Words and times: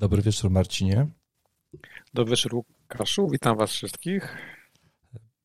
Dobry 0.00 0.22
wieczór, 0.22 0.50
Marcinie. 0.50 1.06
Dobry 2.14 2.30
wieczór, 2.30 2.54
Łukaszu. 2.54 3.28
Witam 3.28 3.56
Was 3.56 3.70
wszystkich. 3.70 4.36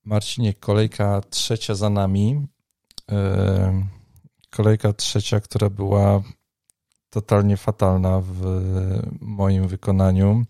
Marcinie, 0.04 0.54
kolejka 0.54 1.22
trzecia 1.30 1.76
za 1.76 1.90
nami. 1.90 2.48
E, 3.12 3.88
kolejka 4.50 4.94
trzecia, 4.94 5.40
która 5.40 5.70
była 5.70 6.24
totalnie 7.10 7.58
fatalna 7.58 8.22
w 8.22 8.42
moim 9.22 9.68
wykonaniu. 9.68 10.46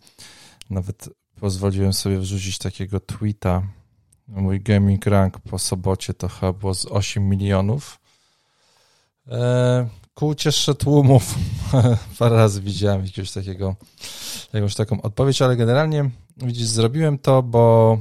Nawet 0.70 1.10
pozwoliłem 1.40 1.94
sobie 1.94 2.20
wrzucić 2.20 2.58
takiego 2.58 3.00
tweeta. 3.00 3.68
Mój 4.28 4.62
gaming 4.62 5.06
rank 5.06 5.40
po 5.40 5.60
sobocie 5.60 6.14
to 6.14 6.28
chyba 6.28 6.54
było 6.54 6.74
z 6.74 6.86
8 6.86 7.30
milionów. 7.30 8.00
E, 10.16 10.20
ku 10.20 10.28
uciesze 10.28 10.76
tłumów. 10.76 11.36
Parę 12.20 12.36
razy 12.36 12.62
widziałem 12.62 13.06
jakiegoś 13.06 13.32
takiego, 13.32 13.76
jakąś 14.54 14.76
taką 14.76 15.02
odpowiedź, 15.02 15.42
ale 15.42 15.56
generalnie 15.56 16.10
widzisz, 16.38 16.68
zrobiłem 16.68 17.18
to, 17.18 17.44
bo 17.44 17.98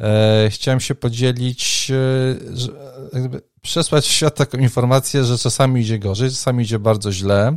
e, 0.00 0.48
chciałem 0.50 0.80
się 0.80 0.94
podzielić, 0.94 1.90
e, 1.90 2.56
że, 2.56 2.72
jakby 3.12 3.42
przesłać 3.62 4.06
w 4.06 4.10
świat 4.10 4.34
taką 4.34 4.58
informację, 4.58 5.24
że 5.24 5.38
czasami 5.38 5.80
idzie 5.80 5.98
gorzej, 5.98 6.30
czasami 6.30 6.64
idzie 6.64 6.78
bardzo 6.78 7.12
źle 7.12 7.56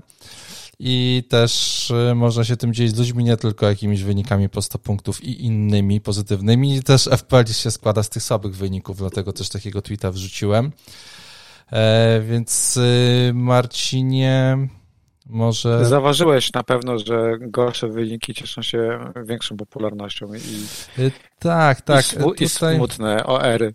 i 0.79 1.23
też 1.29 1.91
e, 1.91 2.15
można 2.15 2.43
się 2.43 2.57
tym 2.57 2.73
dzielić 2.73 2.95
z 2.95 2.99
ludźmi, 2.99 3.23
nie 3.23 3.37
tylko 3.37 3.69
jakimiś 3.69 4.03
wynikami 4.03 4.49
po 4.49 4.61
100 4.61 4.79
punktów 4.79 5.23
i 5.23 5.45
innymi 5.45 6.01
pozytywnymi. 6.01 6.83
Też 6.83 7.09
FPL 7.17 7.45
się 7.53 7.71
składa 7.71 8.03
z 8.03 8.09
tych 8.09 8.23
słabych 8.23 8.55
wyników, 8.55 8.97
dlatego 8.97 9.33
też 9.33 9.49
takiego 9.49 9.81
tweeta 9.81 10.11
wrzuciłem. 10.11 10.71
E, 11.71 12.21
więc 12.21 12.77
y, 12.77 13.31
Marcinie, 13.33 14.57
może. 15.25 15.85
Zauważyłeś 15.85 16.53
na 16.53 16.63
pewno, 16.63 16.99
że 16.99 17.37
gorsze 17.41 17.87
wyniki 17.87 18.33
cieszą 18.33 18.61
się 18.61 18.99
większą 19.25 19.57
popularnością 19.57 20.33
i. 20.33 20.39
Tak, 21.39 21.81
tak. 21.81 22.05
I, 22.05 22.17
smu- 22.17 22.33
i 22.43 22.49
smutne 22.49 23.25
OR-y. 23.25 23.73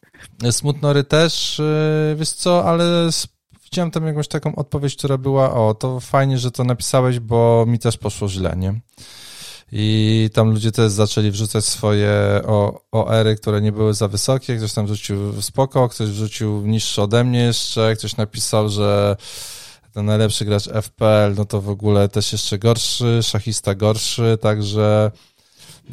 Smutnory 0.52 1.04
też, 1.04 1.58
y, 1.58 2.14
wiesz 2.18 2.32
co, 2.32 2.64
ale 2.64 2.84
widziałem 3.64 3.90
tam 3.90 4.06
jakąś 4.06 4.28
taką 4.28 4.56
odpowiedź, 4.56 4.96
która 4.96 5.18
była: 5.18 5.54
O, 5.54 5.74
to 5.74 6.00
fajnie, 6.00 6.38
że 6.38 6.50
to 6.50 6.64
napisałeś, 6.64 7.20
bo 7.20 7.64
mi 7.68 7.78
też 7.78 7.96
poszło 7.96 8.28
źle, 8.28 8.54
nie? 8.56 8.80
I 9.72 10.30
tam 10.32 10.50
ludzie 10.50 10.72
też 10.72 10.92
zaczęli 10.92 11.30
wrzucać 11.30 11.64
swoje 11.64 12.42
OR-y, 12.92 13.36
które 13.36 13.60
nie 13.60 13.72
były 13.72 13.94
za 13.94 14.08
wysokie. 14.08 14.56
Ktoś 14.56 14.72
tam 14.72 14.86
wrzucił 14.86 15.42
spoko, 15.42 15.88
ktoś 15.88 16.08
wrzucił 16.08 16.66
niższe 16.66 17.02
ode 17.02 17.24
mnie 17.24 17.40
jeszcze, 17.40 17.96
ktoś 17.96 18.16
napisał, 18.16 18.68
że 18.68 19.16
ten 19.92 20.06
najlepszy 20.06 20.44
gracz 20.44 20.68
FPL, 20.68 21.34
no 21.36 21.44
to 21.44 21.60
w 21.60 21.68
ogóle 21.68 22.08
też 22.08 22.32
jeszcze 22.32 22.58
gorszy, 22.58 23.20
szachista 23.22 23.74
gorszy, 23.74 24.38
także 24.40 25.10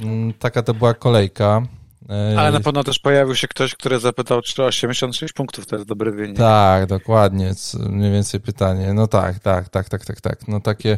mm, 0.02 0.34
taka 0.34 0.64
to 0.64 0.74
była 0.74 0.94
kolejka. 0.94 1.68
Ale 2.10 2.52
na 2.52 2.60
pewno 2.60 2.84
też 2.84 3.00
pojawił 3.00 3.36
się 3.36 3.48
ktoś, 3.48 3.76
który 3.76 4.00
zapytał, 4.00 4.42
czy 4.42 4.64
86 4.64 5.34
punktów 5.34 5.66
to 5.66 5.76
jest 5.76 5.88
dobry 5.88 6.12
wynik. 6.12 6.38
Tak, 6.38 6.86
dokładnie, 6.86 7.54
mniej 7.90 8.12
więcej 8.12 8.40
pytanie. 8.40 8.94
No 8.94 9.08
tak, 9.08 9.40
tak, 9.40 9.70
tak, 9.70 9.90
tak, 9.90 10.06
tak, 10.06 10.22
tak. 10.22 10.48
No 10.48 10.60
takie, 10.60 10.98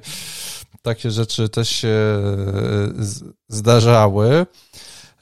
takie 0.81 1.11
rzeczy 1.11 1.49
też 1.49 1.69
się 1.69 1.87
e, 1.87 2.21
zdarzały. 3.47 4.45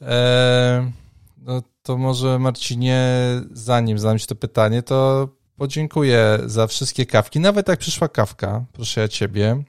E, 0.01 0.91
no 1.37 1.61
to 1.83 1.97
może 1.97 2.39
Marcinie, 2.39 3.07
zanim 3.51 3.99
zadam 3.99 4.19
Ci 4.19 4.27
to 4.27 4.35
pytanie, 4.35 4.83
to 4.83 5.29
podziękuję 5.55 6.39
za 6.45 6.67
wszystkie 6.67 7.05
kawki. 7.05 7.39
Nawet 7.39 7.67
jak 7.67 7.79
przyszła 7.79 8.07
kawka, 8.07 8.65
proszę 8.73 9.01
ja 9.01 9.07
Ciebie, 9.07 9.63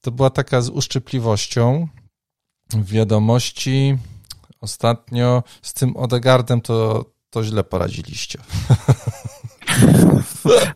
to 0.00 0.10
była 0.10 0.30
taka 0.30 0.60
z 0.60 0.68
uszczypliwością 0.68 1.88
wiadomości 2.74 3.98
ostatnio 4.66 5.42
z 5.62 5.74
tym 5.74 5.96
Odegardem 5.96 6.60
to, 6.60 7.04
to 7.30 7.44
źle 7.44 7.64
poradziliście. 7.64 8.38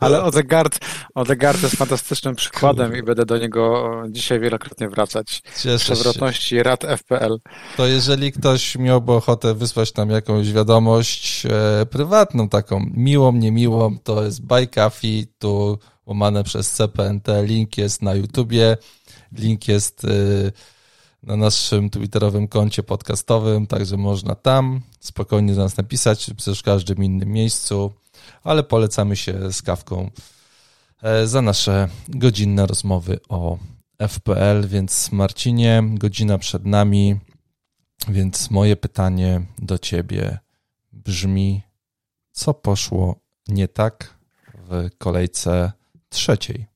Ale 0.00 0.22
Odegaard, 0.22 0.78
Odegaard 1.14 1.62
jest 1.62 1.76
fantastycznym 1.76 2.34
przykładem 2.34 2.96
i 2.96 3.02
będę 3.02 3.26
do 3.26 3.38
niego 3.38 3.92
dzisiaj 4.08 4.40
wielokrotnie 4.40 4.88
wracać. 4.88 5.42
Cieszę 5.62 5.94
Przewrotności 5.94 6.48
się. 6.48 6.62
rad 6.62 6.84
FPL. 6.84 7.38
To 7.76 7.86
jeżeli 7.86 8.32
ktoś 8.32 8.76
miałby 8.76 9.12
ochotę 9.12 9.54
wysłać 9.54 9.94
nam 9.94 10.10
jakąś 10.10 10.52
wiadomość 10.52 11.46
e, 11.46 11.86
prywatną, 11.86 12.48
taką 12.48 12.86
miłą, 12.94 13.32
niemiłą, 13.32 13.98
to 13.98 14.24
jest 14.24 14.40
Coffee, 14.74 15.26
tu 15.38 15.78
łamane 16.06 16.44
przez 16.44 16.70
CPNT, 16.70 17.28
link 17.42 17.78
jest 17.78 18.02
na 18.02 18.14
YouTubie, 18.14 18.76
link 19.32 19.68
jest... 19.68 20.04
E, 20.04 20.79
na 21.22 21.36
naszym 21.36 21.90
twitterowym 21.90 22.48
koncie 22.48 22.82
podcastowym, 22.82 23.66
także 23.66 23.96
można 23.96 24.34
tam 24.34 24.80
spokojnie 25.00 25.54
do 25.54 25.62
nas 25.62 25.76
napisać, 25.76 26.24
czy 26.24 26.54
w 26.54 26.62
każdym 26.62 27.04
innym 27.04 27.28
miejscu, 27.28 27.92
ale 28.44 28.62
polecamy 28.62 29.16
się 29.16 29.52
z 29.52 29.62
kawką 29.62 30.10
e, 31.02 31.26
za 31.26 31.42
nasze 31.42 31.88
godzinne 32.08 32.66
rozmowy 32.66 33.20
o 33.28 33.58
FPL, 34.08 34.68
więc 34.68 35.12
Marcinie, 35.12 35.82
godzina 35.94 36.38
przed 36.38 36.66
nami, 36.66 37.20
więc 38.08 38.50
moje 38.50 38.76
pytanie 38.76 39.42
do 39.58 39.78
ciebie 39.78 40.38
brzmi, 40.92 41.62
co 42.32 42.54
poszło 42.54 43.16
nie 43.48 43.68
tak 43.68 44.14
w 44.54 44.88
kolejce 44.98 45.72
trzeciej? 46.08 46.69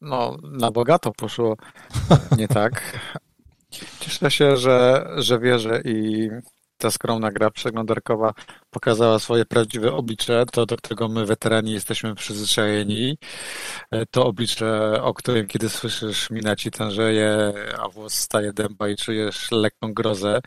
No, 0.00 0.36
na 0.42 0.70
bogato 0.70 1.12
poszło 1.12 1.56
nie 2.36 2.48
tak. 2.48 2.98
Cieszę 4.00 4.30
się, 4.30 4.56
że, 4.56 5.06
że 5.16 5.38
wierzę 5.38 5.80
i 5.84 6.28
ta 6.80 6.90
skromna 6.90 7.30
gra 7.30 7.50
przeglądarkowa 7.50 8.32
pokazała 8.70 9.18
swoje 9.18 9.44
prawdziwe 9.44 9.92
oblicze, 9.92 10.44
to 10.52 10.66
do 10.66 10.76
którego 10.76 11.08
my 11.08 11.26
weterani 11.26 11.72
jesteśmy 11.72 12.14
przyzwyczajeni. 12.14 13.18
To 14.10 14.26
oblicze, 14.26 15.02
o 15.02 15.14
którym 15.14 15.46
kiedy 15.46 15.68
słyszysz 15.68 16.30
mina 16.30 16.56
ci 16.56 16.70
tężeje, 16.70 17.52
a 17.78 17.88
włos 17.88 18.14
staje 18.14 18.52
dęba 18.52 18.88
i 18.88 18.96
czujesz 18.96 19.50
lekką 19.50 19.94
grozę, 19.94 20.40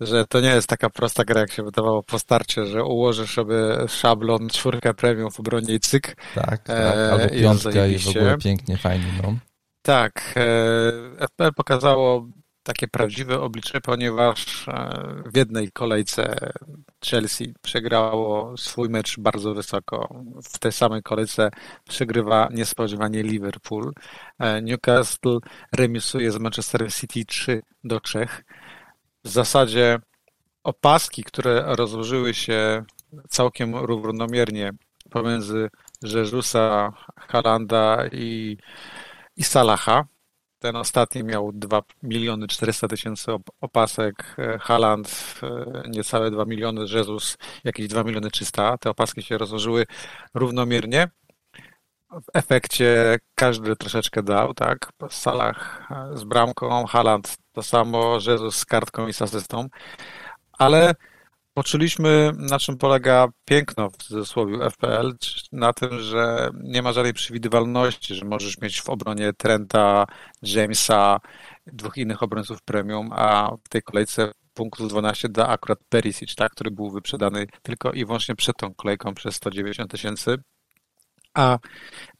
że 0.00 0.26
to 0.26 0.40
nie 0.40 0.48
jest 0.48 0.68
taka 0.68 0.90
prosta 0.90 1.24
gra, 1.24 1.40
jak 1.40 1.52
się 1.52 1.62
wydawało 1.62 2.02
po 2.02 2.18
starcie, 2.18 2.66
że 2.66 2.84
ułożysz 2.84 3.34
sobie 3.34 3.56
szablon, 3.88 4.48
czwórkę 4.48 4.94
premium 4.94 5.30
w 5.30 5.40
obronie 5.40 5.74
i 5.74 5.80
cyk. 5.80 6.16
Tak, 6.34 6.62
tak 6.62 6.96
albo 7.12 7.28
piątka 7.28 7.86
i 7.86 7.98
w 7.98 8.08
ogóle 8.08 8.38
pięknie, 8.38 8.76
fajnie, 8.76 9.06
no. 9.22 9.34
Tak, 9.82 10.34
e, 10.36 11.26
FPL 11.26 11.52
pokazało 11.56 12.26
takie 12.62 12.88
prawdziwe 12.88 13.40
oblicze, 13.40 13.80
ponieważ 13.80 14.68
e, 14.68 15.04
w 15.32 15.36
jednej 15.36 15.72
kolejce 15.72 16.36
Chelsea 17.04 17.54
przegrało 17.62 18.56
swój 18.56 18.88
mecz 18.88 19.20
bardzo 19.20 19.54
wysoko. 19.54 20.24
W 20.44 20.58
tej 20.58 20.72
samej 20.72 21.02
kolejce 21.02 21.50
przegrywa 21.88 22.48
niespodziewanie 22.50 23.22
Liverpool. 23.22 23.92
E, 24.38 24.62
Newcastle 24.62 25.38
remisuje 25.72 26.32
z 26.32 26.38
Manchester 26.38 26.92
City 26.92 27.24
3 27.24 27.62
do 27.84 28.00
3. 28.00 28.26
W 29.24 29.28
zasadzie 29.28 29.98
opaski, 30.64 31.24
które 31.24 31.64
rozłożyły 31.66 32.34
się 32.34 32.84
całkiem 33.28 33.76
równomiernie 33.76 34.72
pomiędzy 35.10 35.70
Jezusa, 36.02 36.92
Halanda 37.16 38.06
i, 38.12 38.56
i 39.36 39.42
Salaha, 39.44 40.04
ten 40.62 40.76
ostatni 40.76 41.24
miał 41.24 41.52
2 41.52 41.82
miliony 42.02 42.48
400 42.48 42.88
tysięcy 42.88 43.32
opasek, 43.60 44.36
e, 44.38 44.58
Haland 44.58 45.40
e, 45.42 45.82
niecałe 45.88 46.30
2 46.30 46.44
miliony, 46.44 46.84
Jezus 46.94 47.38
jakieś 47.64 47.88
2 47.88 48.04
miliony 48.04 48.30
300. 48.30 48.78
Te 48.78 48.90
opaski 48.90 49.22
się 49.22 49.38
rozłożyły 49.38 49.86
równomiernie. 50.34 51.08
W 52.10 52.26
efekcie 52.34 53.18
każdy 53.34 53.76
troszeczkę 53.76 54.22
dał, 54.22 54.54
tak? 54.54 54.92
Salah 55.10 55.90
e, 55.90 56.18
z 56.18 56.24
bramką, 56.24 56.86
Haland 56.86 57.36
to 57.52 57.62
samo, 57.62 58.18
Jezus 58.26 58.56
z 58.56 58.64
kartką 58.64 59.06
i 59.06 59.12
z 59.12 59.22
asystą. 59.22 59.68
Ale 60.52 60.94
Poczuliśmy, 61.54 62.32
na 62.36 62.58
czym 62.58 62.78
polega 62.78 63.28
piękno 63.44 63.90
w 63.90 63.96
cudzysłowie 63.96 64.70
FPL, 64.70 65.12
na 65.52 65.72
tym, 65.72 66.00
że 66.00 66.50
nie 66.62 66.82
ma 66.82 66.92
żadnej 66.92 67.12
przewidywalności, 67.12 68.14
że 68.14 68.24
możesz 68.24 68.58
mieć 68.58 68.82
w 68.82 68.88
obronie 68.88 69.32
Trenta, 69.32 70.06
Jamesa, 70.42 71.20
dwóch 71.66 71.96
innych 71.96 72.22
obrońców 72.22 72.62
premium, 72.62 73.10
a 73.12 73.56
w 73.64 73.68
tej 73.68 73.82
kolejce 73.82 74.32
punktów 74.54 74.88
12 74.88 75.28
da 75.28 75.48
akurat 75.48 75.78
Perisic, 75.88 76.34
tak, 76.34 76.52
który 76.52 76.70
był 76.70 76.90
wyprzedany 76.90 77.46
tylko 77.62 77.92
i 77.92 78.04
wyłącznie 78.04 78.36
przed 78.36 78.56
tą 78.56 78.74
kolejką 78.74 79.14
przez 79.14 79.34
190 79.34 79.90
tysięcy. 79.90 80.36
A 81.34 81.58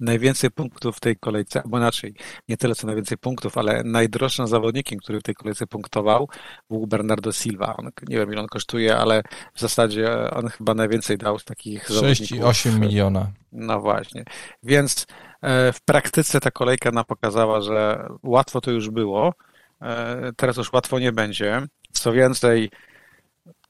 najwięcej 0.00 0.50
punktów 0.50 0.96
w 0.96 1.00
tej 1.00 1.16
kolejce, 1.16 1.62
albo 1.62 1.78
inaczej, 1.78 2.14
nie 2.48 2.56
tyle 2.56 2.74
co 2.74 2.86
najwięcej 2.86 3.18
punktów, 3.18 3.58
ale 3.58 3.82
najdroższym 3.84 4.46
zawodnikiem, 4.46 4.98
który 4.98 5.20
w 5.20 5.22
tej 5.22 5.34
kolejce 5.34 5.66
punktował, 5.66 6.28
był 6.70 6.86
Bernardo 6.86 7.32
Silva. 7.32 7.76
On, 7.76 7.90
nie 8.08 8.16
wiem 8.18 8.32
ile 8.32 8.40
on 8.40 8.46
kosztuje, 8.46 8.96
ale 8.96 9.22
w 9.54 9.60
zasadzie 9.60 10.30
on 10.30 10.48
chyba 10.48 10.74
najwięcej 10.74 11.18
dał 11.18 11.38
z 11.38 11.44
takich 11.44 11.88
6,8 11.88 12.78
miliona. 12.78 13.30
No 13.52 13.80
właśnie. 13.80 14.24
Więc 14.62 15.06
e, 15.42 15.72
w 15.72 15.80
praktyce 15.80 16.40
ta 16.40 16.50
kolejka 16.50 16.90
nam 16.90 17.04
pokazała, 17.04 17.60
że 17.60 18.08
łatwo 18.22 18.60
to 18.60 18.70
już 18.70 18.90
było, 18.90 19.34
e, 19.82 20.32
teraz 20.36 20.56
już 20.56 20.72
łatwo 20.72 20.98
nie 20.98 21.12
będzie. 21.12 21.62
Co 21.92 22.12
więcej, 22.12 22.70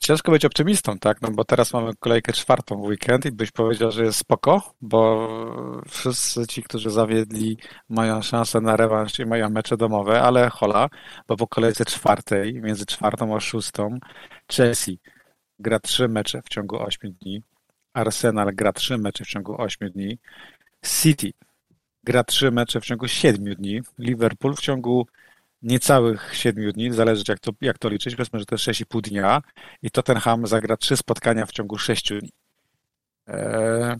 Ciężko 0.03 0.33
być 0.33 0.45
optymistą, 0.45 0.99
tak? 0.99 1.23
No 1.23 1.31
bo 1.31 1.45
teraz 1.45 1.73
mamy 1.73 1.93
kolejkę 2.01 2.33
czwartą 2.33 2.77
w 2.77 2.85
weekend 2.85 3.27
i 3.27 3.33
byś 3.33 3.51
powiedział, 3.51 3.91
że 3.91 4.05
jest 4.05 4.19
spoko, 4.19 4.75
bo 4.81 5.29
wszyscy 5.89 6.47
ci, 6.47 6.63
którzy 6.63 6.91
zawiedli, 6.91 7.59
mają 7.89 8.23
szansę 8.23 8.61
na 8.61 8.77
rewanż 8.77 9.19
i 9.19 9.27
mają 9.27 9.51
mecze 9.51 9.77
domowe, 9.77 10.23
ale 10.23 10.51
hola, 10.51 10.89
bo 11.29 11.37
po 11.37 11.47
kolejce 11.47 11.85
czwartej, 11.85 12.55
między 12.55 12.87
czwartą 12.87 13.37
a 13.37 13.41
szóstą, 13.41 13.99
Chelsea 14.57 14.99
gra 15.59 15.81
trzy 15.81 16.09
mecze 16.09 16.43
w 16.43 16.49
ciągu 16.49 16.83
ośmiu 16.83 17.11
dni, 17.11 17.43
Arsenal 17.95 18.55
gra 18.55 18.73
trzy 18.73 18.99
mecze 18.99 19.25
w 19.25 19.29
ciągu 19.29 19.63
ośmiu 19.63 19.91
dni, 19.91 20.19
City 20.85 21.33
gra 22.05 22.25
trzy 22.25 22.51
mecze 22.51 22.81
w 22.81 22.85
ciągu 22.85 23.09
siedmiu 23.09 23.55
dni, 23.55 23.81
Liverpool 23.99 24.55
w 24.55 24.61
ciągu 24.61 25.07
niecałych 25.63 26.31
siedmiu 26.37 26.73
dni, 26.73 26.93
zależy 26.93 27.25
jak 27.29 27.39
to, 27.41 27.53
jak 27.61 27.79
to 27.79 27.89
liczyć, 27.89 28.17
powiedzmy, 28.17 28.39
że 28.39 28.47
to 28.47 28.55
jest 28.55 28.65
6,5 28.65 29.01
dnia 29.01 29.43
i 29.83 29.91
Tottenham 29.91 30.47
zagra 30.47 30.77
trzy 30.77 30.97
spotkania 30.97 31.47
w 31.47 31.53
ciągu 31.53 31.79
sześciu 31.79 32.19
dni. 32.21 32.33
Eee, 33.27 33.97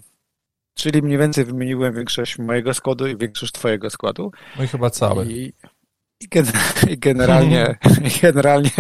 czyli 0.75 1.03
mniej 1.03 1.19
więcej 1.19 1.45
wymieniłem 1.45 1.95
większość 1.95 2.39
mojego 2.39 2.75
składu 2.75 3.07
i 3.07 3.17
większość 3.17 3.53
twojego 3.53 3.91
składu. 3.91 4.33
No 4.59 4.65
i 4.65 4.69
chyba 4.69 4.91
cały. 4.91 5.27
I, 5.27 5.53
i, 6.21 6.29
generalnie, 6.99 7.77
generalnie 8.23 8.71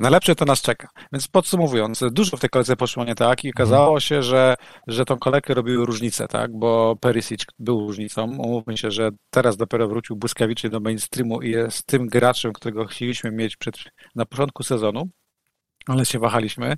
Najlepsze 0.00 0.34
to 0.34 0.44
nas 0.44 0.62
czeka. 0.62 0.88
Więc 1.12 1.28
podsumowując, 1.28 2.04
dużo 2.12 2.36
w 2.36 2.40
tej 2.40 2.50
kolejce 2.50 2.76
poszło 2.76 3.04
nie 3.04 3.14
tak 3.14 3.44
i 3.44 3.50
okazało 3.50 4.00
się, 4.00 4.22
że, 4.22 4.54
że 4.86 5.04
tą 5.04 5.18
kolejkę 5.18 5.54
robiły 5.54 5.86
różnice, 5.86 6.28
tak? 6.28 6.58
Bo 6.58 6.96
Perisic 7.00 7.44
był 7.58 7.80
różnicą. 7.80 8.24
Umówmy 8.24 8.76
się, 8.76 8.90
że 8.90 9.10
teraz 9.30 9.56
dopiero 9.56 9.88
wrócił 9.88 10.16
błyskawicznie 10.16 10.70
do 10.70 10.80
mainstreamu 10.80 11.42
i 11.42 11.50
jest 11.50 11.86
tym 11.86 12.06
graczem, 12.06 12.52
którego 12.52 12.84
chcieliśmy 12.84 13.30
mieć 13.30 13.56
przed, 13.56 13.76
na 14.14 14.26
początku 14.26 14.62
sezonu 14.62 15.08
ale 15.86 16.04
się 16.04 16.18
wahaliśmy, 16.18 16.76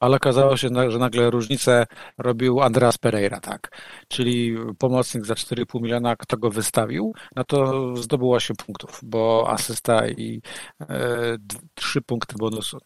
ale 0.00 0.16
okazało 0.16 0.56
się, 0.56 0.68
że 0.88 0.98
nagle 0.98 1.30
różnicę 1.30 1.86
robił 2.18 2.60
Andreas 2.60 2.98
Pereira, 2.98 3.40
tak, 3.40 3.78
czyli 4.08 4.56
pomocnik 4.78 5.26
za 5.26 5.34
4,5 5.34 5.82
miliona, 5.82 6.16
kto 6.16 6.36
go 6.36 6.50
wystawił, 6.50 7.14
no 7.36 7.44
to 7.44 7.96
zdobyło 7.96 8.40
się 8.40 8.54
punktów, 8.54 9.00
bo 9.02 9.46
asysta 9.48 10.08
i 10.08 10.42
e, 10.80 11.36
trzy 11.74 12.02
punkty 12.02 12.36
bonusu 12.38 12.78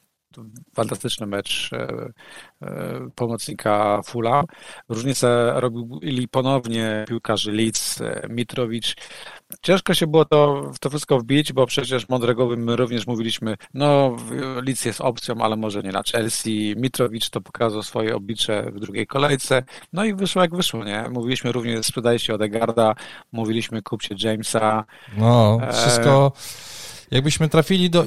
fantastyczny 0.74 1.26
mecz 1.26 1.70
e, 1.72 2.08
e, 2.62 3.08
pomocnika 3.14 4.00
Fula. 4.04 4.44
Różnicę 4.88 5.52
robili 5.54 6.28
ponownie 6.28 7.04
piłkarze 7.08 7.52
Leeds, 7.52 8.00
e, 8.00 8.26
Mitrowicz. 8.30 8.96
Ciężko 9.62 9.94
się 9.94 10.06
było 10.06 10.24
to, 10.24 10.70
w 10.74 10.78
to 10.78 10.90
wszystko 10.90 11.18
wbić, 11.18 11.52
bo 11.52 11.66
przecież 11.66 12.08
Mondregowym 12.08 12.64
my 12.64 12.76
również 12.76 13.06
mówiliśmy, 13.06 13.56
no 13.74 14.16
Leeds 14.66 14.84
jest 14.84 15.00
opcją, 15.00 15.34
ale 15.40 15.56
może 15.56 15.82
nie 15.82 15.92
na 15.92 16.02
Chelsea. 16.02 16.74
Mitrowicz 16.76 17.30
to 17.30 17.40
pokazał 17.40 17.82
swoje 17.82 18.16
oblicze 18.16 18.70
w 18.72 18.80
drugiej 18.80 19.06
kolejce. 19.06 19.62
No 19.92 20.04
i 20.04 20.14
wyszło 20.14 20.42
jak 20.42 20.56
wyszło, 20.56 20.84
nie? 20.84 21.04
Mówiliśmy 21.10 21.52
również 21.52 21.86
sprzedajcie 21.86 22.34
Odegarda, 22.34 22.94
mówiliśmy 23.32 23.82
kupcie 23.82 24.14
Jamesa. 24.22 24.84
No, 25.16 25.60
wszystko... 25.72 26.32
E 26.36 26.75
jakbyśmy 27.10 27.48
trafili 27.48 27.90
do, 27.90 28.04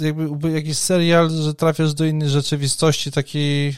jakby 0.00 0.50
jakiś 0.50 0.78
serial, 0.78 1.30
że 1.30 1.54
trafiasz 1.54 1.94
do 1.94 2.04
innej 2.04 2.28
rzeczywistości, 2.28 3.12
takiej 3.12 3.76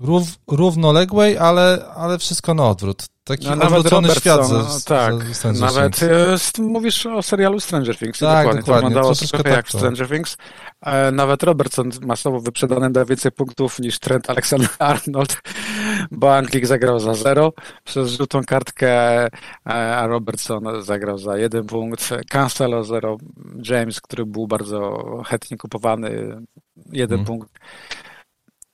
rów, 0.00 0.28
równoległej, 0.46 1.38
ale, 1.38 1.84
ale 1.94 2.18
wszystko 2.18 2.54
na 2.54 2.68
odwrót. 2.68 3.06
Taki 3.24 3.46
no, 3.46 3.52
odwrócony 3.52 4.10
świat. 4.14 4.48
Ze, 4.48 4.54
no, 4.54 4.66
tak, 4.84 5.14
nawet 5.60 5.98
Things. 5.98 6.58
mówisz 6.58 7.06
o 7.06 7.22
serialu 7.22 7.60
Stranger 7.60 7.98
Things. 7.98 8.18
Tak, 8.18 8.28
dokładnie. 8.28 8.60
dokładnie. 8.60 8.82
To 8.82 8.88
wyglądało 8.88 9.14
to 9.14 9.26
trochę 9.26 9.44
tak 9.44 9.52
jak 9.52 9.70
to. 9.70 9.78
Stranger 9.78 10.08
Things. 10.08 10.36
E, 10.80 11.12
nawet 11.12 11.42
Robertson 11.42 11.90
masowo 12.00 12.40
wyprzedany 12.40 12.90
da 12.90 13.04
więcej 13.04 13.32
punktów 13.32 13.78
niż 13.78 13.98
Trent 13.98 14.30
Alexander-Arnold, 14.30 15.36
bo 16.10 16.36
Anglik 16.36 16.66
zagrał 16.66 17.00
za 17.00 17.14
zero 17.14 17.52
przez 17.84 18.10
żółtą 18.10 18.40
kartkę, 18.44 19.24
e, 19.26 19.30
a 19.66 20.06
Robertson 20.06 20.82
zagrał 20.82 21.18
za 21.18 21.38
jeden 21.38 21.66
punkt. 21.66 22.10
Cancelo 22.30 22.84
zero. 22.84 23.16
James, 23.70 24.00
który 24.00 24.26
był 24.26 24.46
bardzo 24.46 25.02
chętnie 25.26 25.56
kupowany, 25.56 26.10
jeden 26.92 27.18
hmm. 27.18 27.26
punkt. 27.26 27.58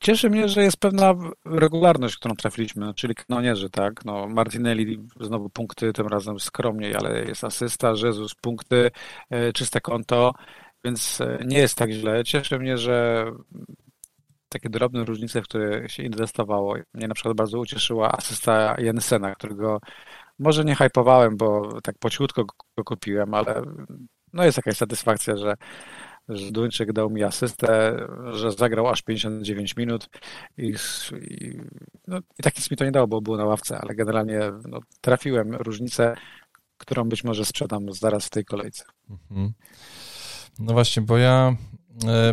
Cieszy 0.01 0.31
mnie, 0.31 0.49
że 0.49 0.63
jest 0.63 0.77
pewna 0.77 1.15
regularność, 1.45 2.17
którą 2.17 2.35
trafiliśmy, 2.35 2.95
czyli 2.95 3.15
kanonierzy, 3.15 3.71
tak? 3.71 4.05
No, 4.05 4.29
Martinelli 4.29 5.09
znowu 5.21 5.51
punkty, 5.51 5.93
tym 5.93 6.07
razem 6.07 6.41
skromniej, 6.41 6.95
ale 6.95 7.25
jest 7.25 7.45
asysta, 7.45 7.93
Jezus 8.05 8.35
punkty, 8.35 8.91
e, 9.31 9.53
czyste 9.53 9.81
konto, 9.81 10.33
więc 10.85 11.21
e, 11.21 11.39
nie 11.47 11.59
jest 11.59 11.79
tak 11.79 11.91
źle. 11.91 12.25
Cieszy 12.25 12.59
mnie, 12.59 12.79
że 12.79 13.27
takie 14.49 14.69
drobne 14.69 15.05
różnice, 15.05 15.43
w 15.43 15.45
które 15.45 15.89
się 15.89 16.03
inwestowało. 16.03 16.75
Mnie 16.95 17.09
na 17.09 17.15
przykład 17.15 17.37
bardzo 17.37 17.59
ucieszyła 17.59 18.13
asysta 18.13 18.77
Jensena, 18.79 19.35
którego 19.35 19.81
może 20.39 20.65
nie 20.65 20.75
hypowałem, 20.75 21.37
bo 21.37 21.81
tak 21.83 21.99
po 21.99 22.11
cichutko 22.11 22.45
go 22.77 22.85
kupiłem, 22.85 23.35
ale 23.35 23.63
no 24.33 24.45
jest 24.45 24.57
jakaś 24.57 24.77
satysfakcja, 24.77 25.37
że 25.37 25.55
że 26.29 26.53
Duńczyk 26.53 26.93
dał 26.93 27.11
mi 27.11 27.25
asystę, 27.25 27.97
że 28.33 28.53
zagrał 28.53 28.89
aż 28.89 29.03
59 29.03 29.77
minut 29.77 30.09
i, 30.59 30.75
i, 31.21 31.61
no, 32.07 32.19
i 32.39 32.43
tak 32.43 32.57
nic 32.57 32.71
mi 32.71 32.77
to 32.77 32.85
nie 32.85 32.91
dało, 32.93 33.07
bo 33.07 33.21
był 33.21 33.37
na 33.37 33.45
ławce, 33.45 33.79
ale 33.79 33.95
generalnie 33.95 34.41
no, 34.69 34.81
trafiłem 35.01 35.55
różnicę, 35.55 36.15
którą 36.79 37.05
być 37.05 37.25
może 37.25 37.45
sprzedam 37.45 37.93
zaraz 37.93 38.27
w 38.27 38.31
tej 38.31 38.45
kolejce. 38.45 38.85
Mhm. 39.11 39.53
No 40.59 40.73
właśnie, 40.73 41.03
bo 41.03 41.19
ja 41.19 41.57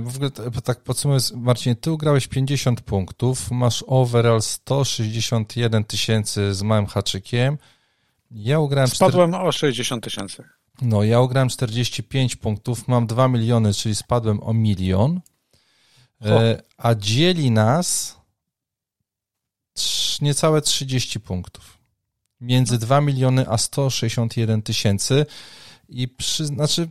w 0.02 0.16
ogóle 0.16 0.32
tak 0.64 0.80
podsumując, 0.80 1.32
Marcin, 1.32 1.76
ty 1.76 1.92
ugrałeś 1.92 2.28
50 2.28 2.82
punktów, 2.82 3.52
masz 3.52 3.84
overall 3.88 4.42
161 4.42 5.84
tysięcy 5.84 6.54
z 6.54 6.62
małym 6.62 6.86
haczykiem. 6.86 7.58
Ja 8.32 8.60
ugrałem... 8.60 8.88
Spadłem 8.88 9.30
4... 9.30 9.48
o 9.48 9.52
60 9.52 10.04
tysięcy. 10.04 10.44
No, 10.82 11.04
ja 11.04 11.22
ugrałem 11.22 11.50
45 11.50 12.36
punktów, 12.36 12.88
mam 12.88 13.08
2 13.08 13.28
miliony, 13.28 13.74
czyli 13.74 13.96
spadłem 13.96 14.44
o 14.44 14.54
milion, 14.54 15.22
e, 16.22 16.62
a 16.78 16.96
dzieli 16.96 17.52
nas 17.52 18.18
niecałe 20.22 20.62
30 20.62 21.20
punktów. 21.20 21.78
Między 22.42 22.78
2 22.78 23.02
miliony 23.02 23.50
a 23.50 23.58
161 23.58 24.62
tysięcy 24.62 25.26
i 25.90 26.08
przy, 26.08 26.46
znaczy 26.46 26.90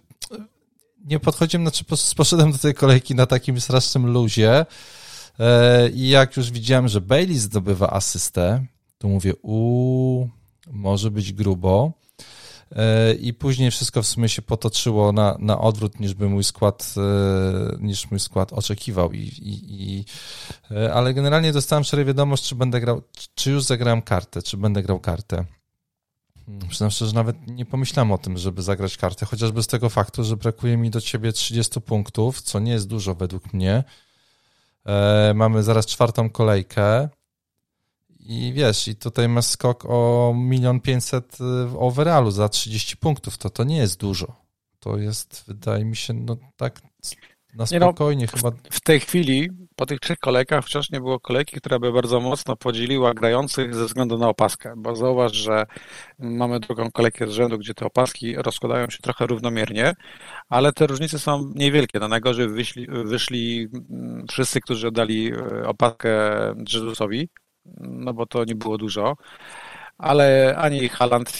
nie 1.04 1.20
podchodziłem, 1.20 1.64
znaczy 1.64 1.84
poszedłem 2.16 2.52
do 2.52 2.58
tej 2.58 2.74
kolejki 2.74 3.14
na 3.14 3.26
takim 3.26 3.60
strasznym 3.60 4.06
luzie 4.06 4.66
e, 5.38 5.88
i 5.88 6.08
jak 6.08 6.36
już 6.36 6.50
widziałem, 6.50 6.88
że 6.88 7.00
Bailey 7.00 7.38
zdobywa 7.38 7.90
asystę, 7.90 8.66
to 8.98 9.08
mówię, 9.08 9.32
u 9.42 10.28
może 10.70 11.10
być 11.10 11.32
grubo. 11.32 11.92
E, 12.72 13.14
i 13.14 13.34
później 13.34 13.70
wszystko 13.70 14.02
w 14.02 14.06
sumie 14.06 14.28
się 14.28 14.42
potoczyło 14.42 15.12
na, 15.12 15.36
na 15.40 15.60
odwrót 15.60 16.00
niż 16.00 16.14
by 16.14 16.28
mój 16.28 16.44
skład, 16.44 16.94
e, 16.96 17.76
niż 17.80 18.10
mój 18.10 18.20
skład 18.20 18.52
oczekiwał 18.52 19.12
i, 19.12 19.18
i, 19.18 19.82
i 19.82 20.04
ale 20.94 21.14
generalnie 21.14 21.52
dostałem 21.52 21.84
wczoraj 21.84 22.04
wiadomość, 22.04 22.48
czy 22.48 22.54
będę 22.54 22.80
grał, 22.80 23.02
czy 23.34 23.50
już 23.50 23.64
zagrałem 23.64 24.02
kartę, 24.02 24.42
czy 24.42 24.56
będę 24.56 24.82
grał 24.82 25.00
kartę. 25.00 25.44
Hmm, 26.46 26.68
przyznam 26.68 26.90
szczerze, 26.90 27.08
że 27.08 27.14
nawet 27.14 27.46
nie 27.46 27.66
pomyślałem 27.66 28.12
o 28.12 28.18
tym, 28.18 28.38
żeby 28.38 28.62
zagrać 28.62 28.96
kartę, 28.96 29.26
chociażby 29.26 29.62
z 29.62 29.66
tego 29.66 29.88
faktu, 29.88 30.24
że 30.24 30.36
brakuje 30.36 30.76
mi 30.76 30.90
do 30.90 31.00
ciebie 31.00 31.32
30 31.32 31.80
punktów, 31.80 32.42
co 32.42 32.58
nie 32.58 32.72
jest 32.72 32.88
dużo 32.88 33.14
według 33.14 33.52
mnie. 33.52 33.84
Mamy 35.34 35.62
zaraz 35.62 35.86
czwartą 35.86 36.30
kolejkę. 36.30 37.08
I 38.26 38.52
wiesz, 38.52 38.88
i 38.88 38.96
tutaj 38.96 39.28
masz 39.28 39.44
skok 39.44 39.84
o 39.88 40.32
milion 40.36 40.80
pięćset 40.80 41.36
w 41.66 41.76
overallu 41.78 42.30
za 42.30 42.48
30 42.48 42.96
punktów, 42.96 43.38
to 43.38 43.50
to 43.50 43.64
nie 43.64 43.76
jest 43.76 44.00
dużo. 44.00 44.44
To 44.78 44.98
jest, 44.98 45.44
wydaje 45.46 45.84
mi 45.84 45.96
się, 45.96 46.14
no 46.14 46.36
tak 46.56 46.82
na 47.54 47.66
spokojnie 47.66 48.26
no, 48.32 48.38
chyba. 48.38 48.56
W 48.70 48.80
tej 48.80 49.00
chwili, 49.00 49.50
po 49.76 49.86
tych 49.86 50.00
trzech 50.00 50.18
kolejkach, 50.18 50.64
wciąż 50.64 50.90
nie 50.90 51.00
było 51.00 51.20
kolejki, 51.20 51.56
która 51.56 51.78
by 51.78 51.92
bardzo 51.92 52.20
mocno 52.20 52.56
podzieliła 52.56 53.14
grających 53.14 53.74
ze 53.74 53.84
względu 53.84 54.18
na 54.18 54.28
opaskę, 54.28 54.74
bo 54.76 54.96
zauważ, 54.96 55.32
że 55.32 55.66
mamy 56.18 56.60
drugą 56.60 56.90
kolejkę 56.90 57.26
z 57.26 57.30
rzędu, 57.30 57.58
gdzie 57.58 57.74
te 57.74 57.86
opaski 57.86 58.36
rozkładają 58.36 58.90
się 58.90 58.98
trochę 58.98 59.26
równomiernie, 59.26 59.94
ale 60.48 60.72
te 60.72 60.86
różnice 60.86 61.18
są 61.18 61.52
niewielkie. 61.54 61.98
Na 61.98 62.08
najgorzej 62.08 62.48
wyszli, 62.48 62.86
wyszli 62.88 63.68
mm, 63.90 64.26
wszyscy, 64.30 64.60
którzy 64.60 64.88
oddali 64.88 65.32
e, 65.32 65.66
opaskę 65.68 66.10
Jezusowi, 66.72 67.28
no 67.80 68.14
bo 68.14 68.26
to 68.26 68.44
nie 68.44 68.54
było 68.54 68.78
dużo. 68.78 69.16
ale 69.98 70.56
ani 70.58 70.88
Haaland 70.88 71.32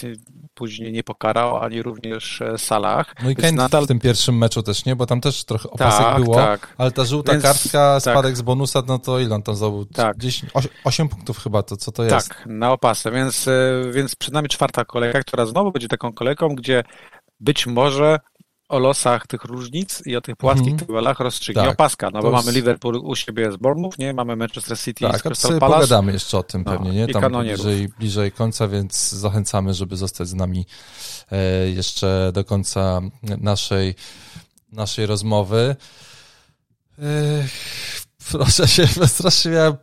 później 0.55 0.93
nie 0.93 1.05
pokarał, 1.05 1.57
ani 1.57 1.83
również 1.83 2.43
e, 2.43 2.59
Salah. 2.59 3.15
No 3.23 3.31
i 3.31 3.37
Kane 3.37 3.53
nadal... 3.53 3.85
w 3.85 3.89
tym 3.89 4.01
pierwszym 4.01 4.39
meczu 4.39 4.63
też 4.63 4.85
nie, 4.85 4.97
bo 4.97 5.07
tam 5.07 5.21
też 5.21 5.45
trochę 5.45 5.71
opasek 5.71 6.07
tak, 6.07 6.23
było, 6.23 6.35
tak. 6.35 6.75
ale 6.79 6.91
ta 6.91 7.05
żółta 7.05 7.33
Więc, 7.33 7.45
kartka, 7.45 8.01
spadek 8.01 8.23
tak. 8.33 8.37
z 8.37 8.43
bonusa, 8.43 8.83
no 8.87 8.99
to 8.99 9.21
ile 9.21 9.35
on 9.35 9.43
tam 9.43 9.55
zdobył? 9.55 9.85
Tak. 9.85 10.17
10, 10.19 10.53
8, 10.55 10.71
8 10.85 11.09
punktów 11.09 11.39
chyba, 11.39 11.63
to 11.63 11.77
co 11.77 11.93
to 11.93 12.05
jest? 12.05 12.29
Tak, 12.29 12.47
na 12.47 12.73
opasę, 12.73 13.11
więc, 13.11 13.49
e, 13.49 13.83
więc 13.93 14.17
przed 14.17 14.35
nami 14.35 14.49
czwarta 14.49 14.85
kolejka, 14.85 15.21
która 15.21 15.47
znowu 15.47 15.73
będzie 15.73 15.89
taką 15.89 16.13
kolejką, 16.13 16.49
gdzie 16.49 16.85
być 17.41 17.67
może 17.67 18.21
o 18.75 18.79
losach 18.79 19.27
tych 19.27 19.45
różnic 19.45 20.03
i 20.07 20.17
o 20.17 20.21
tych 20.21 20.37
płaskich 20.37 20.67
mm. 20.67 20.79
tytułach 20.79 21.21
rozstrzygnie 21.21 21.63
tak. 21.63 21.73
opaska, 21.73 22.11
no 22.11 22.23
bo 22.23 22.31
jest... 22.31 22.45
mamy 22.45 22.57
Liverpool 22.57 22.97
u 22.97 23.17
siebie 23.17 23.53
z 23.53 23.57
Bournemouth, 23.57 23.99
nie? 23.99 24.15
Mamy 24.15 24.37
Manchester 24.37 24.79
City 24.79 25.05
tak, 25.05 25.19
z 25.19 25.23
Crystal 25.23 25.59
Palace. 25.59 25.77
Pogadamy 25.77 26.13
jeszcze 26.13 26.39
o 26.39 26.43
tym 26.43 26.63
no, 26.67 26.73
pewnie, 26.73 26.93
nie? 26.93 27.09
Tam 27.09 27.33
bliżej, 27.33 27.89
bliżej 27.89 28.33
końca, 28.33 28.69
więc 28.69 29.11
zachęcamy, 29.13 29.75
żeby 29.75 29.97
zostać 29.97 30.29
z 30.29 30.35
nami 30.35 30.67
e, 31.33 31.71
jeszcze 31.71 32.31
do 32.35 32.45
końca 32.45 33.01
naszej, 33.23 33.95
naszej 34.73 35.07
rozmowy. 35.07 35.77
E, 36.99 37.05
proszę 38.31 38.69
się, 38.69 38.87
strasznie 39.07 39.51
miałem 39.51 39.77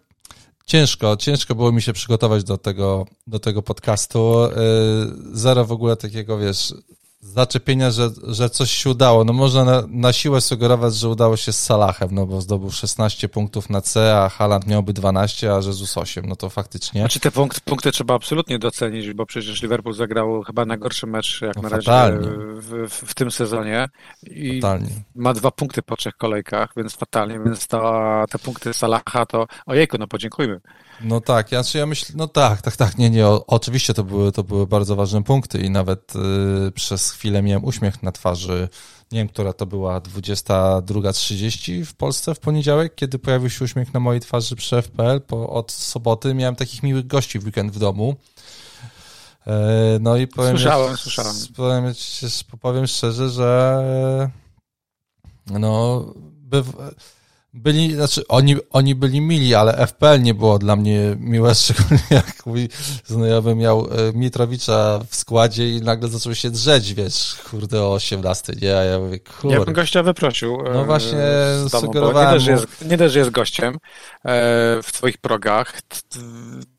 ciężko, 0.65 1.17
ciężko 1.17 1.55
było 1.55 1.71
mi 1.71 1.81
się 1.81 1.93
przygotować 1.93 2.43
do 2.43 2.57
tego, 2.57 3.05
do 3.27 3.39
tego 3.39 3.62
podcastu. 3.62 4.43
E, 4.43 4.51
zero 5.33 5.65
w 5.65 5.71
ogóle 5.71 5.95
takiego, 5.95 6.38
wiesz, 6.38 6.74
zaczepienia, 7.22 7.92
że, 7.92 8.10
że 8.28 8.50
coś 8.50 8.72
się 8.72 8.90
udało. 8.90 9.24
No 9.24 9.34
można 9.34 9.63
na, 9.63 9.84
na 9.88 10.13
siłę 10.13 10.42
sugerować, 10.42 10.96
że 10.96 11.10
udało 11.10 11.38
się 11.38 11.54
z 11.54 11.63
Salahem, 11.63 12.10
no 12.12 12.25
bo 12.25 12.42
zdobył 12.42 12.72
16 12.72 13.30
punktów 13.30 13.70
na 13.70 13.82
C, 13.82 14.18
a 14.18 14.30
Haaland 14.30 14.68
miałby 14.68 14.94
12, 14.94 15.54
a 15.54 15.56
Jezus 15.56 15.98
8, 15.98 16.25
no 16.25 16.36
to 16.36 16.50
faktycznie. 16.50 17.01
Znaczy 17.01 17.20
te 17.20 17.32
punkty, 17.32 17.62
punkty 17.66 17.92
trzeba 17.92 18.13
absolutnie 18.13 18.60
docenić, 18.60 19.13
bo 19.13 19.25
przecież 19.25 19.62
Liverpool 19.62 19.96
zagrał 19.96 20.44
chyba 20.44 20.66
najgorszy 20.66 21.08
mecz 21.08 21.42
jak 21.42 21.56
no 21.56 21.62
na 21.62 21.70
razie 21.70 21.92
w, 22.56 22.90
w, 22.90 23.10
w, 23.10 23.13
tym 23.13 23.32
sezonie 23.32 23.90
i 24.24 24.62
fatalnie. 24.62 24.90
ma 25.16 25.34
dwa 25.34 25.51
punkty 25.51 25.82
po 25.82 25.96
trzech 25.96 26.18
kolejkach, 26.18 26.70
więc 26.78 26.96
fatalnie, 26.96 27.40
więc 27.46 27.68
to, 27.68 28.24
te 28.30 28.40
punkty 28.40 28.74
Salaha 28.74 29.25
to 29.25 29.48
ojejku, 29.66 29.98
no 29.98 30.08
podziękujmy. 30.08 30.62
No 31.03 31.22
tak, 31.22 31.51
ja, 31.51 31.62
ja 31.74 31.86
myślę, 31.86 32.15
no 32.17 32.27
tak, 32.27 32.62
tak, 32.62 32.75
tak, 32.75 32.98
nie, 32.98 33.10
nie, 33.10 33.27
o, 33.27 33.46
oczywiście 33.48 33.93
to 33.93 34.03
były, 34.03 34.31
to 34.31 34.43
były 34.43 34.67
bardzo 34.67 34.96
ważne 34.96 35.24
punkty 35.24 35.62
i 35.62 35.70
nawet 35.70 36.13
y, 36.67 36.72
przez 36.72 37.12
chwilę 37.12 37.41
miałem 37.41 37.65
uśmiech 37.65 38.03
na 38.03 38.12
twarzy, 38.12 38.70
nie 39.12 39.20
wiem, 39.20 39.27
która 39.27 39.53
to 39.53 39.65
była, 39.65 40.01
22.30 40.01 41.86
w 41.86 41.93
Polsce 41.93 42.36
w 42.36 42.39
poniedziałek, 42.39 42.96
kiedy 42.96 43.20
pojawił 43.20 43.50
się 43.50 43.65
uśmiech 43.65 43.93
na 43.93 44.00
mojej 44.00 44.22
twarzy 44.22 44.55
przy 44.55 44.81
FPL, 44.81 45.22
po, 45.22 45.50
od 45.50 45.72
soboty 45.72 46.34
miałem 46.34 46.55
takich 46.55 46.84
miłych 46.84 47.08
gości 47.08 47.39
w 47.39 47.46
weekend 47.46 47.72
w 47.72 47.79
domu, 47.79 48.15
e, 49.48 49.53
no 50.01 50.17
i 50.17 50.27
powiem... 50.27 50.51
Słyszałem, 50.51 50.98
słyszałem. 50.98 51.36
Powiem, 51.55 51.93
powiem 52.62 52.88
szczerze, 52.88 53.29
że 53.29 53.81
no, 55.60 56.05
byw, 56.24 56.67
byli, 57.53 57.96
znaczy 57.96 58.27
oni, 58.27 58.55
oni 58.70 58.96
byli 58.96 59.22
mili, 59.22 59.55
ale 59.55 59.88
FPL 59.88 60.22
nie 60.22 60.34
było 60.34 60.60
dla 60.60 60.75
mnie 60.75 61.15
miłe, 61.20 61.55
szczególnie 61.63 62.03
jak 62.10 62.46
mój 62.46 62.70
znajomy 63.05 63.55
miał 63.55 63.79
e, 63.79 64.13
Mitrowicza 64.13 65.00
w 65.10 65.15
składzie 65.15 65.70
i 65.70 65.81
nagle 65.81 66.10
zaczął 66.10 66.36
się 66.36 66.50
drzeć, 66.50 66.93
wiesz, 66.93 67.36
kurde 67.50 67.81
o 67.81 67.93
18, 67.93 68.53
nie? 68.62 68.77
A 68.77 68.84
ja 68.84 69.00
mówię, 69.00 69.20
kurde. 69.20 69.58
Ja 69.58 69.65
bym 69.65 69.74
gościa 69.74 70.03
wyprosił. 70.03 70.58
No 70.74 70.86
właśnie 70.86 71.20
sugerowałem. 71.70 72.27
Nie 72.27 72.34
też, 72.34 72.48
jest, 72.48 72.86
nie 72.86 72.98
też 72.98 73.15
jest 73.15 73.29
gościem 73.29 73.74
e, 73.74 73.79
w 74.84 74.91
twoich 74.93 75.17
progach. 75.17 75.81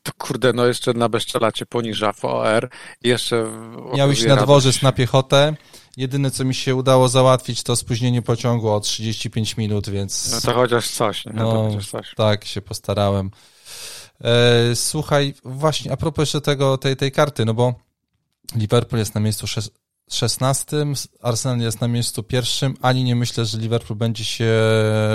To 0.03 0.11
kurde, 0.17 0.53
no 0.53 0.65
jeszcze 0.65 0.93
na 0.93 1.09
bezczelacie 1.09 1.65
poniża 1.65 2.13
w 2.13 2.25
OR. 2.25 2.69
Jeszcze 3.03 3.51
Miał 3.95 4.11
iść 4.11 4.25
na 4.25 4.35
dworzec 4.35 4.81
na 4.81 4.91
piechotę 4.91 5.55
Jedyne, 5.97 6.31
co 6.31 6.45
mi 6.45 6.55
się 6.55 6.75
udało 6.75 7.07
załatwić, 7.07 7.63
to 7.63 7.75
spóźnienie 7.75 8.21
pociągu 8.21 8.69
o 8.69 8.79
35 8.79 9.57
minut, 9.57 9.89
więc... 9.89 10.31
No 10.31 10.41
to 10.41 10.53
chociaż 10.53 10.89
coś, 10.89 11.25
nie? 11.25 11.33
No, 11.33 11.51
to 11.51 11.69
chociaż 11.69 11.89
coś. 11.89 12.15
Tak, 12.15 12.45
się 12.45 12.61
postarałem. 12.61 13.31
E, 14.21 14.75
słuchaj, 14.75 15.33
właśnie, 15.43 15.91
a 15.91 15.97
propos 15.97 16.21
jeszcze 16.21 16.41
tego, 16.41 16.77
tej, 16.77 16.95
tej 16.95 17.11
karty, 17.11 17.45
no 17.45 17.53
bo 17.53 17.73
Liverpool 18.55 18.99
jest 18.99 19.15
na 19.15 19.21
miejscu 19.21 19.47
16, 20.09 20.85
Arsenal 21.21 21.59
jest 21.59 21.81
na 21.81 21.87
miejscu 21.87 22.23
pierwszym, 22.23 22.77
ani 22.81 23.03
nie 23.03 23.15
myślę, 23.15 23.45
że 23.45 23.57
Liverpool 23.57 23.97
będzie 23.97 24.25
się 24.25 24.51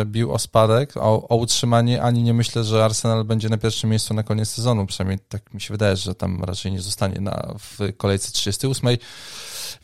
bił 0.05 0.33
o 0.33 0.39
spadek, 0.39 0.97
o, 0.97 1.29
o 1.29 1.37
utrzymanie, 1.37 2.03
ani 2.03 2.23
nie 2.23 2.35
myślę, 2.35 2.65
że 2.65 2.85
Arsenal 2.85 3.25
będzie 3.25 3.49
na 3.49 3.59
pierwszym 3.59 3.91
miejscu 3.91 4.15
na 4.15 4.23
koniec 4.23 4.49
sezonu, 4.49 4.87
przynajmniej 4.87 5.19
tak 5.29 5.55
mi 5.55 5.61
się 5.61 5.75
wydaje, 5.75 5.97
że 5.97 6.15
tam 6.15 6.45
raczej 6.45 6.73
nie 6.73 6.81
zostanie 6.81 7.21
na, 7.21 7.55
w 7.59 7.97
kolejce 7.97 8.33
38. 8.33 8.89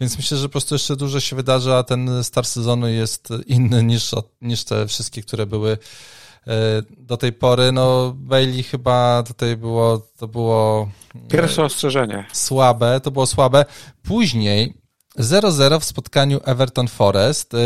Więc 0.01 0.17
myślę, 0.17 0.39
że 0.39 0.49
po 0.49 0.53
prostu 0.53 0.75
jeszcze 0.75 0.97
dużo 0.97 1.21
się 1.21 1.37
wydarzy, 1.37 1.75
a 1.75 1.83
ten 1.83 2.25
start 2.25 2.49
sezonu 2.49 2.89
jest 2.89 3.29
inny 3.47 3.83
niż, 3.83 4.11
niż 4.43 4.65
te 4.65 4.87
wszystkie, 4.87 5.23
które 5.23 5.47
były 5.47 5.73
e, 5.73 6.83
do 6.91 7.17
tej 7.17 7.33
pory. 7.33 7.73
No, 7.73 8.13
Bailey 8.17 8.63
chyba 8.63 9.23
tutaj 9.23 9.57
było, 9.57 10.07
to 10.19 10.29
było. 10.29 10.89
Pierwsze 11.29 11.65
ostrzeżenie. 11.65 12.27
Słabe, 12.33 13.01
to 13.01 13.11
było 13.11 13.27
słabe. 13.27 13.65
Później 14.03 14.84
0-0 15.19 15.81
w 15.81 15.85
spotkaniu 15.85 16.41
Everton 16.45 16.89
Forest, 16.89 17.55
y, 17.55 17.59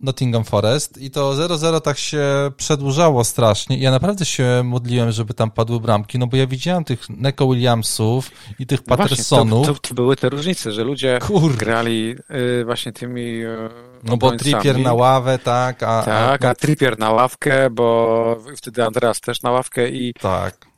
Nottingham 0.00 0.44
Forest 0.44 0.98
i 0.98 1.10
to 1.10 1.32
0-0 1.32 1.80
tak 1.80 1.98
się 1.98 2.24
przedłużało 2.56 3.24
strasznie 3.24 3.78
ja 3.78 3.90
naprawdę 3.90 4.24
się 4.24 4.62
modliłem, 4.64 5.12
żeby 5.12 5.34
tam 5.34 5.50
padły 5.50 5.80
bramki, 5.80 6.18
no 6.18 6.26
bo 6.26 6.36
ja 6.36 6.46
widziałem 6.46 6.84
tych 6.84 7.08
Neko 7.08 7.48
Williamsów 7.48 8.30
i 8.58 8.66
tych 8.66 8.80
no 8.86 8.96
Pattersonów. 8.96 9.66
To, 9.66 9.74
to, 9.74 9.80
to, 9.80 9.94
były 9.94 10.16
te 10.16 10.28
różnice, 10.28 10.72
że 10.72 10.84
ludzie 10.84 11.18
Kur... 11.22 11.56
grali 11.56 12.16
y, 12.60 12.64
właśnie 12.64 12.92
tymi 12.92 13.44
y, 13.44 13.68
No 14.04 14.16
bo 14.16 14.32
Trippier 14.32 14.78
na 14.78 14.94
ławę, 14.94 15.38
tak. 15.38 15.82
A, 15.82 16.02
tak, 16.02 16.44
a, 16.44 16.48
a 16.48 16.54
Trippier 16.54 16.98
na 16.98 17.10
ławkę, 17.10 17.70
bo 17.70 18.36
wtedy 18.56 18.84
Andreas 18.84 19.20
też 19.20 19.42
na 19.42 19.50
ławkę 19.50 19.88
i 19.88 20.14
tak. 20.20 20.69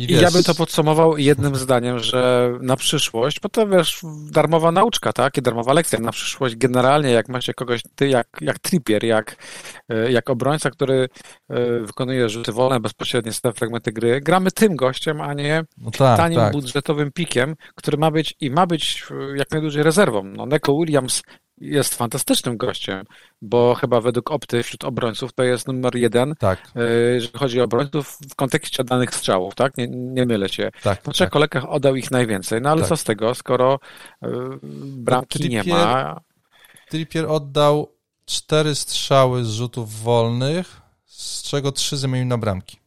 I, 0.00 0.12
I, 0.12 0.20
ja 0.20 0.30
bym 0.30 0.42
to 0.42 0.54
podsumował 0.54 1.18
jednym 1.18 1.56
zdaniem, 1.56 1.98
że 1.98 2.52
na 2.60 2.76
przyszłość, 2.76 3.40
bo 3.40 3.48
to 3.48 3.66
wiesz, 3.66 4.00
darmowa 4.30 4.72
nauczka, 4.72 5.12
tak? 5.12 5.36
I 5.36 5.42
darmowa 5.42 5.72
lekcja. 5.72 5.98
Na 5.98 6.12
przyszłość 6.12 6.56
generalnie, 6.56 7.10
jak 7.10 7.28
macie 7.28 7.54
kogoś, 7.54 7.82
ty 7.94 8.08
jak, 8.08 8.26
jak 8.40 8.58
trippier, 8.58 9.04
jak, 9.04 9.36
e, 9.88 10.12
jak 10.12 10.30
obrońca, 10.30 10.70
który 10.70 11.08
e, 11.48 11.80
wykonuje 11.80 12.28
rzuty 12.28 12.52
wolne, 12.52 12.80
bezpośrednie 12.80 13.32
te 13.42 13.52
fragmenty 13.52 13.92
gry, 13.92 14.20
gramy 14.20 14.50
tym 14.50 14.76
gościem, 14.76 15.20
a 15.20 15.34
nie 15.34 15.64
no 15.78 15.90
tak, 15.90 16.16
tanim 16.16 16.38
tak. 16.38 16.52
budżetowym 16.52 17.12
pikiem, 17.12 17.56
który 17.74 17.98
ma 17.98 18.10
być 18.10 18.34
i 18.40 18.50
ma 18.50 18.66
być 18.66 19.04
e, 19.10 19.36
jak 19.36 19.50
najdłużej 19.50 19.82
rezerwą. 19.82 20.24
No, 20.24 20.46
Neko 20.46 20.76
Williams 20.76 21.22
jest 21.60 21.94
fantastycznym 21.94 22.56
gościem, 22.56 23.06
bo 23.42 23.74
chyba 23.74 24.00
według 24.00 24.30
Opty 24.30 24.62
wśród 24.62 24.84
obrońców 24.84 25.32
to 25.32 25.42
jest 25.42 25.66
numer 25.66 25.96
jeden, 25.96 26.34
tak. 26.38 26.70
E, 26.76 26.90
jeżeli 27.14 27.38
chodzi 27.38 27.60
o 27.60 27.64
obrońców 27.64 28.18
w 28.30 28.34
kontekście 28.34 28.84
danych 28.84 29.14
strzałów, 29.14 29.54
tak? 29.54 29.76
Nie, 29.76 29.88
nie 29.88 30.26
mylę 30.26 30.48
się. 30.48 30.70
Tak, 30.82 31.02
po 31.02 31.12
trzech 31.12 31.26
tak. 31.26 31.32
kolejkach 31.32 31.64
oddał 31.68 31.96
ich 31.96 32.10
najwięcej, 32.10 32.60
no 32.60 32.70
ale 32.70 32.80
tak. 32.80 32.88
co 32.88 32.96
z 32.96 33.04
tego, 33.04 33.34
skoro 33.34 33.80
e, 34.22 34.28
bramki 34.84 35.38
Trippier, 35.38 35.66
nie 35.66 35.72
ma. 35.72 36.20
Trippier 36.88 37.26
oddał 37.26 37.92
cztery 38.26 38.74
strzały 38.74 39.44
z 39.44 39.50
rzutów 39.50 40.02
wolnych, 40.02 40.80
z 41.06 41.42
czego 41.42 41.72
trzy 41.72 41.96
zamienił 41.96 42.28
na 42.28 42.38
bramki. 42.38 42.79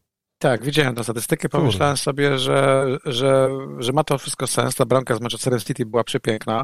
Tak, 0.43 0.63
widziałem 0.63 0.95
tę 0.95 1.03
statystykę, 1.03 1.49
pomyślałem 1.49 1.97
sobie, 1.97 2.37
że, 2.37 2.85
że, 3.05 3.49
że 3.79 3.91
ma 3.93 4.03
to 4.03 4.17
wszystko 4.17 4.47
sens. 4.47 4.75
Ta 4.75 4.85
bramka 4.85 5.15
z 5.15 5.21
Manchester 5.21 5.63
City 5.63 5.85
była 5.85 6.03
przepiękna, 6.03 6.63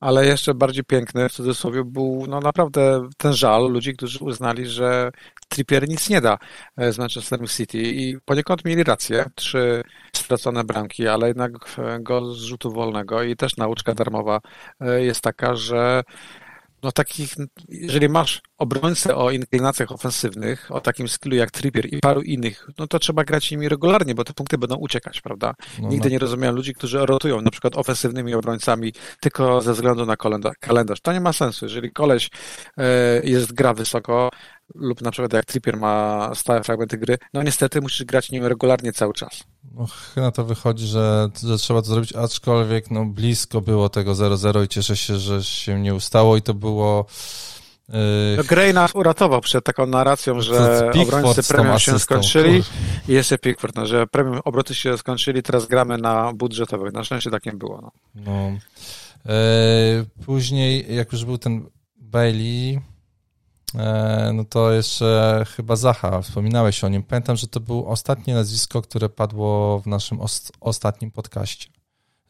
ale 0.00 0.26
jeszcze 0.26 0.54
bardziej 0.54 0.84
piękny 0.84 1.28
w 1.28 1.32
cudzysłowie 1.32 1.84
był 1.84 2.24
no 2.28 2.40
naprawdę 2.40 3.08
ten 3.16 3.32
żal 3.32 3.72
ludzi, 3.72 3.96
którzy 3.96 4.18
uznali, 4.24 4.66
że 4.66 5.10
Trippier 5.48 5.88
nic 5.88 6.10
nie 6.10 6.20
da 6.20 6.38
e, 6.76 6.92
z 6.92 6.98
Manchester 6.98 7.50
City 7.50 7.78
i 7.78 8.20
poniekąd 8.24 8.64
mieli 8.64 8.84
rację. 8.84 9.24
Trzy 9.34 9.82
stracone 10.16 10.64
bramki, 10.64 11.08
ale 11.08 11.28
jednak 11.28 11.52
gol 12.00 12.34
z 12.34 12.42
rzutu 12.42 12.72
wolnego 12.72 13.22
i 13.22 13.36
też 13.36 13.56
nauczka 13.56 13.94
darmowa 13.94 14.40
e, 14.80 15.04
jest 15.04 15.20
taka, 15.20 15.56
że 15.56 16.02
no 16.84 16.92
takich, 16.92 17.34
jeżeli 17.68 18.08
masz 18.08 18.42
obrońcę 18.58 19.16
o 19.16 19.30
inklinacjach 19.30 19.92
ofensywnych, 19.92 20.72
o 20.72 20.80
takim 20.80 21.08
skillu 21.08 21.36
jak 21.36 21.50
Trippier 21.50 21.86
i 21.86 22.00
paru 22.00 22.22
innych, 22.22 22.68
no 22.78 22.86
to 22.86 22.98
trzeba 22.98 23.24
grać 23.24 23.50
nimi 23.50 23.68
regularnie, 23.68 24.14
bo 24.14 24.24
te 24.24 24.32
punkty 24.32 24.58
będą 24.58 24.76
uciekać, 24.76 25.20
prawda? 25.20 25.54
No, 25.78 25.88
Nigdy 25.88 26.08
no. 26.08 26.12
nie 26.12 26.18
rozumiałem 26.18 26.56
ludzi, 26.56 26.74
którzy 26.74 27.06
rotują 27.06 27.40
na 27.40 27.50
przykład 27.50 27.76
ofensywnymi 27.76 28.34
obrońcami 28.34 28.92
tylko 29.20 29.60
ze 29.60 29.72
względu 29.72 30.06
na 30.06 30.16
kalendarz. 30.60 31.00
To 31.00 31.12
nie 31.12 31.20
ma 31.20 31.32
sensu. 31.32 31.64
Jeżeli 31.64 31.92
koleś 31.92 32.30
e, 32.76 33.20
jest, 33.24 33.52
gra 33.52 33.74
wysoko, 33.74 34.30
lub 34.74 35.02
na 35.02 35.10
przykład 35.10 35.32
jak 35.32 35.44
Trippier 35.44 35.76
ma 35.76 36.30
stałe 36.34 36.62
fragmenty 36.62 36.98
gry, 36.98 37.18
no 37.34 37.42
niestety 37.42 37.80
musisz 37.80 38.04
grać 38.04 38.30
nim 38.30 38.44
regularnie 38.44 38.92
cały 38.92 39.14
czas. 39.14 39.44
No, 39.74 39.86
chyba 40.14 40.30
to 40.30 40.44
wychodzi, 40.44 40.86
że, 40.86 41.28
że 41.42 41.58
trzeba 41.58 41.82
to 41.82 41.88
zrobić, 41.88 42.12
aczkolwiek 42.12 42.90
no, 42.90 43.04
blisko 43.04 43.60
było 43.60 43.88
tego 43.88 44.12
0-0 44.12 44.64
i 44.64 44.68
cieszę 44.68 44.96
się, 44.96 45.16
że 45.16 45.44
się 45.44 45.80
nie 45.80 45.94
ustało 45.94 46.36
i 46.36 46.42
to 46.42 46.54
było 46.54 47.06
no 48.36 48.44
Gray 48.44 48.74
nas 48.74 48.94
uratował 48.94 49.40
przed 49.40 49.64
taką 49.64 49.86
narracją, 49.86 50.40
że 50.40 50.90
obrońcy 51.02 51.42
premium 51.42 51.78
się 51.78 51.98
skończyli 51.98 52.62
i 53.08 53.12
jeszcze 53.12 53.38
Pickford, 53.38 53.76
no, 53.76 53.86
że 53.86 54.06
premium 54.06 54.40
obroty 54.44 54.74
się 54.74 54.98
skończyli, 54.98 55.42
teraz 55.42 55.66
gramy 55.66 55.98
na 55.98 56.32
budżetowych. 56.32 56.92
Na 56.92 57.04
szczęście 57.04 57.30
tak 57.30 57.46
nie 57.46 57.52
było. 57.52 57.80
No. 57.80 57.92
no. 58.14 58.50
później, 60.24 60.94
jak 60.94 61.12
już 61.12 61.24
był 61.24 61.38
ten 61.38 61.66
Bailey, 61.96 62.78
E, 62.78 62.93
no 64.34 64.44
to 64.44 64.72
jeszcze 64.72 65.44
chyba 65.56 65.76
Zacha, 65.76 66.22
wspominałeś 66.22 66.84
o 66.84 66.88
nim. 66.88 67.02
Pamiętam, 67.02 67.36
że 67.36 67.46
to 67.46 67.60
było 67.60 67.86
ostatnie 67.86 68.34
nazwisko, 68.34 68.82
które 68.82 69.08
padło 69.08 69.80
w 69.80 69.86
naszym 69.86 70.20
os 70.20 70.52
ostatnim 70.60 71.10
podcaście. 71.10 71.68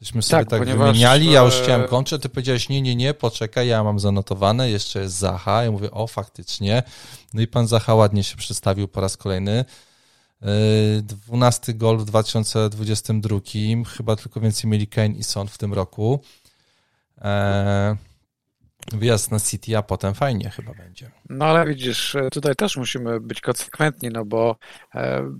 Żeśmy 0.01 0.21
sobie 0.21 0.39
tak, 0.39 0.49
tak 0.49 0.59
ponieważ... 0.59 0.87
wymieniali, 0.87 1.31
ja 1.31 1.41
już 1.41 1.59
e, 1.59 1.63
chciałem 1.63 1.87
kończyć, 1.87 2.21
ty 2.21 2.29
powiedziałeś 2.29 2.69
nie, 2.69 2.81
nie, 2.81 2.95
nie, 2.95 3.13
poczekaj, 3.13 3.67
ja 3.67 3.83
mam 3.83 3.99
zanotowane, 3.99 4.69
jeszcze 4.69 4.99
jest 4.99 5.17
Zacha. 5.17 5.63
Ja 5.63 5.71
mówię, 5.71 5.91
o 5.91 6.07
faktycznie. 6.07 6.83
No 7.33 7.41
i 7.41 7.47
pan 7.47 7.67
Zacha 7.67 7.95
ładnie 7.95 8.23
się 8.23 8.37
przedstawił 8.37 8.87
po 8.87 9.01
raz 9.01 9.17
kolejny. 9.17 9.65
12 11.01 11.71
e, 11.71 11.75
gol 11.75 11.97
w 11.97 12.05
2022, 12.05 13.39
chyba 13.97 14.15
tylko 14.15 14.39
więcej 14.39 14.69
mieli 14.69 14.87
Kane 14.87 15.15
i 15.15 15.23
Son 15.23 15.47
w 15.47 15.57
tym 15.57 15.73
roku. 15.73 16.19
Eee, 17.21 17.95
Wyjazd 18.93 19.31
na 19.31 19.39
City, 19.39 19.77
a 19.77 19.81
potem 19.81 20.13
fajnie 20.13 20.49
chyba 20.49 20.73
będzie. 20.73 21.11
No 21.29 21.45
ale 21.45 21.65
widzisz, 21.65 22.15
tutaj 22.31 22.55
też 22.55 22.77
musimy 22.77 23.19
być 23.19 23.41
konsekwentni, 23.41 24.09
no 24.09 24.25
bo 24.25 24.55
e, 24.95 25.31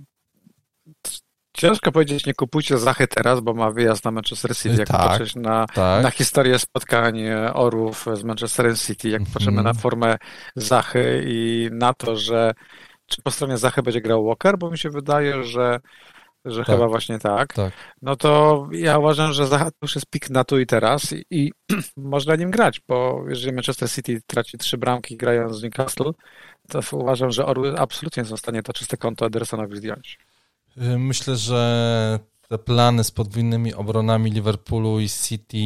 ciężko 1.56 1.92
powiedzieć, 1.92 2.26
nie 2.26 2.34
kupujcie 2.34 2.78
Zachy 2.78 3.08
teraz, 3.08 3.40
bo 3.40 3.54
ma 3.54 3.70
wyjazd 3.70 4.04
na 4.04 4.10
Manchester 4.10 4.56
City. 4.56 4.76
Jak 4.78 4.88
tak, 4.88 4.96
patrzeć 4.96 5.34
na, 5.34 5.66
tak. 5.66 6.02
na 6.02 6.10
historię 6.10 6.58
spotkań 6.58 7.20
Orów 7.54 8.06
z 8.14 8.24
Manchesterem 8.24 8.76
City, 8.76 9.08
jak 9.08 9.22
patrzymy 9.34 9.62
na 9.62 9.74
formę 9.74 10.16
Zachy 10.56 11.24
i 11.26 11.68
na 11.72 11.94
to, 11.94 12.16
że 12.16 12.54
czy 13.06 13.22
po 13.22 13.30
stronie 13.30 13.58
Zachy 13.58 13.82
będzie 13.82 14.00
grał 14.00 14.24
Walker, 14.24 14.58
bo 14.58 14.70
mi 14.70 14.78
się 14.78 14.90
wydaje, 14.90 15.42
że 15.44 15.80
że 16.46 16.64
tak. 16.64 16.66
chyba 16.66 16.88
właśnie 16.88 17.18
tak, 17.18 17.52
tak, 17.52 17.72
no 18.02 18.16
to 18.16 18.66
ja 18.72 18.98
uważam, 18.98 19.32
że 19.32 19.46
Zaha 19.46 19.70
to 19.70 19.76
już 19.82 19.94
jest 19.94 20.10
pik 20.10 20.30
na 20.30 20.44
tu 20.44 20.58
i 20.58 20.66
teraz 20.66 21.12
i, 21.12 21.24
i 21.30 21.52
można 21.96 22.36
nim 22.36 22.50
grać, 22.50 22.80
bo 22.88 23.24
jeżeli 23.28 23.52
Manchester 23.52 23.90
City 23.90 24.20
traci 24.26 24.58
trzy 24.58 24.78
bramki 24.78 25.16
grając 25.16 25.56
z 25.56 25.62
Newcastle, 25.62 26.10
to 26.68 26.80
uważam, 26.92 27.30
że 27.30 27.46
Orły 27.46 27.78
absolutnie 27.78 28.24
są 28.24 28.36
w 28.36 28.40
stanie 28.40 28.62
to 28.62 28.72
czyste 28.72 28.96
konto 28.96 29.26
Edersonowi 29.26 29.76
zdjąć. 29.76 30.18
Y, 30.78 30.98
myślę, 30.98 31.36
że 31.36 32.18
te 32.48 32.58
plany 32.58 33.04
z 33.04 33.10
podwójnymi 33.10 33.74
obronami 33.74 34.30
Liverpoolu 34.30 35.00
i 35.00 35.08
City 35.08 35.56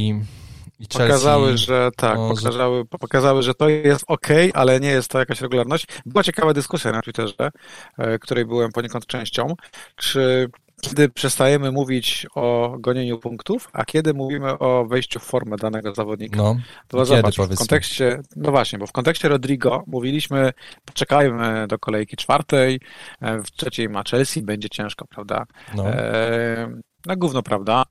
i 0.81 0.87
Chelsea, 0.93 0.99
pokazały, 0.99 1.57
że 1.57 1.91
tak, 1.97 2.17
no, 2.17 2.29
pokazały, 2.29 2.79
że... 2.79 2.99
pokazały, 2.99 3.43
że 3.43 3.55
to 3.55 3.69
jest 3.69 4.05
ok, 4.07 4.29
ale 4.55 4.81
nie 4.81 4.89
jest 4.89 5.09
to 5.09 5.19
jakaś 5.19 5.41
regularność. 5.41 5.87
Była 6.07 6.23
ciekawa 6.23 6.53
dyskusja 6.53 6.93
na 6.93 7.03
Twitterze, 7.03 7.51
e, 7.99 8.19
której 8.19 8.45
byłem 8.45 8.73
poniekąd 8.73 9.07
częścią, 9.07 9.55
czy 9.97 10.51
kiedy 10.81 11.09
przestajemy 11.09 11.73
mówić 11.73 12.27
o 12.35 12.77
gonieniu 12.79 13.19
punktów, 13.19 13.69
a 13.73 13.85
kiedy 13.85 14.15
mówimy 14.15 14.59
o 14.59 14.87
wejściu 14.87 15.21
w 15.21 15.23
formę 15.23 15.57
danego 15.57 15.95
zawodnika. 15.95 16.37
No, 16.37 16.57
to 16.89 17.05
zobacz, 17.05 17.37
w 17.37 17.55
kontekście, 17.55 18.21
no 18.37 18.51
właśnie, 18.51 18.79
bo 18.79 18.87
w 18.87 18.93
kontekście 18.93 19.29
Rodrigo 19.29 19.85
mówiliśmy, 19.87 20.53
poczekajmy 20.85 21.67
do 21.67 21.79
kolejki 21.79 22.17
czwartej, 22.17 22.81
e, 23.21 23.39
w 23.39 23.51
trzeciej 23.51 23.89
ma 23.89 24.03
Chelsea, 24.11 24.43
będzie 24.43 24.69
ciężko, 24.69 25.07
prawda? 25.07 25.45
No. 25.75 25.89
E, 25.89 26.81
na 27.07 27.17
gówno, 27.17 27.43
prawda? 27.43 27.83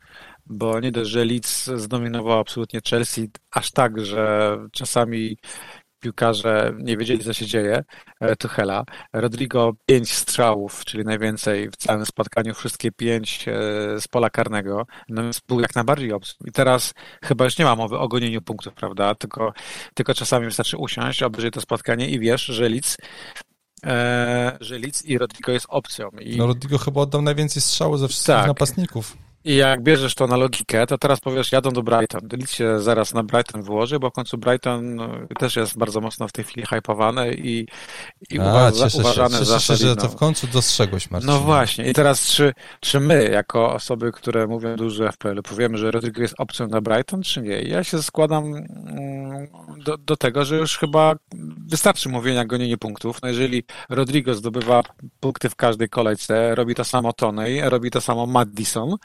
Bo 0.46 0.80
nie 0.80 0.92
dość, 0.92 1.10
że 1.10 1.26
Leeds 1.26 1.66
zdominował 1.66 2.40
absolutnie 2.40 2.80
Chelsea 2.90 3.30
aż 3.52 3.72
tak, 3.72 4.06
że 4.06 4.58
czasami 4.72 5.38
piłkarze 6.00 6.74
nie 6.80 6.98
wiedzieli, 6.98 7.24
co 7.24 7.34
się 7.34 7.46
dzieje, 7.46 7.84
e, 8.20 8.36
Tuchela. 8.36 8.84
Rodrigo 9.14 9.72
pięć 9.86 10.14
strzałów, 10.14 10.86
czyli 10.86 11.04
najwięcej 11.04 11.70
w 11.70 11.76
całym 11.76 12.06
spotkaniu, 12.06 12.54
wszystkie 12.54 12.92
pięć 12.92 13.48
e, 13.48 13.52
z 14.02 14.08
pola 14.08 14.30
karnego. 14.30 14.86
No 15.10 15.24
więc 15.24 15.42
był 15.48 15.60
jak 15.60 15.76
najbardziej 15.76 16.14
obcy. 16.14 16.34
I 16.46 16.52
teraz 16.52 16.94
chyba 17.24 17.46
już 17.46 17.58
nie 17.58 17.66
ma 17.66 17.76
mowy 17.76 17.98
o 17.98 18.08
gonieniu 18.08 18.42
punktów, 18.42 18.74
prawda? 18.74 19.16
Tylko, 19.16 19.54
tylko 19.94 20.14
czasami 20.14 20.46
wystarczy 20.46 20.78
usiąść, 20.78 21.24
obejrzeć 21.24 21.54
to 21.54 21.62
spotkanie 21.62 22.10
i 22.10 22.20
wiesz, 22.20 22.46
że 22.46 22.70
Lidz 22.70 22.98
e, 23.86 24.58
że 24.62 24.80
Lidz 24.80 25.06
i 25.06 25.18
Rodrigo 25.18 25.52
jest 25.52 25.66
opcją. 25.70 26.10
I... 26.10 26.38
No 26.38 26.48
Rodrigo 26.48 26.78
chyba 26.78 27.02
oddał 27.02 27.22
najwięcej 27.22 27.62
strzałów 27.62 28.00
ze 28.00 28.08
wszystkich 28.08 28.36
tak. 28.36 28.48
napastników. 28.48 29.18
I 29.46 29.56
jak 29.56 29.84
bierzesz 29.84 30.16
to 30.16 30.28
na 30.28 30.38
logikę, 30.38 30.88
to 30.88 30.98
teraz 30.98 31.20
powiesz, 31.20 31.52
jadą 31.52 31.72
do 31.72 31.84
Brighton. 31.84 32.22
Lidl 32.32 32.46
się 32.46 32.82
zaraz 32.82 33.14
na 33.14 33.24
Brighton 33.24 33.64
wyłoży, 33.64 34.00
bo 34.00 34.10
w 34.10 34.14
końcu 34.14 34.38
Brighton 34.38 34.96
no, 34.96 35.10
też 35.40 35.56
jest 35.56 35.78
bardzo 35.78 36.02
mocno 36.02 36.28
w 36.28 36.32
tej 36.32 36.46
chwili 36.46 36.68
hypowany 36.68 37.34
i, 37.34 37.66
i 38.30 38.40
A, 38.40 38.44
uważa, 38.44 38.86
cieszę 38.86 38.98
uważany 38.98 39.30
się, 39.30 39.40
cieszę 39.40 39.52
za 39.52 39.60
się, 39.60 39.76
że 39.76 39.96
to 39.96 40.10
w 40.10 40.16
końcu 40.16 40.48
dostrzegłeś, 40.48 41.12
Marcin. 41.12 41.30
No 41.30 41.40
właśnie. 41.40 41.90
I 41.90 41.94
teraz 41.94 42.28
czy, 42.28 42.54
czy 42.80 43.00
my, 43.00 43.30
jako 43.34 43.74
osoby, 43.74 44.12
które 44.12 44.48
mówią 44.48 44.76
dużo 44.76 45.12
FPL, 45.12 45.42
powiemy, 45.42 45.78
że 45.78 45.92
Rodrigo 45.92 46.22
jest 46.22 46.36
opcją 46.38 46.68
na 46.68 46.82
Brighton, 46.82 47.24
czy 47.24 47.42
nie? 47.42 47.62
Ja 47.62 47.84
się 47.84 48.04
składam 48.04 48.44
mm, 48.46 49.48
do, 49.86 49.98
do 49.98 50.18
tego, 50.18 50.46
że 50.46 50.58
już 50.58 50.78
chyba 50.78 51.16
wystarczy 51.68 52.10
mówienia 52.10 52.46
gonienie 52.46 52.78
punktów. 52.78 53.22
No 53.22 53.28
jeżeli 53.28 53.64
Rodrigo 53.90 54.34
zdobywa 54.36 54.84
punkty 55.20 55.50
w 55.50 55.56
każdej 55.56 55.90
kolejce, 55.90 56.56
robi 56.56 56.76
to 56.76 56.84
samo 56.84 57.14
Tony, 57.14 57.70
robi 57.70 57.92
to 57.92 58.02
samo 58.02 58.26
Madison, 58.26 58.96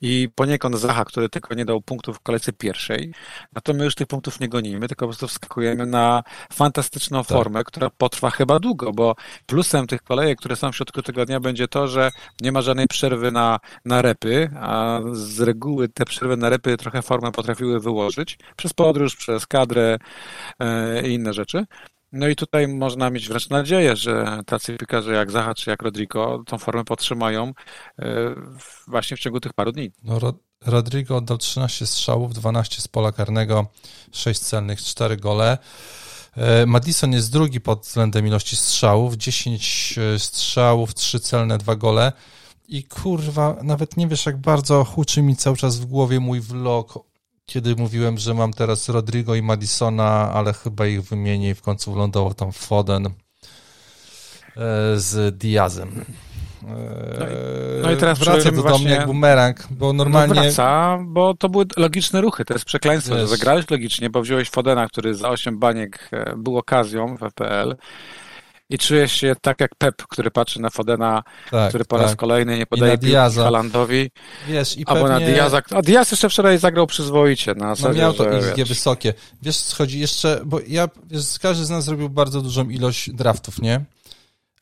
i 0.00 0.28
poniekąd 0.34 0.76
Zaha, 0.76 1.04
który 1.04 1.28
tylko 1.28 1.54
nie 1.54 1.64
dał 1.64 1.80
punktów 1.80 2.16
w 2.16 2.20
kolejce 2.20 2.52
pierwszej, 2.52 3.12
no 3.52 3.60
to 3.60 3.74
my 3.74 3.84
już 3.84 3.94
tych 3.94 4.06
punktów 4.06 4.40
nie 4.40 4.48
gonimy, 4.48 4.88
tylko 4.88 5.06
po 5.06 5.08
prostu 5.08 5.28
wskakujemy 5.28 5.86
na 5.86 6.22
fantastyczną 6.52 7.18
tak. 7.18 7.28
formę, 7.28 7.64
która 7.64 7.90
potrwa 7.90 8.30
chyba 8.30 8.58
długo, 8.58 8.92
bo 8.92 9.14
plusem 9.46 9.86
tych 9.86 10.02
kolejek, 10.02 10.38
które 10.38 10.56
są 10.56 10.72
w 10.72 10.76
środku 10.76 11.02
tygodnia 11.02 11.40
będzie 11.40 11.68
to, 11.68 11.88
że 11.88 12.10
nie 12.40 12.52
ma 12.52 12.62
żadnej 12.62 12.86
przerwy 12.86 13.32
na, 13.32 13.60
na 13.84 14.02
repy, 14.02 14.50
a 14.60 15.00
z 15.12 15.40
reguły 15.40 15.88
te 15.88 16.04
przerwy 16.04 16.36
na 16.36 16.48
repy 16.48 16.76
trochę 16.76 17.02
formę 17.02 17.32
potrafiły 17.32 17.80
wyłożyć 17.80 18.38
przez 18.56 18.72
podróż, 18.72 19.16
przez 19.16 19.46
kadrę 19.46 19.98
e, 20.60 21.08
i 21.08 21.14
inne 21.14 21.32
rzeczy. 21.32 21.66
No 22.14 22.28
i 22.28 22.36
tutaj 22.36 22.68
można 22.68 23.10
mieć 23.10 23.28
wręcz 23.28 23.50
nadzieję, 23.50 23.96
że 23.96 24.40
tacy 24.46 24.76
piłkarze 24.76 25.12
jak 25.12 25.30
Zaha 25.30 25.54
czy 25.54 25.70
jak 25.70 25.82
Rodrigo 25.82 26.42
tą 26.46 26.58
formę 26.58 26.84
podtrzymają 26.84 27.52
e, 27.98 28.34
właśnie 28.88 29.16
w 29.16 29.20
ciągu 29.20 29.40
tych 29.40 29.52
paru 29.52 29.72
dni. 29.72 29.90
No, 30.02 30.18
Rodrigo 30.66 31.16
oddał 31.16 31.38
13 31.38 31.86
strzałów, 31.86 32.34
12 32.34 32.82
z 32.82 32.88
pola 32.88 33.12
karnego, 33.12 33.66
6 34.12 34.40
celnych, 34.40 34.82
4 34.82 35.16
gole. 35.16 35.58
E, 36.36 36.66
Madison 36.66 37.12
jest 37.12 37.32
drugi 37.32 37.60
pod 37.60 37.80
względem 37.82 38.26
ilości 38.26 38.56
strzałów, 38.56 39.16
10 39.16 39.94
e, 39.98 40.18
strzałów, 40.18 40.94
3 40.94 41.20
celne, 41.20 41.58
2 41.58 41.76
gole. 41.76 42.12
I 42.68 42.84
kurwa, 42.84 43.56
nawet 43.62 43.96
nie 43.96 44.08
wiesz, 44.08 44.26
jak 44.26 44.36
bardzo 44.36 44.84
huczy 44.84 45.22
mi 45.22 45.36
cały 45.36 45.56
czas 45.56 45.78
w 45.78 45.86
głowie 45.86 46.20
mój 46.20 46.40
vlog 46.40 47.13
kiedy 47.46 47.76
mówiłem, 47.76 48.18
że 48.18 48.34
mam 48.34 48.52
teraz 48.52 48.88
Rodrigo 48.88 49.34
i 49.34 49.42
Madisona, 49.42 50.30
ale 50.32 50.52
chyba 50.52 50.86
ich 50.86 51.02
wymienię 51.02 51.50
i 51.50 51.54
w 51.54 51.62
końcu 51.62 51.92
wylądował 51.92 52.34
tam 52.34 52.52
Foden 52.52 53.06
e, 53.06 53.10
z 54.96 55.38
Diazem. 55.38 56.04
No 57.18 57.26
i, 57.26 57.82
no 57.82 57.92
i 57.92 57.96
teraz 57.96 58.18
wraca 58.18 58.50
do 58.50 58.62
właśnie... 58.62 58.84
mnie 58.84 58.94
jak 58.94 59.06
bumerang, 59.06 59.66
bo 59.70 59.92
normalnie... 59.92 60.34
No 60.34 60.42
wraca, 60.42 60.98
bo 61.04 61.34
to 61.34 61.48
były 61.48 61.64
logiczne 61.76 62.20
ruchy, 62.20 62.44
to 62.44 62.54
jest 62.54 62.64
przekleństwo, 62.64 63.14
Wiesz. 63.14 63.20
że 63.20 63.36
zagrałeś 63.36 63.70
logicznie, 63.70 64.10
bo 64.10 64.22
wziąłeś 64.22 64.50
Fodena, 64.50 64.88
który 64.88 65.14
za 65.14 65.28
8 65.28 65.58
baniek 65.58 66.08
e, 66.12 66.34
był 66.36 66.58
okazją 66.58 67.16
w 67.16 67.20
FPL, 67.30 67.76
i 68.70 68.78
czujesz 68.78 69.12
się 69.12 69.34
tak 69.40 69.60
jak 69.60 69.74
Pep, 69.74 70.02
który 70.08 70.30
patrzy 70.30 70.60
na 70.60 70.70
Fodena, 70.70 71.22
tak, 71.50 71.68
który 71.68 71.84
po 71.84 71.96
tak. 71.96 72.06
raz 72.06 72.16
kolejny 72.16 72.58
nie 72.58 72.66
podaje 72.66 72.98
piłki 72.98 73.36
Halandowi. 73.36 74.10
Wiesz, 74.48 74.78
i 74.78 74.86
albo 74.86 75.08
pewnie... 75.08 75.26
na 75.26 75.32
Diaza. 75.32 75.62
A 75.70 75.82
Diaz 75.82 76.10
jeszcze 76.10 76.28
wczoraj 76.28 76.58
zagrał 76.58 76.86
przyzwoicie. 76.86 77.54
Na 77.54 77.66
no 77.66 77.76
zasadzie, 77.76 78.00
no 78.00 78.04
miał 78.04 78.14
to 78.14 78.42
że, 78.42 78.52
XG 78.52 78.68
wysokie. 78.68 79.14
Wiesz, 79.42 79.56
schodzi 79.56 80.00
jeszcze, 80.00 80.40
bo 80.46 80.60
ja, 80.66 80.88
wiesz, 81.06 81.38
każdy 81.38 81.64
z 81.64 81.70
nas 81.70 81.84
zrobił 81.84 82.10
bardzo 82.10 82.40
dużą 82.40 82.68
ilość 82.68 83.10
draftów, 83.10 83.62
nie? 83.62 83.84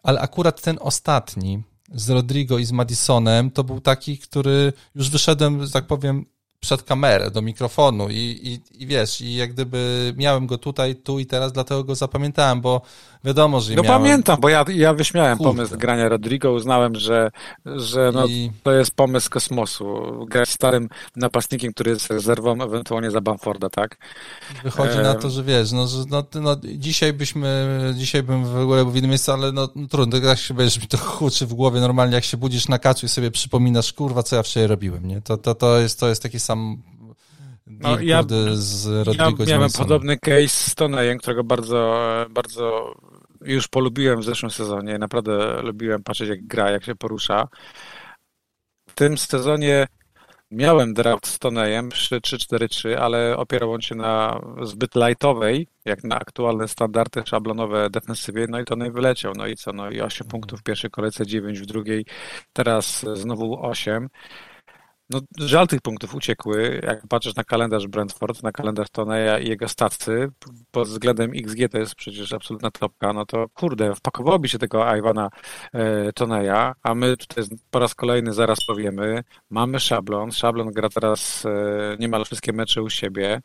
Ale 0.03 0.21
akurat 0.21 0.61
ten 0.61 0.79
ostatni 0.81 1.63
z 1.95 2.11
Rodrigo 2.11 2.59
i 2.59 2.65
z 2.65 2.73
Madisonem 2.73 3.51
to 3.51 3.65
był 3.65 3.81
taki, 3.81 4.19
który 4.19 4.73
już 4.95 5.11
wyszedłem, 5.11 5.67
że 5.67 5.73
tak 5.73 5.87
powiem, 5.87 6.25
przed 6.63 6.83
kamerę, 6.83 7.31
do 7.31 7.43
mikrofonu 7.43 8.09
i, 8.11 8.15
i, 8.15 8.83
i 8.83 8.87
wiesz, 8.87 9.21
i 9.21 9.35
jak 9.35 9.53
gdyby 9.53 10.15
miałem 10.17 10.47
go 10.47 10.59
tutaj, 10.59 10.97
tu 10.97 11.19
i 11.19 11.27
teraz, 11.27 11.53
dlatego 11.53 11.85
go 11.85 11.95
zapamiętałem, 11.95 12.61
bo 12.61 12.83
wiadomo, 13.25 13.61
że 13.61 13.75
No 13.75 13.83
miałem... 13.83 14.03
pamiętam, 14.03 14.41
bo 14.41 14.49
ja, 14.49 14.65
ja 14.75 14.95
wyśmiałem 14.95 15.39
Kurde. 15.39 15.53
pomysł 15.53 15.79
grania 15.79 16.09
Rodrigo, 16.09 16.53
uznałem, 16.53 16.95
że, 16.95 17.31
że 17.67 18.11
no, 18.15 18.27
I... 18.27 18.51
to 18.63 18.73
jest 18.73 18.95
pomysł 18.95 19.31
kosmosu. 19.31 19.87
Grać 20.29 20.49
starym 20.49 20.89
napastnikiem, 21.17 21.73
który 21.73 21.91
jest 21.91 22.11
rezerwą 22.11 22.63
ewentualnie 22.63 23.11
za 23.11 23.21
Bamforda, 23.21 23.71
tak? 23.71 23.97
Wychodzi 24.65 24.99
e... 24.99 25.03
na 25.03 25.15
to, 25.15 25.31
że 25.31 25.43
wiesz, 25.43 25.73
no, 25.73 25.87
że 25.87 26.05
no, 26.11 26.25
no, 26.35 26.57
dzisiaj 26.65 27.13
byśmy, 27.13 27.69
dzisiaj 27.97 28.23
bym 28.23 28.45
w 28.45 28.57
ogóle 28.57 28.83
był 28.83 28.93
w 28.93 28.97
innym 28.97 29.11
miejscu, 29.11 29.33
ale 29.33 29.53
no, 29.53 29.69
no 29.77 29.89
trudno, 29.89 30.21
tak 30.21 30.39
się 30.39 30.55
wiesz, 30.55 30.81
mi 30.81 30.89
to 30.89 30.99
huczy 31.19 31.47
w 31.47 31.55
głowie 31.55 31.81
normalnie, 31.81 32.15
jak 32.15 32.25
się 32.25 32.37
budzisz 32.37 32.69
na 32.69 32.79
kaczu 32.79 33.07
i 33.07 33.09
sobie 33.09 33.31
przypominasz, 33.31 33.93
kurwa, 33.93 34.23
co 34.23 34.37
ja 34.37 34.43
wczoraj 34.43 34.67
robiłem, 34.67 35.09
nie? 35.09 35.21
To, 35.21 35.37
to, 35.37 35.55
to, 35.55 35.79
jest, 35.79 36.01
to 36.01 36.09
jest 36.09 36.23
taki 36.23 36.41
sam 36.41 36.83
no, 37.81 38.01
ja, 38.01 38.23
z 38.53 39.07
Rodrigo 39.07 39.45
ja 39.45 39.57
miałem 39.57 39.71
podobny 39.79 40.19
case 40.19 40.71
z 40.71 40.75
Tonejem, 40.75 41.19
którego 41.19 41.45
bardzo, 41.45 42.01
bardzo 42.31 42.95
już 43.45 43.69
polubiłem 43.69 44.21
w 44.21 44.25
zeszłym 44.25 44.51
sezonie. 44.51 44.99
Naprawdę 44.99 45.63
lubiłem 45.63 46.03
patrzeć, 46.03 46.29
jak 46.29 46.47
gra, 46.47 46.71
jak 46.71 46.85
się 46.85 46.95
porusza. 46.95 47.49
W 48.89 48.95
tym 48.95 49.19
sezonie 49.19 49.87
miałem 50.51 50.95
draft 50.95 51.27
z 51.27 51.39
Tonejem 51.39 51.89
przy 51.89 52.21
3-4-3, 52.21 52.95
ale 52.95 53.37
opierał 53.37 53.73
on 53.73 53.81
się 53.81 53.95
na 53.95 54.41
zbyt 54.63 54.95
lightowej, 54.95 55.69
jak 55.85 56.05
na 56.05 56.17
aktualne 56.17 56.69
standardy 56.69 57.23
szablonowe 57.27 57.91
defensywie, 57.91 58.47
no 58.49 58.61
i 58.61 58.65
Tonej 58.65 58.91
wyleciał. 58.91 59.33
No 59.37 59.47
i 59.47 59.57
co? 59.57 59.73
No 59.73 59.91
i 59.91 60.01
8 60.01 60.29
punktów 60.29 60.61
w 60.61 60.63
pierwszej 60.63 60.91
kolejce, 60.91 61.27
9 61.27 61.61
w 61.61 61.67
drugiej, 61.67 62.07
teraz 62.53 63.07
znowu 63.15 63.67
8. 63.67 64.09
No, 65.13 65.21
żal 65.39 65.67
tych 65.67 65.81
punktów 65.81 66.15
uciekły. 66.15 66.81
Jak 66.87 67.07
patrzysz 67.07 67.35
na 67.35 67.45
kalendarz 67.45 67.87
Brentford, 67.87 68.43
na 68.43 68.53
kalendarz 68.53 68.91
Toneja 68.91 69.39
i 69.39 69.49
jego 69.49 69.69
stacy, 69.69 70.31
pod 70.71 70.89
względem 70.89 71.31
XG 71.35 71.59
to 71.73 71.79
jest 71.79 71.95
przecież 71.95 72.33
absolutna 72.33 72.71
topka, 72.71 73.13
no 73.13 73.27
to 73.27 73.49
kurde, 73.49 73.95
wpakowałoby 73.95 74.49
się 74.49 74.59
tego 74.59 74.97
Iwana 74.97 75.31
e, 75.73 76.13
Toneja, 76.13 76.75
a 76.83 76.95
my 76.95 77.17
tutaj 77.17 77.45
po 77.71 77.79
raz 77.79 77.95
kolejny 77.95 78.33
zaraz 78.33 78.59
powiemy, 78.67 79.25
mamy 79.51 79.81
szablon, 79.81 80.33
szablon 80.33 80.73
gra 80.73 80.89
teraz 80.89 81.47
e, 81.47 81.97
niemal 81.99 82.25
wszystkie 82.25 82.53
mecze 82.53 82.83
u 82.83 82.91
siebie, 82.91 83.41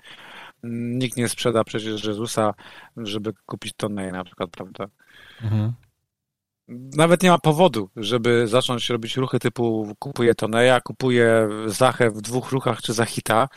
nikt 0.64 1.18
nie 1.18 1.30
sprzeda 1.30 1.64
przecież 1.64 2.06
Jezusa, 2.06 2.54
żeby 2.98 3.34
kupić 3.46 3.74
Toneja 3.78 4.12
na 4.12 4.24
przykład, 4.24 4.50
prawda? 4.50 4.88
Mhm 5.44 5.74
nawet 6.68 7.24
nie 7.24 7.30
ma 7.30 7.38
powodu, 7.38 7.90
żeby 7.96 8.48
zacząć 8.48 8.90
robić 8.90 9.18
ruchy 9.18 9.40
typu 9.40 9.96
kupuję 10.00 10.36
Toneja, 10.36 10.82
kupuję 10.82 11.50
Zachę 11.66 12.10
w 12.12 12.22
dwóch 12.22 12.52
ruchach 12.52 12.82
czy 12.82 12.94
Zachita, 12.94 13.50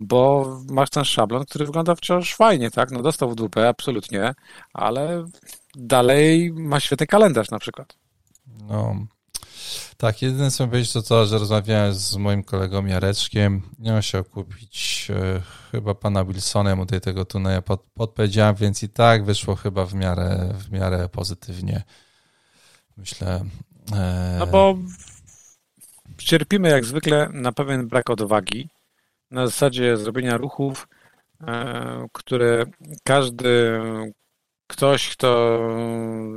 bo 0.00 0.46
masz 0.70 0.90
ten 0.90 1.04
szablon, 1.04 1.44
który 1.44 1.66
wygląda 1.66 1.94
wciąż 1.94 2.34
fajnie, 2.34 2.70
tak? 2.70 2.90
No 2.90 3.02
dostał 3.02 3.30
w 3.30 3.34
dupę, 3.34 3.68
absolutnie, 3.68 4.34
ale 4.72 5.26
dalej 5.74 6.52
ma 6.52 6.80
świetny 6.80 7.06
kalendarz 7.06 7.50
na 7.50 7.58
przykład. 7.58 7.96
No, 8.68 8.96
tak, 9.96 10.22
jedyne 10.22 10.50
co 10.50 10.66
powiedzieć 10.66 10.92
to 10.92 11.02
to, 11.02 11.26
że 11.26 11.38
rozmawiałem 11.38 11.94
z 11.94 12.16
moim 12.16 12.42
kolegą 12.42 12.86
Jareczkiem, 12.86 13.62
nie 13.78 14.02
się 14.02 14.24
kupić 14.24 15.08
e, 15.10 15.40
chyba 15.72 15.94
pana 15.94 16.24
Wilsona, 16.24 16.76
mu 16.76 16.86
tutaj 16.86 17.00
tego 17.00 17.24
Toneja 17.24 17.62
pod, 17.62 17.86
podpowiedziałem, 17.94 18.54
więc 18.54 18.82
i 18.82 18.88
tak 18.88 19.24
wyszło 19.24 19.54
chyba 19.54 19.86
w 19.86 19.94
miarę, 19.94 20.54
w 20.58 20.70
miarę 20.70 21.08
pozytywnie 21.08 21.84
myślę. 22.96 23.44
E... 23.92 24.36
No 24.38 24.46
bo 24.46 24.78
cierpimy 26.18 26.68
jak 26.68 26.84
zwykle 26.84 27.28
na 27.32 27.52
pewien 27.52 27.88
brak 27.88 28.10
odwagi 28.10 28.68
na 29.30 29.46
zasadzie 29.46 29.96
zrobienia 29.96 30.36
ruchów, 30.36 30.88
e, 31.46 32.06
które 32.12 32.64
każdy 33.04 33.80
ktoś, 34.66 35.08
kto 35.08 35.58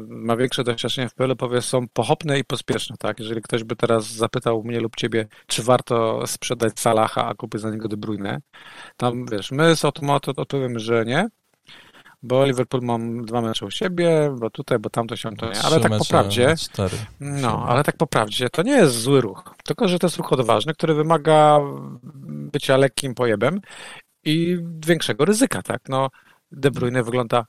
ma 0.08 0.38
większe 0.38 0.64
doświadczenie 0.64 1.10
w 1.10 1.14
PL 1.14 1.36
powie, 1.36 1.62
są 1.62 1.88
pochopne 1.88 2.40
i 2.40 2.44
pospieszne, 2.44 2.96
tak? 3.00 3.20
Jeżeli 3.20 3.42
ktoś 3.42 3.64
by 3.64 3.76
teraz 3.76 4.08
zapytał 4.08 4.64
mnie 4.64 4.80
lub 4.80 4.96
ciebie, 4.96 5.28
czy 5.48 5.64
warto 5.64 6.28
sprzedać 6.28 6.80
Salaha, 6.80 7.28
a 7.28 7.34
kupić 7.34 7.62
za 7.62 7.72
niego 7.72 7.88
De 7.88 7.98
Bruyne, 7.98 8.42
tam 8.98 9.26
wiesz, 9.32 9.52
my 9.52 9.76
z 9.76 9.86
automatu 9.86 10.32
odpowiemy, 10.38 10.80
że 10.80 11.06
nie, 11.06 11.28
bo 12.24 12.46
Liverpool 12.46 12.84
mam 12.84 13.26
dwa 13.26 13.42
mecze 13.42 13.66
u 13.66 13.72
siebie, 13.72 14.36
bo 14.40 14.50
tutaj, 14.50 14.80
bo 14.80 14.90
tamto 14.90 15.16
się 15.16 15.36
to 15.36 15.46
nie. 15.46 15.62
Ale 15.62 15.80
tak 15.80 15.98
po 15.98 16.06
prawdzie, 16.06 16.56
no, 17.20 17.66
ale 17.68 17.84
tak 17.84 17.98
po 17.98 18.08
prawdzie, 18.08 18.50
to 18.50 18.64
nie 18.64 18.72
jest 18.72 18.96
zły 18.96 19.22
ruch, 19.22 19.56
tylko 19.64 19.88
że 19.88 20.00
to 20.00 20.08
jest 20.08 20.18
ruch 20.18 20.34
odważny, 20.34 20.74
który 20.74 20.94
wymaga 20.94 21.60
bycia 22.52 22.78
lekkim 22.78 23.16
pojebem 23.16 23.62
i 24.26 24.58
większego 24.86 25.26
ryzyka, 25.26 25.62
tak? 25.62 25.82
No, 25.90 26.10
De 26.52 26.72
Bruyne 26.72 27.04
wygląda 27.04 27.46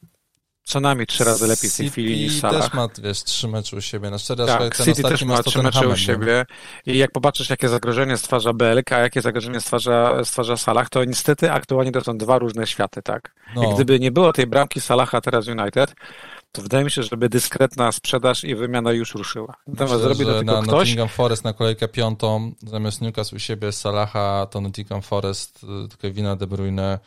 co 0.68 0.81
najmniej 0.81 1.07
trzy 1.07 1.24
razy 1.24 1.46
lepiej 1.46 1.70
w 1.70 1.76
tej 1.76 1.90
chwili 1.90 2.20
niż 2.20 2.40
Salah. 2.40 2.62
też 2.62 2.72
ma, 2.72 2.88
wiesz, 3.02 3.24
trzy 3.24 3.48
mecze 3.48 3.76
u 3.76 3.81
siebie. 3.81 4.11
Na 4.11 4.18
cztery 4.18 4.46
tak, 4.46 4.76
City 4.76 5.02
też 5.02 5.22
ma 5.22 5.42
trzy 5.42 5.62
mecze 5.62 5.88
u 5.88 5.96
siebie. 5.96 6.46
I 6.87 6.98
jak 6.98 7.11
popatrzysz, 7.11 7.50
jakie 7.50 7.68
zagrożenie 7.68 8.16
stwarza 8.16 8.52
BLK, 8.52 8.92
a 8.92 8.98
jakie 8.98 9.20
zagrożenie 9.20 9.61
stwarza, 9.61 10.24
stwarza 10.24 10.57
Salah, 10.57 10.88
to 10.88 11.04
niestety 11.04 11.52
aktualnie 11.52 11.92
to 11.92 12.00
są 12.00 12.18
dwa 12.18 12.38
różne 12.38 12.66
światy, 12.66 13.02
tak? 13.02 13.35
No. 13.54 13.64
I 13.64 13.74
gdyby 13.74 14.00
nie 14.00 14.11
było 14.11 14.33
tej 14.33 14.46
bramki 14.46 14.81
Salaha 14.81 15.20
teraz 15.20 15.46
United, 15.46 15.94
to 16.52 16.62
wydaje 16.62 16.85
mi 16.85 16.90
się, 16.90 17.02
żeby 17.02 17.28
dyskretna 17.28 17.92
sprzedaż 17.92 18.44
i 18.44 18.54
wymiana 18.54 18.92
już 18.92 19.14
ruszyła. 19.14 19.54
Natomiast 19.66 20.02
zrobi 20.02 20.24
to 20.24 20.35
tylko 20.38 20.52
na 20.52 20.62
ktoś... 20.62 20.72
Nottingham 20.72 21.09
Forest 21.09 21.44
na 21.44 21.52
kolejkę 21.52 21.88
piątą, 21.88 22.52
zamiast 22.62 23.00
Newcastle 23.00 23.37
u 23.37 23.38
siebie 23.38 23.72
Salaha, 23.72 24.46
to 24.50 24.61
Nottingham 24.61 25.02
Forest, 25.02 25.64
y, 25.94 25.96
Kevina 25.98 26.37
De 26.37 26.46
Bruyne, 26.46 26.98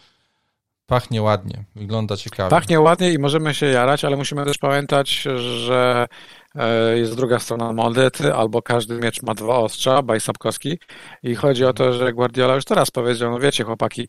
Pachnie 0.88 1.22
ładnie, 1.22 1.66
wygląda 1.76 2.18
ciekawie. 2.18 2.50
Pachnie 2.50 2.80
ładnie 2.80 3.14
i 3.14 3.20
możemy 3.20 3.54
się 3.54 3.66
jarać, 3.66 4.06
ale 4.06 4.18
musimy 4.18 4.46
też 4.46 4.58
pamiętać, 4.58 5.22
że 5.66 6.08
e, 6.56 6.98
jest 6.98 7.16
druga 7.16 7.40
strona 7.40 7.74
monety, 7.74 8.34
albo 8.34 8.62
każdy 8.62 8.96
miecz 8.96 9.24
ma 9.24 9.34
dwa 9.34 9.58
ostrza, 9.58 10.02
Baj 10.02 10.20
Sapkowski. 10.20 10.80
I 11.24 11.36
chodzi 11.36 11.66
o 11.66 11.74
to, 11.74 11.94
że 11.94 12.14
Guardiola 12.14 12.56
już 12.56 12.66
teraz 12.66 12.92
powiedział, 12.92 13.32
no 13.32 13.40
wiecie 13.40 13.64
chłopaki, 13.64 14.08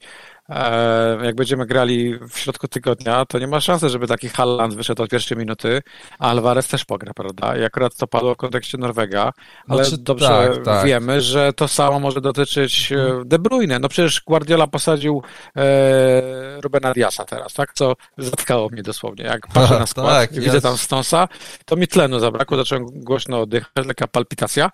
jak 1.22 1.34
będziemy 1.34 1.66
grali 1.66 2.18
w 2.28 2.38
środku 2.38 2.68
tygodnia, 2.68 3.24
to 3.24 3.38
nie 3.38 3.46
ma 3.46 3.60
szansy, 3.60 3.88
żeby 3.88 4.06
taki 4.06 4.28
Halland 4.28 4.74
wyszedł 4.74 5.02
od 5.02 5.10
pierwszej 5.10 5.38
minuty, 5.38 5.82
a 6.18 6.28
Alvarez 6.28 6.68
też 6.68 6.84
pogra, 6.84 7.12
prawda? 7.14 7.56
I 7.56 7.64
akurat 7.64 7.96
to 7.96 8.06
padło 8.06 8.34
w 8.34 8.36
kontekście 8.36 8.78
Norwega, 8.78 9.32
ale 9.68 9.84
znaczy, 9.84 10.02
dobrze 10.02 10.26
tak, 10.26 10.64
tak. 10.64 10.86
wiemy, 10.86 11.20
że 11.20 11.52
to 11.52 11.68
samo 11.68 12.00
może 12.00 12.20
dotyczyć 12.20 12.92
e, 12.92 13.22
De 13.24 13.38
Bruyne. 13.38 13.78
No 13.78 13.88
przecież 13.88 14.22
Guardiola 14.26 14.66
posadził 14.66 15.22
e, 15.56 16.60
Rubena 16.60 16.92
Diasa 16.92 17.24
teraz, 17.24 17.54
tak? 17.54 17.72
Co 17.74 17.94
zatkało 18.18 18.68
mnie 18.68 18.82
dosłownie. 18.82 19.24
Jak 19.24 19.46
patrzę 19.54 19.78
na 19.78 19.86
skład 19.86 20.06
tak, 20.06 20.32
widzę 20.32 20.60
tam 20.60 20.76
Stonsa, 20.76 21.28
to 21.64 21.76
mi 21.76 21.88
tlenu 21.88 22.18
zabrakło, 22.18 22.56
zacząłem 22.56 22.86
głośno 22.86 23.40
oddychać, 23.40 23.86
lekka 23.86 24.06
palpitacja. 24.06 24.70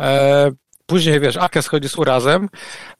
E, 0.00 0.50
Później, 0.88 1.20
wiesz, 1.20 1.36
Ake 1.36 1.62
schodzi 1.62 1.88
z 1.88 1.98
urazem, 1.98 2.48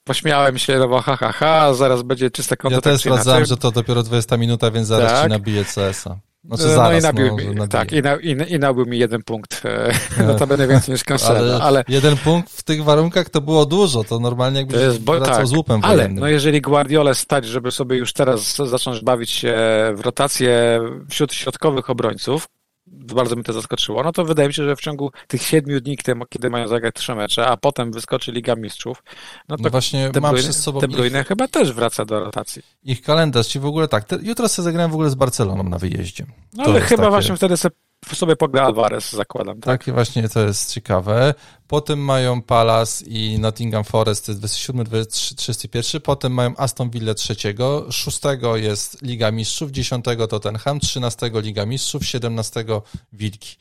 pośmiałem 0.04 0.58
się, 0.58 0.78
no 0.78 0.88
bo 0.88 1.00
ha, 1.00 1.16
ha, 1.16 1.32
ha, 1.32 1.74
zaraz 1.74 2.02
będzie 2.02 2.30
czysta 2.30 2.56
konta. 2.56 2.74
Ja 2.74 2.80
też 2.80 3.00
sprawdzałem, 3.00 3.44
że 3.44 3.56
to 3.56 3.70
dopiero 3.70 4.02
20 4.02 4.36
minuta, 4.36 4.70
więc 4.70 4.88
zaraz 4.88 5.12
tak. 5.12 5.22
ci 5.22 5.28
nabije 5.28 5.64
CS-a. 5.64 6.18
Znaczy 6.44 6.62
no 6.62 6.68
zaraz, 6.68 6.90
no 6.92 6.98
i 6.98 7.02
nabił 7.02 7.54
no, 7.54 7.62
mi, 7.62 7.68
tak, 7.68 7.92
i, 7.92 8.02
na, 8.02 8.16
i, 8.16 8.54
i 8.54 8.58
nabił 8.58 8.86
mi 8.86 8.98
jeden 8.98 9.22
punkt, 9.22 9.62
e, 9.64 9.92
notabene 10.26 10.68
więcej 10.68 10.92
niż 10.92 11.04
Cancelo, 11.04 11.38
ale, 11.38 11.64
ale, 11.64 11.84
Jeden 11.88 12.16
punkt 12.16 12.50
w 12.50 12.62
tych 12.62 12.84
warunkach 12.84 13.30
to 13.30 13.40
było 13.40 13.66
dużo, 13.66 14.04
to 14.04 14.18
normalnie 14.18 14.58
jakbyś 14.58 14.76
to 14.76 15.00
bo, 15.00 15.12
wracał 15.12 15.36
tak, 15.36 15.46
z 15.46 15.52
łupem 15.52 15.80
Ale, 15.82 15.96
wojennym. 15.96 16.20
no 16.20 16.28
jeżeli 16.28 16.60
Guardiole 16.60 17.14
stać, 17.14 17.46
żeby 17.46 17.70
sobie 17.70 17.96
już 17.96 18.12
teraz 18.12 18.56
zacząć 18.56 19.00
bawić 19.00 19.30
się 19.30 19.56
w 19.94 20.00
rotację 20.00 20.80
wśród 21.08 21.34
środkowych 21.34 21.90
obrońców, 21.90 22.48
bardzo 22.92 23.34
mnie 23.34 23.44
to 23.44 23.52
zaskoczyło, 23.52 24.02
no 24.02 24.12
to 24.12 24.24
wydaje 24.24 24.48
mi 24.48 24.54
się, 24.54 24.64
że 24.64 24.76
w 24.76 24.80
ciągu 24.80 25.10
tych 25.28 25.42
siedmiu 25.42 25.80
dni, 25.80 25.98
kiedy 26.28 26.50
mają 26.50 26.68
zagrać 26.68 26.94
trzy 26.94 27.14
mecze, 27.14 27.46
a 27.46 27.56
potem 27.56 27.92
wyskoczy 27.92 28.32
Liga 28.32 28.56
Mistrzów, 28.56 29.02
no 29.48 29.56
to 29.56 29.62
no 29.62 29.70
właśnie 29.70 30.10
De 30.10 30.20
Bruyne, 30.20 30.38
przez 30.38 30.62
sobą 30.62 30.80
De 30.80 30.88
Bruyne 30.88 31.20
ich, 31.20 31.26
chyba 31.26 31.48
też 31.48 31.72
wraca 31.72 32.04
do 32.04 32.20
rotacji. 32.20 32.62
Ich 32.84 33.02
kalendarz 33.02 33.46
ci 33.46 33.58
w 33.58 33.66
ogóle 33.66 33.88
tak, 33.88 34.04
te, 34.04 34.18
jutro 34.22 34.48
sobie 34.48 34.64
zagrałem 34.64 34.90
w 34.90 34.94
ogóle 34.94 35.10
z 35.10 35.14
Barceloną 35.14 35.62
na 35.62 35.78
wyjeździe. 35.78 36.26
No 36.52 36.64
ale 36.64 36.80
chyba 36.80 37.02
takie... 37.02 37.10
właśnie 37.10 37.36
wtedy 37.36 37.56
sobie 37.56 37.76
sobie 38.16 38.36
pogra 38.36 38.64
Alvarez, 38.64 39.12
zakładam. 39.12 39.60
Tak? 39.60 39.84
tak, 39.84 39.94
właśnie 39.94 40.28
to 40.28 40.40
jest 40.40 40.74
ciekawe. 40.74 41.34
Potem 41.66 41.98
mają 41.98 42.42
Palace 42.42 43.04
i 43.04 43.38
Nottingham 43.38 43.84
Forest, 43.84 44.26
to 44.26 44.32
jest 44.32 44.40
27, 44.40 44.86
31. 45.10 46.00
Potem 46.00 46.32
mają 46.32 46.56
Aston 46.56 46.90
Villa 46.90 47.14
trzeciego. 47.14 47.86
6 47.92 48.20
jest 48.54 49.02
Liga 49.02 49.30
Mistrzów, 49.30 49.70
10 49.70 50.04
Tottenham, 50.30 50.80
13 50.80 51.30
Liga 51.34 51.66
Mistrzów, 51.66 52.06
17 52.06 52.64
Wilki. 53.12 53.56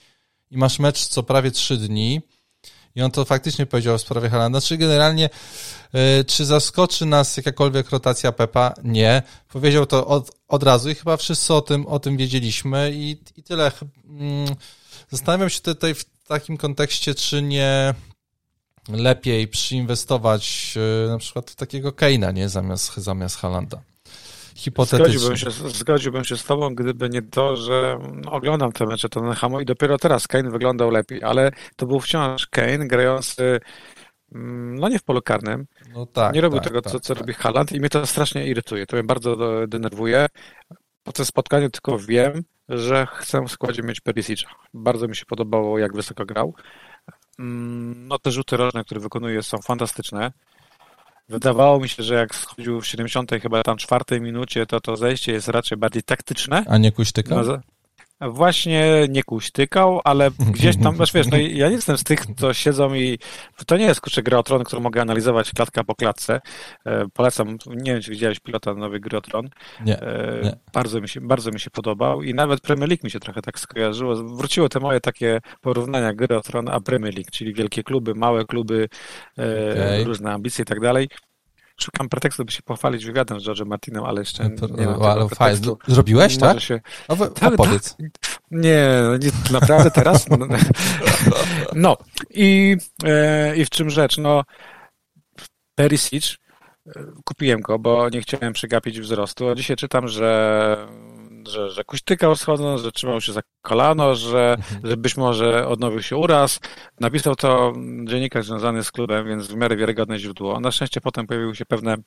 I 0.52 0.58
masz 0.58 0.80
mecz 0.80 1.08
co 1.08 1.24
prawie 1.24 1.52
3 1.52 1.78
dni. 1.78 2.22
I 2.98 3.02
on 3.02 3.12
to 3.12 3.26
faktycznie 3.26 3.66
powiedział 3.66 3.98
w 3.98 4.02
sprawie 4.02 4.30
Halanda. 4.30 4.62
Czy 4.62 4.78
generalnie, 4.78 5.30
yy, 5.94 6.26
czy 6.26 6.46
zaskoczy 6.46 7.06
nas 7.06 7.38
jakakolwiek 7.38 7.90
rotacja 7.90 8.32
Pepa? 8.32 8.74
Nie. 8.84 9.24
Powiedział 9.50 9.86
to 9.86 10.08
od, 10.08 10.32
od 10.48 10.64
razu 10.64 10.90
i 10.90 10.96
chyba 10.96 11.18
wszyscy 11.18 11.54
o 11.54 11.62
tym, 11.62 11.86
o 11.86 12.00
tym 12.00 12.18
wiedzieliśmy 12.18 12.92
i, 12.94 13.18
i 13.38 13.44
tyle. 13.44 13.72
Yy, 14.06 14.56
zastanawiam 15.12 15.50
się 15.50 15.62
tutaj 15.62 15.96
w 15.96 16.06
takim 16.28 16.58
kontekście, 16.58 17.16
czy 17.16 17.42
nie 17.42 17.94
lepiej 18.90 19.48
przyinwestować 19.48 20.76
yy, 20.76 21.10
na 21.10 21.18
przykład 21.18 21.52
w 21.52 21.56
takiego 21.56 21.92
Keina, 21.92 22.32
nie? 22.32 22.50
Zamiast, 22.50 22.98
zamiast 22.98 23.36
Halanda 23.36 23.82
hipotetycznie. 24.58 25.20
Zgodziłbym 25.20 25.38
się, 25.38 25.52
zgodziłbym 25.52 26.24
się 26.24 26.38
z 26.38 26.44
tobą, 26.44 26.76
gdyby 26.76 27.10
nie 27.10 27.22
to, 27.22 27.56
że 27.56 28.00
oglądam 28.26 28.72
te 28.72 28.86
mecze 28.86 29.10
Tottenhamu 29.10 29.60
i 29.60 29.66
dopiero 29.66 29.98
teraz 29.98 30.28
Kane 30.28 30.50
wyglądał 30.50 30.92
lepiej, 30.92 31.24
ale 31.24 31.52
to 31.76 31.86
był 31.86 32.00
wciąż 32.00 32.48
Kane 32.48 32.88
grający 32.88 33.60
mm, 34.36 34.76
no 34.76 34.90
nie 34.90 35.00
w 35.00 35.04
polu 35.04 35.22
karnym. 35.22 35.66
No 35.94 36.06
tak, 36.06 36.36
nie 36.36 36.42
robił 36.42 36.60
tak, 36.60 36.68
tego, 36.68 36.82
tak, 36.82 36.94
co, 36.94 37.00
co 37.00 37.14
tak. 37.14 37.22
robi 37.22 37.34
Haaland 37.34 37.72
i 37.72 37.80
mnie 37.80 37.90
to 37.90 38.06
strasznie 38.06 38.48
irytuje. 38.48 38.86
To 38.86 38.96
mnie 38.96 39.04
bardzo 39.04 39.38
denerwuje. 39.68 40.28
Po 41.04 41.12
tym 41.12 41.26
spotkaniu 41.26 41.70
tylko 41.70 42.00
wiem, 42.00 42.44
że 42.70 43.08
chcę 43.14 43.42
w 43.42 43.52
składzie 43.52 43.84
mieć 43.84 44.02
Perisicza. 44.02 44.50
Bardzo 44.74 45.08
mi 45.08 45.16
się 45.16 45.26
podobało, 45.26 45.80
jak 45.80 45.96
wysoko 45.96 46.26
grał. 46.26 46.54
Mm, 47.40 48.08
no 48.08 48.20
te 48.20 48.32
rzuty 48.32 48.58
rożne, 48.58 48.84
które 48.84 49.00
wykonuje 49.02 49.44
są 49.44 49.58
fantastyczne. 49.58 50.32
Wydawało 51.30 51.80
mi 51.80 51.90
się, 51.90 52.04
że 52.04 52.16
jak 52.16 52.36
schodził 52.36 52.82
w 52.82 52.88
70 52.88 53.32
chyba 53.42 53.64
tam 53.64 53.78
czwartej 53.78 54.22
minucie, 54.22 54.66
to 54.66 54.82
to 54.82 54.98
zejście 54.98 55.32
jest 55.32 55.48
raczej 55.48 55.78
bardziej 55.78 56.04
taktyczne. 56.04 56.64
A 56.68 56.78
nie 56.78 56.92
kuśtyka? 56.92 57.36
No, 57.36 57.60
Właśnie 58.22 59.06
nie 59.10 59.24
kuśtykał, 59.24 60.02
ale 60.04 60.32
gdzieś 60.56 60.78
tam, 60.78 60.98
wiesz, 60.98 61.14
wiesz, 61.14 61.28
no 61.28 61.38
ja 61.38 61.68
nie 61.68 61.76
jestem 61.76 61.98
z 61.98 62.04
tych, 62.04 62.20
co 62.38 62.54
siedzą 62.54 62.94
i 62.94 63.20
to 63.66 63.78
nie 63.78 63.86
jest 63.86 64.02
kurczę 64.02 64.24
gra 64.24 64.38
o 64.38 64.44
tron, 64.44 64.64
którą 64.64 64.82
mogę 64.82 65.02
analizować 65.02 65.52
klatka 65.52 65.84
po 65.84 65.96
klatce. 65.96 66.42
E, 66.86 67.06
polecam, 67.14 67.58
nie 67.68 67.92
wiem, 67.94 68.02
czy 68.02 68.12
widziałeś 68.12 68.40
pilota 68.40 68.74
nowy 68.74 69.00
gry 69.00 69.18
o 69.18 69.22
tron. 69.22 69.50
Nie, 69.86 70.02
e, 70.02 70.42
nie. 70.44 70.58
Bardzo, 70.74 71.02
mi 71.02 71.10
się, 71.10 71.22
bardzo 71.22 71.52
mi 71.52 71.60
się 71.60 71.70
podobał 71.70 72.24
i 72.24 72.34
nawet 72.34 72.62
Premier 72.62 72.90
League 72.90 73.04
mi 73.04 73.12
się 73.12 73.20
trochę 73.20 73.42
tak 73.42 73.60
skojarzyło. 73.60 74.16
Wróciło 74.16 74.70
te 74.70 74.80
moje 74.80 75.00
takie 75.00 75.40
porównania 75.62 76.14
gry 76.14 76.38
o 76.38 76.42
tron 76.42 76.70
a 76.70 76.80
Premier 76.80 77.14
League, 77.14 77.32
czyli 77.32 77.54
wielkie 77.54 77.84
kluby, 77.84 78.16
małe 78.16 78.46
kluby, 78.46 78.90
e, 79.38 79.72
okay. 79.72 80.04
różne 80.04 80.34
ambicje 80.34 80.64
i 80.64 80.66
tak 80.66 80.80
dalej. 80.80 81.08
Szukam 81.82 82.10
pretekstu, 82.10 82.46
by 82.46 82.52
się 82.52 82.62
pochwalić 82.62 83.06
wywiadem 83.06 83.40
z 83.40 83.44
George'em 83.44 83.66
Martinem, 83.66 84.04
ale 84.04 84.22
jeszcze 84.22 84.50
nie 84.78 84.86
mam 84.86 85.02
ale 85.02 85.30
fajnie. 85.30 85.60
Zrobiłeś, 85.88 86.38
tak? 86.38 86.60
Się... 86.60 86.82
tak, 87.36 87.54
opowiedz. 87.54 87.96
Tak. 87.96 88.08
Nie, 88.52 88.88
nie, 89.20 89.30
naprawdę 89.52 89.92
teraz? 89.92 90.26
No 91.76 91.98
i, 92.30 92.78
e, 93.04 93.56
i 93.56 93.66
w 93.66 93.70
czym 93.70 93.90
rzecz? 93.90 94.18
No, 94.18 94.44
Perisic, 95.76 96.38
e, 96.88 97.04
kupiłem 97.26 97.62
go, 97.62 97.80
bo 97.80 98.10
nie 98.10 98.22
chciałem 98.22 98.54
przegapić 98.54 99.00
wzrostu, 99.00 99.50
a 99.50 99.56
dzisiaj 99.56 99.78
czytam, 99.78 100.08
że 100.08 100.88
że, 101.48 101.72
że 101.72 101.84
kuśtykał 101.84 102.36
schodząc, 102.36 102.82
że 102.82 102.92
trzymał 102.92 103.22
się 103.22 103.34
za 103.34 103.42
kolano, 103.62 104.16
że, 104.16 104.58
że 104.84 104.98
być 104.98 105.18
może 105.18 105.68
odnowił 105.68 106.02
się 106.02 106.18
uraz. 106.18 106.60
Napisał 107.00 107.36
to 107.36 107.74
dziennikarz 108.06 108.46
związany 108.46 108.84
z 108.84 108.92
klubem, 108.92 109.28
więc 109.28 109.48
w 109.48 109.56
miarę 109.56 109.76
wiarygodne 109.78 110.20
źródło. 110.20 110.60
Na 110.60 110.72
szczęście 110.72 111.02
potem 111.02 111.28
pojawiły 111.28 111.56
się 111.56 111.66
pewne 111.66 111.98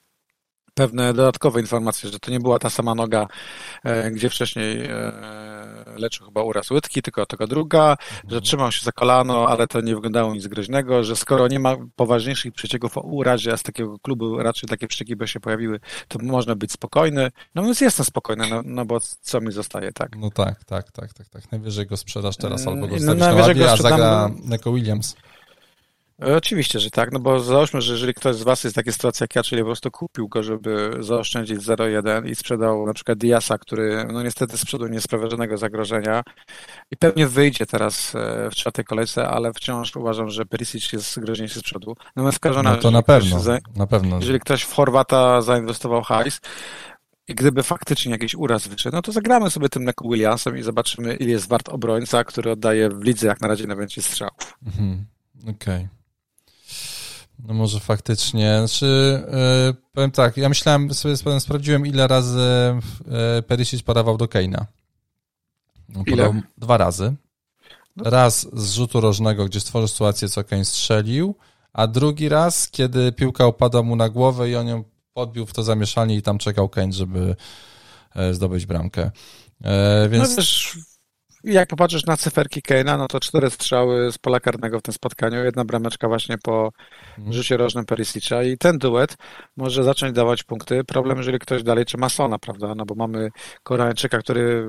pewne 0.74 1.14
dodatkowe 1.14 1.60
informacje, 1.60 2.10
że 2.10 2.18
to 2.18 2.30
nie 2.30 2.40
była 2.40 2.58
ta 2.58 2.70
sama 2.70 2.94
noga, 2.94 3.26
e, 3.84 4.10
gdzie 4.10 4.30
wcześniej 4.30 4.84
e, 4.84 5.12
leczył 5.96 6.26
chyba 6.26 6.42
uraz 6.42 6.70
łydki, 6.70 7.02
tylko 7.02 7.26
tylko 7.26 7.46
druga, 7.46 7.96
że 8.14 8.22
mhm. 8.22 8.42
trzymał 8.42 8.72
się 8.72 8.84
za 8.84 8.92
kolano, 8.92 9.48
ale 9.48 9.66
to 9.66 9.80
nie 9.80 9.94
wyglądało 9.94 10.34
nic 10.34 10.46
groźnego, 10.46 11.04
że 11.04 11.16
skoro 11.16 11.48
nie 11.48 11.58
ma 11.58 11.76
poważniejszych 11.96 12.52
przecieków 12.52 12.98
o 12.98 13.00
urazie, 13.00 13.52
a 13.52 13.56
z 13.56 13.62
takiego 13.62 13.98
klubu 13.98 14.38
raczej 14.38 14.68
takie 14.68 14.86
przecieki 14.86 15.16
by 15.16 15.28
się 15.28 15.40
pojawiły, 15.40 15.80
to 16.08 16.18
można 16.22 16.54
być 16.54 16.72
spokojny. 16.72 17.30
No 17.54 17.62
więc 17.62 17.80
jestem 17.80 18.06
spokojny, 18.06 18.50
no, 18.50 18.62
no 18.64 18.84
bo 18.84 19.00
co 19.20 19.40
mi 19.40 19.52
zostaje, 19.52 19.92
tak? 19.92 20.16
No 20.16 20.30
tak, 20.30 20.64
tak, 20.64 20.92
tak, 20.92 21.14
tak, 21.14 21.28
tak. 21.28 21.52
Najwyżej 21.52 21.86
go 21.86 21.96
sprzedasz 21.96 22.36
teraz 22.36 22.66
albo 22.66 22.86
go 22.86 22.96
no, 22.96 23.02
stawisz 23.02 23.56
no, 23.56 23.64
na 23.64 23.72
a 23.72 23.76
zagra 23.76 24.30
Neko 24.44 24.72
Williams. 24.72 25.16
Oczywiście, 26.20 26.80
że 26.80 26.90
tak, 26.90 27.12
no 27.12 27.20
bo 27.20 27.40
załóżmy, 27.40 27.80
że 27.80 27.92
jeżeli 27.92 28.14
ktoś 28.14 28.36
z 28.36 28.42
Was 28.42 28.64
jest 28.64 28.74
w 28.74 28.76
takiej 28.76 28.92
sytuacji 28.92 29.24
jak 29.24 29.36
ja, 29.36 29.42
czyli 29.42 29.62
po 29.62 29.66
prostu 29.66 29.90
kupił 29.90 30.28
go, 30.28 30.42
żeby 30.42 30.96
zaoszczędzić 31.00 31.58
0,1 31.58 32.28
i 32.28 32.34
sprzedał 32.34 32.86
na 32.86 32.94
przykład 32.94 33.18
Diasa, 33.18 33.58
który 33.58 34.06
no 34.12 34.22
niestety 34.22 34.58
z 34.58 34.64
przodu 34.64 34.86
nie 34.86 35.00
sprawia 35.00 35.30
żadnego 35.30 35.58
zagrożenia 35.58 36.22
i 36.90 36.96
pewnie 36.96 37.26
wyjdzie 37.26 37.66
teraz 37.66 38.14
e, 38.14 38.50
w 38.50 38.54
czwartej 38.54 38.84
kolejce, 38.84 39.28
ale 39.28 39.52
wciąż 39.52 39.96
uważam, 39.96 40.30
że 40.30 40.46
Perisic 40.46 40.92
jest 40.92 41.20
groźniejszy 41.20 41.58
z 41.58 41.62
przodu. 41.62 41.94
Natomiast 42.16 42.38
w 42.38 42.40
każdym 42.40 42.64
razie, 42.64 42.76
no 42.76 42.82
to 42.82 42.90
na 42.90 43.02
pewno, 43.02 43.40
za... 43.40 43.58
na 43.76 43.86
pewno. 43.86 44.16
Jeżeli 44.16 44.40
ktoś 44.40 44.62
w 44.62 44.72
Chorwata 44.72 45.42
zainwestował 45.42 46.02
hajs, 46.02 46.40
i 47.28 47.34
gdyby 47.34 47.62
faktycznie 47.62 48.12
jakiś 48.12 48.34
uraz 48.34 48.68
wyszedł, 48.68 48.96
no 48.96 49.02
to 49.02 49.12
zagramy 49.12 49.50
sobie 49.50 49.68
tym 49.68 49.84
Neko 49.84 50.08
Williamsem 50.08 50.58
i 50.58 50.62
zobaczymy, 50.62 51.14
ile 51.14 51.30
jest 51.30 51.48
wart 51.48 51.68
obrońca, 51.68 52.24
który 52.24 52.50
oddaje 52.50 52.88
w 52.88 53.02
lidze 53.02 53.26
jak 53.26 53.40
na 53.40 53.48
razie 53.48 53.66
najwięcej 53.66 54.02
strzałów. 54.02 54.58
Mhm. 54.66 55.06
Okej. 55.42 55.54
Okay. 55.54 55.99
No 57.42 57.54
może 57.54 57.80
faktycznie. 57.80 58.58
Znaczy, 58.58 59.22
yy, 59.66 59.74
powiem 59.92 60.10
tak, 60.10 60.36
ja 60.36 60.48
myślałem, 60.48 60.94
sobie 60.94 61.16
sprawdziłem, 61.40 61.86
ile 61.86 62.08
razy 62.08 62.74
yy, 63.36 63.42
Perisic 63.42 63.82
podawał 63.82 64.16
do 64.16 64.28
Keina. 64.28 64.66
No, 65.88 66.02
ile? 66.06 66.42
Dwa 66.58 66.76
razy. 66.76 67.14
Raz 67.96 68.46
z 68.52 68.72
rzutu 68.72 69.00
rożnego, 69.00 69.44
gdzie 69.44 69.60
stworzył 69.60 69.88
sytuację, 69.88 70.28
co 70.28 70.44
Kane 70.44 70.64
strzelił, 70.64 71.34
a 71.72 71.86
drugi 71.86 72.28
raz, 72.28 72.68
kiedy 72.70 73.12
piłka 73.12 73.46
upadła 73.46 73.82
mu 73.82 73.96
na 73.96 74.08
głowę 74.08 74.50
i 74.50 74.56
on 74.56 74.68
ją 74.68 74.84
podbił 75.14 75.46
w 75.46 75.52
to 75.52 75.62
zamieszanie 75.62 76.16
i 76.16 76.22
tam 76.22 76.38
czekał 76.38 76.68
Kane, 76.68 76.92
żeby 76.92 77.36
e, 78.14 78.34
zdobyć 78.34 78.66
bramkę. 78.66 79.10
E, 79.64 80.08
więc... 80.08 80.30
No 80.30 80.36
też 80.36 80.78
jak 81.44 81.68
popatrzysz 81.68 82.06
na 82.06 82.16
cyferki 82.16 82.62
Keina, 82.62 82.96
no 82.96 83.08
to 83.08 83.20
cztery 83.20 83.50
strzały 83.50 84.12
z 84.12 84.18
pola 84.18 84.40
karnego 84.40 84.78
w 84.78 84.82
tym 84.82 84.94
spotkaniu, 84.94 85.44
jedna 85.44 85.64
brameczka 85.64 86.08
właśnie 86.08 86.38
po. 86.38 86.72
Rzucie 87.30 87.56
rożnym 87.56 87.84
Perisicza 87.84 88.42
i 88.42 88.58
ten 88.58 88.78
duet 88.78 89.16
może 89.56 89.84
zacząć 89.84 90.12
dawać 90.12 90.42
punkty. 90.42 90.84
Problem, 90.84 91.18
jeżeli 91.18 91.38
ktoś 91.38 91.62
dalej 91.62 91.84
trzyma 91.84 92.08
Sona, 92.08 92.38
prawda? 92.38 92.74
No 92.74 92.84
bo 92.86 92.94
mamy 92.94 93.30
Koreańczyka, 93.62 94.18
który 94.18 94.66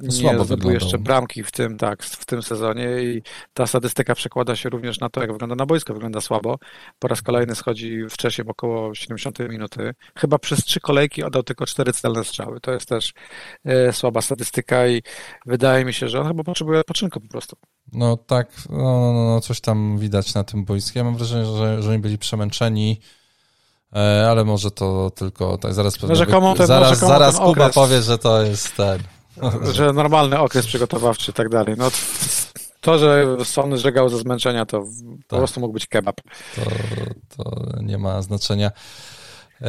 nie 0.00 0.44
zdobył 0.44 0.70
jeszcze 0.70 0.98
bramki 0.98 1.42
w 1.42 1.52
tym, 1.52 1.76
tak, 1.76 2.02
w 2.02 2.24
tym 2.24 2.42
sezonie 2.42 3.02
i 3.02 3.22
ta 3.54 3.66
statystyka 3.66 4.14
przekłada 4.14 4.56
się 4.56 4.68
również 4.68 5.00
na 5.00 5.08
to, 5.08 5.20
jak 5.20 5.32
wygląda 5.32 5.56
na 5.56 5.66
boisko. 5.66 5.94
Wygląda 5.94 6.20
słabo. 6.20 6.58
Po 6.98 7.08
raz 7.08 7.22
kolejny 7.22 7.54
schodzi 7.54 8.02
wcześniej 8.10 8.46
około 8.48 8.94
70 8.94 9.38
minuty. 9.38 9.94
Chyba 10.18 10.38
przez 10.38 10.64
trzy 10.64 10.80
kolejki 10.80 11.22
oddał 11.22 11.42
tylko 11.42 11.66
cztery 11.66 11.92
celne 11.92 12.24
strzały. 12.24 12.60
To 12.60 12.72
jest 12.72 12.88
też 12.88 13.12
e, 13.64 13.92
słaba 13.92 14.20
statystyka 14.20 14.86
i 14.86 15.02
wydaje 15.46 15.84
mi 15.84 15.92
się, 15.92 16.08
że 16.08 16.20
on 16.20 16.28
chyba 16.28 16.44
potrzebuje 16.44 16.80
odpoczynku 16.80 17.20
po 17.20 17.28
prostu. 17.28 17.56
No 17.92 18.16
tak, 18.16 18.48
no, 18.70 18.76
no, 18.76 19.12
no, 19.12 19.24
no 19.24 19.40
coś 19.40 19.60
tam 19.60 19.98
widać 19.98 20.34
na 20.34 20.44
tym 20.44 20.64
boisku. 20.64 20.98
Ja 20.98 21.04
mam 21.04 21.16
wrażenie, 21.16 21.46
że, 21.46 21.82
że 21.82 21.90
oni 21.90 21.98
byli 21.98 22.18
przemęczeni, 22.18 23.00
e, 23.96 24.28
ale 24.30 24.44
może 24.44 24.70
to 24.70 25.10
tylko 25.10 25.58
tak 25.58 25.74
zaraz 25.74 25.98
pewnie. 25.98 26.16
Rzekomo 26.16 26.54
ten, 26.54 26.66
zaraz 26.66 26.98
zaraz 26.98 27.34
ten 27.34 27.44
Kuba 27.44 27.64
okres, 27.64 27.74
powie, 27.74 28.02
że 28.02 28.18
to 28.18 28.42
jest 28.42 28.76
ten. 28.76 29.02
Że 29.74 29.92
normalny 29.92 30.38
okres 30.38 30.66
przygotowawczy 30.66 31.30
i 31.30 31.34
tak 31.34 31.48
dalej. 31.48 31.74
No 31.78 31.90
to, 32.80 32.98
że 32.98 33.36
Sony 33.44 33.78
żegał 33.78 34.08
ze 34.08 34.18
zmęczenia, 34.18 34.66
to 34.66 34.78
tak. 34.80 35.26
po 35.28 35.36
prostu 35.36 35.60
mógł 35.60 35.72
być 35.72 35.86
kebab. 35.86 36.20
To, 36.56 36.62
to 37.36 37.66
nie 37.82 37.98
ma 37.98 38.22
znaczenia. 38.22 38.70
Yy, 39.60 39.68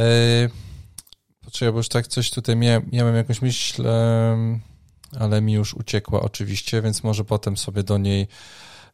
poczekaj, 1.44 1.72
bo 1.72 1.78
już 1.78 1.88
tak 1.88 2.06
coś 2.06 2.30
tutaj 2.30 2.56
miałem, 2.56 2.88
miałem 2.92 3.16
jakąś 3.16 3.42
myśl. 3.42 3.82
Yy 3.82 4.71
ale 5.20 5.40
mi 5.40 5.52
już 5.52 5.74
uciekła 5.74 6.20
oczywiście, 6.20 6.82
więc 6.82 7.04
może 7.04 7.24
potem 7.24 7.56
sobie 7.56 7.82
do 7.82 7.98
niej 7.98 8.28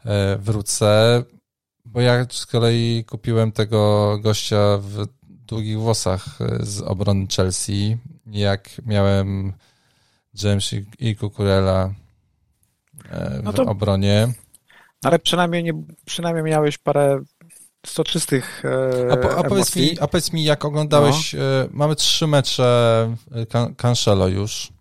e, 0.05 0.39
wrócę, 0.39 1.23
bo 1.85 2.01
ja 2.01 2.27
z 2.31 2.47
kolei 2.47 3.05
kupiłem 3.05 3.53
tego 3.53 4.19
gościa 4.23 4.79
w 4.79 5.07
długich 5.23 5.79
włosach 5.79 6.41
e, 6.41 6.59
z 6.67 6.81
obrony 6.83 7.27
Chelsea, 7.37 7.97
jak 8.27 8.71
miałem 8.87 9.53
James 10.43 10.75
i 10.99 11.17
Kukurela 11.17 11.95
e, 13.11 13.41
w 13.41 13.45
no 13.45 13.53
to, 13.53 13.63
obronie. 13.63 14.33
Ale 15.05 15.19
przynajmniej, 15.19 15.65
nie, 15.65 15.73
przynajmniej 16.05 16.45
miałeś 16.45 16.79
parę 16.79 17.21
soczystych 17.87 18.63
a, 19.13 19.17
po, 19.17 19.39
a, 19.39 19.43
powiedz 19.43 19.77
mi, 19.77 19.99
a 20.01 20.09
powiedz 20.09 20.33
mi, 20.33 20.45
jak 20.45 20.65
oglądałeś, 20.65 21.33
no. 21.33 21.41
mamy 21.71 21.97
trzy 21.97 22.27
mecze 22.27 23.17
Cancelo 23.77 24.29
już. 24.29 24.73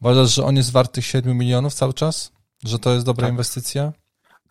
Uważasz, 0.00 0.34
że 0.34 0.44
on 0.44 0.56
jest 0.56 0.72
wart 0.72 0.92
tych 0.92 1.06
7 1.06 1.38
milionów 1.38 1.74
cały 1.74 1.94
czas? 1.94 2.32
Że 2.64 2.78
to 2.78 2.92
jest 2.92 3.06
dobra 3.06 3.26
tak. 3.26 3.32
inwestycja? 3.32 3.92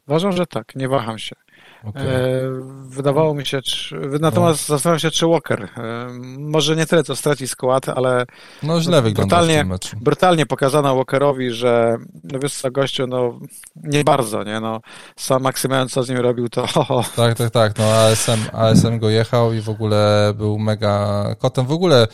Uważam, 0.07 0.31
że 0.31 0.45
tak, 0.45 0.75
nie 0.75 0.87
waham 0.87 1.19
się. 1.19 1.35
Okay. 1.83 2.03
E, 2.03 2.41
wydawało 2.85 3.33
mi 3.33 3.45
się, 3.45 3.61
czy, 3.61 3.95
natomiast 4.19 4.69
no. 4.69 4.75
zastanawiam 4.75 4.99
się, 4.99 5.11
czy 5.11 5.27
Walker, 5.27 5.63
e, 5.63 6.07
może 6.39 6.75
nie 6.75 6.85
tyle, 6.85 7.03
co 7.03 7.15
straci 7.15 7.47
skład, 7.47 7.89
ale 7.89 8.25
no, 8.63 8.81
źle 8.81 9.01
brutalnie, 9.01 9.65
brutalnie 10.01 10.45
pokazano 10.45 10.95
Walkerowi, 10.95 11.51
że 11.51 11.97
no 12.23 12.39
wiesz 12.39 12.53
co, 12.53 12.71
gościu, 12.71 13.07
no 13.07 13.39
nie 13.75 14.03
bardzo, 14.03 14.43
nie, 14.43 14.59
no 14.59 14.81
sam 15.15 15.41
Maksymilian, 15.41 15.89
co 15.89 16.03
z 16.03 16.09
nim 16.09 16.17
robił, 16.17 16.49
to 16.49 16.67
ho, 16.67 16.83
ho. 16.83 17.03
Tak, 17.15 17.37
tak, 17.37 17.51
tak, 17.51 17.77
no 17.77 17.85
ASM, 17.85 18.39
ASM 18.53 18.99
go 18.99 19.09
jechał 19.09 19.53
i 19.53 19.61
w 19.61 19.69
ogóle 19.69 20.33
był 20.37 20.59
mega 20.59 21.25
kotem, 21.39 21.65
w 21.65 21.71
ogóle 21.71 22.07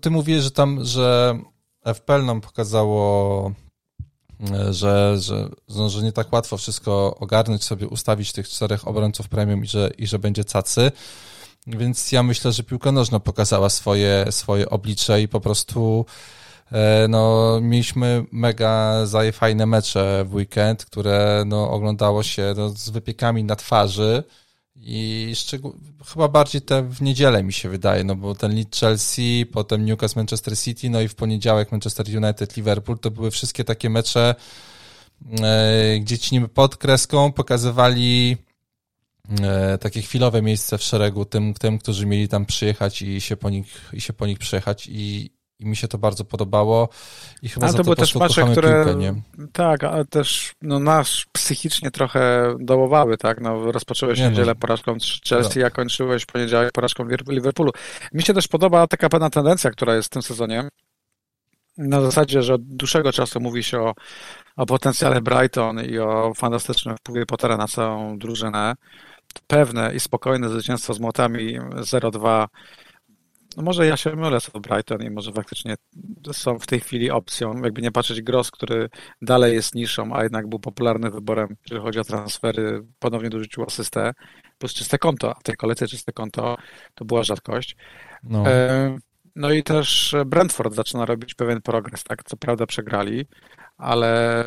ty 0.00 0.10
mówisz, 0.10 0.42
że 0.42 0.50
tam, 0.50 0.84
że 0.84 1.38
FPL 1.84 2.24
nam 2.24 2.40
pokazało, 2.40 3.52
e, 4.52 4.72
że, 4.72 5.20
że, 5.20 5.48
no, 5.68 5.88
że 5.88 6.02
nie 6.02 6.12
tak 6.12 6.32
łatwo 6.32 6.56
wszystko 6.56 7.16
ogarnąć 7.20 7.64
sobie, 7.64 7.88
ustawić 7.88 8.32
tych 8.32 8.48
czterech 8.48 8.88
obrońców 8.88 9.28
premium 9.28 9.64
i 9.64 9.66
że, 9.66 9.90
i 9.98 10.06
że 10.06 10.18
będzie 10.18 10.44
cacy. 10.44 10.92
Więc 11.66 12.12
ja 12.12 12.22
myślę, 12.22 12.52
że 12.52 12.62
piłka 12.62 12.92
nożna 12.92 13.20
pokazała 13.20 13.70
swoje, 13.70 14.26
swoje 14.30 14.70
oblicze 14.70 15.22
i 15.22 15.28
po 15.28 15.40
prostu 15.40 16.06
e, 16.72 17.06
no, 17.08 17.58
mieliśmy 17.60 18.24
mega 18.32 18.94
fajne 19.32 19.66
mecze 19.66 20.24
w 20.28 20.34
weekend, 20.34 20.84
które 20.84 21.44
no, 21.46 21.70
oglądało 21.70 22.22
się 22.22 22.54
no, 22.56 22.68
z 22.68 22.90
wypiekami 22.90 23.44
na 23.44 23.56
twarzy 23.56 24.24
i 24.84 25.32
szczegół... 25.34 25.74
chyba 26.06 26.28
bardziej 26.28 26.62
te 26.62 26.82
w 26.82 27.02
niedzielę 27.02 27.42
mi 27.42 27.52
się 27.52 27.68
wydaje, 27.68 28.04
no 28.04 28.16
bo 28.16 28.34
ten 28.34 28.54
Leeds 28.54 28.80
Chelsea, 28.80 29.46
potem 29.52 29.84
Newcastle 29.84 30.18
Manchester 30.20 30.58
City, 30.58 30.90
no 30.90 31.00
i 31.00 31.08
w 31.08 31.14
poniedziałek 31.14 31.72
Manchester 31.72 32.06
United 32.24 32.56
Liverpool, 32.56 32.98
to 32.98 33.10
były 33.10 33.30
wszystkie 33.30 33.64
takie 33.64 33.90
mecze, 33.90 34.34
e, 35.42 35.98
gdzie 36.00 36.18
ci 36.18 36.34
niby 36.34 36.48
pod 36.48 36.76
kreską 36.76 37.32
pokazywali 37.32 38.36
e, 39.42 39.78
takie 39.78 40.02
chwilowe 40.02 40.42
miejsce 40.42 40.78
w 40.78 40.82
szeregu 40.82 41.24
tym, 41.24 41.54
tym, 41.54 41.78
którzy 41.78 42.06
mieli 42.06 42.28
tam 42.28 42.46
przyjechać 42.46 43.02
i 43.02 43.20
się 43.20 43.36
po 43.36 43.50
nich, 43.50 43.90
i 43.92 44.00
się 44.00 44.12
po 44.12 44.26
nich 44.26 44.38
przejechać. 44.38 44.86
I, 44.86 45.30
i 45.62 45.66
mi 45.66 45.76
się 45.76 45.88
to 45.88 45.98
bardzo 45.98 46.24
podobało 46.24 46.88
i 47.42 47.48
chyba 47.48 47.66
ale 47.66 47.72
za 47.72 47.78
to, 47.78 47.84
były 47.84 47.96
też 47.96 48.14
mecze, 48.14 48.44
które 48.52 48.84
piłkę, 48.84 49.00
nie? 49.00 49.14
tak, 49.52 49.84
ale 49.84 50.04
też 50.04 50.52
no, 50.62 50.78
nas 50.78 51.24
psychicznie 51.32 51.90
trochę 51.90 52.54
dołowały, 52.60 53.16
tak, 53.16 53.40
no 53.40 53.72
rozpocząłeś 53.72 54.18
nie 54.18 54.28
niedzielę 54.28 54.52
no. 54.52 54.60
porażką 54.60 54.96
Chelsea, 55.28 55.58
no. 55.58 55.66
a 55.66 55.70
kończyłeś 55.70 56.26
poniedziałek 56.26 56.72
porażką 56.72 57.04
Liverpoolu. 57.28 57.72
Mi 58.12 58.22
się 58.22 58.34
też 58.34 58.48
podoba 58.48 58.86
taka 58.86 59.08
pewna 59.08 59.30
tendencja, 59.30 59.70
która 59.70 59.94
jest 59.94 60.08
w 60.08 60.10
tym 60.10 60.22
sezonie, 60.22 60.68
na 61.78 62.00
zasadzie, 62.00 62.42
że 62.42 62.54
od 62.54 62.62
dłuższego 62.62 63.12
czasu 63.12 63.40
mówi 63.40 63.62
się 63.62 63.80
o, 63.80 63.94
o 64.56 64.66
potencjale 64.66 65.20
Brighton 65.20 65.84
i 65.84 65.98
o 65.98 66.32
fantastycznym 66.36 66.96
wpływie 66.96 67.26
Pottera 67.26 67.56
na 67.56 67.68
całą 67.68 68.18
drużynę. 68.18 68.74
Pewne 69.46 69.94
i 69.94 70.00
spokojne 70.00 70.48
zwycięstwo 70.48 70.94
z 70.94 71.00
młotami 71.00 71.60
0-2 71.60 72.46
no 73.56 73.62
może 73.62 73.86
ja 73.86 73.96
się 73.96 74.16
mylę 74.16 74.40
z 74.40 74.50
Brighton 74.50 75.02
i 75.02 75.10
może 75.10 75.32
faktycznie 75.32 75.74
są 76.32 76.58
w 76.58 76.66
tej 76.66 76.80
chwili 76.80 77.10
opcją. 77.10 77.62
Jakby 77.62 77.82
nie 77.82 77.92
patrzeć 77.92 78.22
Gross, 78.22 78.50
który 78.50 78.88
dalej 79.22 79.54
jest 79.54 79.74
niszą, 79.74 80.14
a 80.14 80.22
jednak 80.22 80.48
był 80.48 80.58
popularnym 80.58 81.12
wyborem, 81.12 81.56
jeżeli 81.66 81.82
chodzi 81.82 81.98
o 81.98 82.04
transfery, 82.04 82.84
ponownie 82.98 83.30
dorzucił 83.30 83.64
asystę, 83.64 84.12
plus 84.58 84.74
czyste 84.74 84.98
konto, 84.98 85.30
a 85.36 85.40
w 85.40 85.42
tej 85.42 85.56
kolejce 85.56 85.88
czyste 85.88 86.12
konto 86.12 86.56
to 86.94 87.04
była 87.04 87.22
rzadkość. 87.22 87.76
No. 88.22 88.46
E, 88.46 88.96
no 89.36 89.52
i 89.52 89.62
też 89.62 90.14
Brentford 90.26 90.74
zaczyna 90.74 91.06
robić 91.06 91.34
pewien 91.34 91.62
progres, 91.62 92.04
tak? 92.04 92.22
Co 92.24 92.36
prawda 92.36 92.66
przegrali, 92.66 93.26
ale 93.82 94.44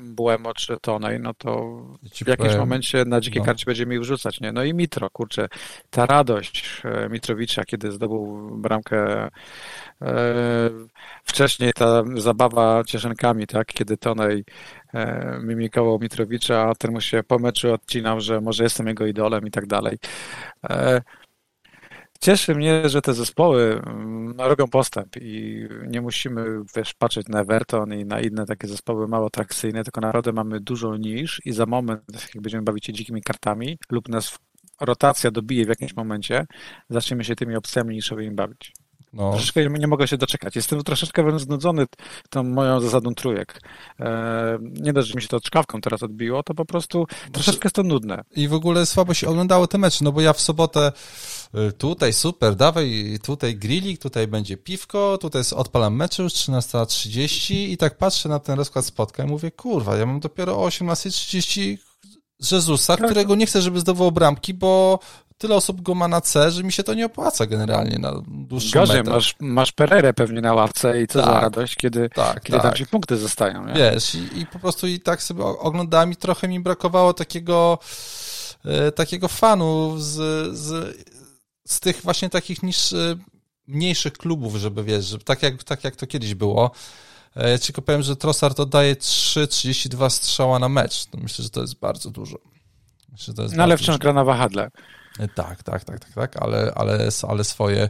Buemo 0.00 0.54
czy 0.54 0.76
Tonej, 0.80 1.20
no 1.20 1.34
to 1.34 1.82
w 2.24 2.28
jakimś 2.28 2.56
momencie 2.56 3.04
na 3.04 3.20
dzikiej 3.20 3.40
no. 3.40 3.46
karcie 3.46 3.64
będziemy 3.66 3.94
ich 3.94 4.00
wrzucać, 4.00 4.40
nie? 4.40 4.52
No 4.52 4.64
i 4.64 4.74
Mitro, 4.74 5.10
kurczę, 5.10 5.48
ta 5.90 6.06
radość 6.06 6.82
e, 6.84 7.08
Mitrowicza, 7.08 7.64
kiedy 7.64 7.92
zdobył 7.92 8.50
bramkę 8.58 9.28
e, 10.02 10.70
wcześniej 11.24 11.72
ta 11.72 12.02
zabawa 12.16 12.84
cieszynkami, 12.84 13.46
tak? 13.46 13.66
Kiedy 13.66 13.96
Tonej 13.96 14.44
e, 14.94 15.38
mimikował 15.42 15.98
Mitrowicza, 15.98 16.62
a 16.62 16.74
ten 16.74 16.92
mu 16.92 17.00
się 17.00 17.22
po 17.22 17.38
meczu 17.38 17.72
odcinał, 17.72 18.20
że 18.20 18.40
może 18.40 18.62
jestem 18.64 18.86
jego 18.86 19.06
idolem 19.06 19.46
i 19.46 19.50
tak 19.50 19.66
dalej. 19.66 19.98
Cieszy 22.20 22.54
mnie, 22.54 22.88
że 22.88 23.02
te 23.02 23.14
zespoły 23.14 23.82
mm, 23.86 24.34
robią 24.38 24.68
postęp 24.68 25.16
i 25.20 25.64
nie 25.86 26.00
musimy 26.00 26.44
wiesz, 26.76 26.94
patrzeć 26.94 27.28
na 27.28 27.40
Everton 27.40 27.94
i 27.94 28.04
na 28.04 28.20
inne 28.20 28.46
takie 28.46 28.68
zespoły 28.68 29.08
mało 29.08 29.26
atrakcyjne, 29.26 29.84
tylko 29.84 30.00
naprawdę 30.00 30.32
mamy 30.32 30.60
dużo 30.60 30.96
niż 30.96 31.42
i 31.44 31.52
za 31.52 31.66
moment, 31.66 32.02
jak 32.34 32.42
będziemy 32.42 32.62
bawić 32.62 32.86
się 32.86 32.92
dzikimi 32.92 33.22
kartami 33.22 33.78
lub 33.90 34.08
nas 34.08 34.38
rotacja 34.80 35.30
dobije 35.30 35.64
w 35.64 35.68
jakimś 35.68 35.96
momencie, 35.96 36.46
zaczniemy 36.90 37.24
się 37.24 37.36
tymi 37.36 37.56
opcjami 37.56 37.94
niszowymi 37.94 38.34
bawić. 38.34 38.72
No. 39.18 39.30
Troszeczkę 39.30 39.70
nie 39.70 39.86
mogę 39.86 40.08
się 40.08 40.16
doczekać. 40.16 40.56
Jestem 40.56 40.82
troszeczkę 40.82 41.22
wręcz 41.22 41.42
znudzony 41.42 41.86
tą 42.30 42.42
moją 42.42 42.80
zasadą 42.80 43.14
trójek. 43.14 43.60
E, 44.00 44.58
nie 44.60 44.92
dość, 44.92 45.08
że 45.08 45.14
mi 45.14 45.22
się 45.22 45.28
to 45.28 45.40
czkawką 45.40 45.80
teraz 45.80 46.02
odbiło, 46.02 46.42
to 46.42 46.54
po 46.54 46.64
prostu 46.64 47.06
troszeczkę 47.32 47.66
jest 47.66 47.76
to 47.76 47.82
nudne. 47.82 48.24
I 48.36 48.48
w 48.48 48.54
ogóle 48.54 48.86
słabo 48.86 49.14
się 49.14 49.28
oglądało 49.28 49.66
te 49.66 49.78
mecze, 49.78 50.04
no 50.04 50.12
bo 50.12 50.20
ja 50.20 50.32
w 50.32 50.40
sobotę 50.40 50.92
y, 51.68 51.72
tutaj 51.72 52.12
super, 52.12 52.56
dawaj, 52.56 53.18
tutaj 53.22 53.56
grillik, 53.56 54.00
tutaj 54.00 54.26
będzie 54.26 54.56
piwko, 54.56 55.18
tutaj 55.20 55.40
jest, 55.40 55.52
odpalam 55.52 55.96
mecze 55.96 56.22
już 56.22 56.32
13.30 56.32 57.54
i 57.54 57.76
tak 57.76 57.98
patrzę 57.98 58.28
na 58.28 58.38
ten 58.38 58.58
rozkład 58.58 58.84
spotkań 58.84 59.26
i 59.26 59.30
mówię, 59.30 59.50
kurwa, 59.50 59.96
ja 59.96 60.06
mam 60.06 60.20
dopiero 60.20 60.62
o 60.62 60.68
18.30 60.68 61.76
Jezusa, 62.52 62.96
tak. 62.96 63.06
którego 63.06 63.34
nie 63.34 63.46
chcę, 63.46 63.62
żeby 63.62 63.80
zdobywał 63.80 64.12
bramki, 64.12 64.54
bo 64.54 64.98
tyle 65.38 65.54
osób 65.54 65.82
go 65.82 65.94
ma 65.94 66.08
na 66.08 66.20
C, 66.20 66.50
że 66.50 66.62
mi 66.62 66.72
się 66.72 66.82
to 66.82 66.94
nie 66.94 67.06
opłaca 67.06 67.46
generalnie 67.46 67.98
na 67.98 68.12
dłuższą 68.28 68.80
Gorzej, 68.80 68.96
metę. 68.96 69.10
masz, 69.10 69.36
masz 69.40 69.72
Pererę 69.72 70.14
pewnie 70.14 70.40
na 70.40 70.54
ławce 70.54 71.02
i 71.02 71.06
co 71.06 71.18
tak, 71.18 71.28
za 71.28 71.40
radość, 71.40 71.76
kiedy, 71.76 72.08
tak, 72.10 72.42
kiedy 72.42 72.58
tak. 72.58 72.66
tam 72.66 72.74
ci 72.74 72.86
punkty 72.86 73.16
zostają. 73.16 73.66
Nie? 73.66 73.74
Wiesz, 73.74 74.14
i, 74.14 74.38
i, 74.38 74.46
po 74.46 74.58
prostu 74.58 74.86
i 74.86 75.00
tak 75.00 75.22
sobie 75.22 75.44
oglądałem 75.44 76.12
i 76.12 76.16
trochę 76.16 76.48
mi 76.48 76.60
brakowało 76.60 77.14
takiego 77.14 77.78
e, 78.64 78.92
takiego 78.92 79.28
fanu 79.28 79.94
z, 79.98 80.14
z, 80.56 80.96
z 81.68 81.80
tych 81.80 82.02
właśnie 82.02 82.30
takich 82.30 82.62
niż 82.62 82.92
e, 82.92 83.16
mniejszych 83.66 84.12
klubów, 84.12 84.56
żeby 84.56 84.84
wiesz, 84.84 85.04
że 85.04 85.18
tak 85.18 85.42
jak, 85.42 85.64
tak 85.64 85.84
jak 85.84 85.96
to 85.96 86.06
kiedyś 86.06 86.34
było. 86.34 86.70
E, 87.36 87.50
ja 87.50 87.58
ci 87.58 87.66
tylko 87.66 87.82
powiem, 87.82 88.02
że 88.02 88.16
Trossard 88.16 88.60
oddaje 88.60 88.94
3,32 88.94 90.10
strzała 90.10 90.58
na 90.58 90.68
mecz. 90.68 91.06
To 91.06 91.18
myślę, 91.18 91.42
że 91.42 91.50
to 91.50 91.60
jest 91.60 91.78
bardzo 91.78 92.10
dużo. 92.10 92.38
Myślę, 93.12 93.34
no 93.56 93.62
ale 93.62 93.78
wciąż 93.78 93.98
gra 93.98 94.12
na 94.12 94.24
wahadle. 94.24 94.70
Tak, 95.34 95.62
tak, 95.62 95.84
tak, 95.84 96.00
tak, 96.00 96.12
tak, 96.14 96.42
ale, 96.42 96.72
ale, 96.74 97.08
ale 97.28 97.44
swoje 97.44 97.88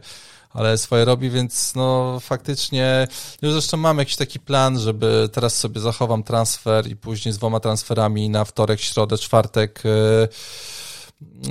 ale 0.51 0.79
swoje 0.79 1.05
robi, 1.05 1.31
więc 1.31 1.75
no 1.75 2.19
faktycznie 2.21 3.09
już 3.43 3.53
zresztą 3.53 3.77
mam 3.77 3.99
jakiś 3.99 4.17
taki 4.17 4.41
plan, 4.41 4.79
żeby 4.79 5.29
teraz 5.33 5.57
sobie 5.57 5.81
zachowam 5.81 6.23
transfer 6.23 6.87
i 6.87 6.97
później 6.97 7.33
z 7.33 7.39
dwoma 7.39 7.61
transferami 7.61 8.31
na 8.31 8.45
wtorek, 8.45 8.81
środę, 8.81 9.19
czwartek 9.19 9.83
y, 9.87 10.29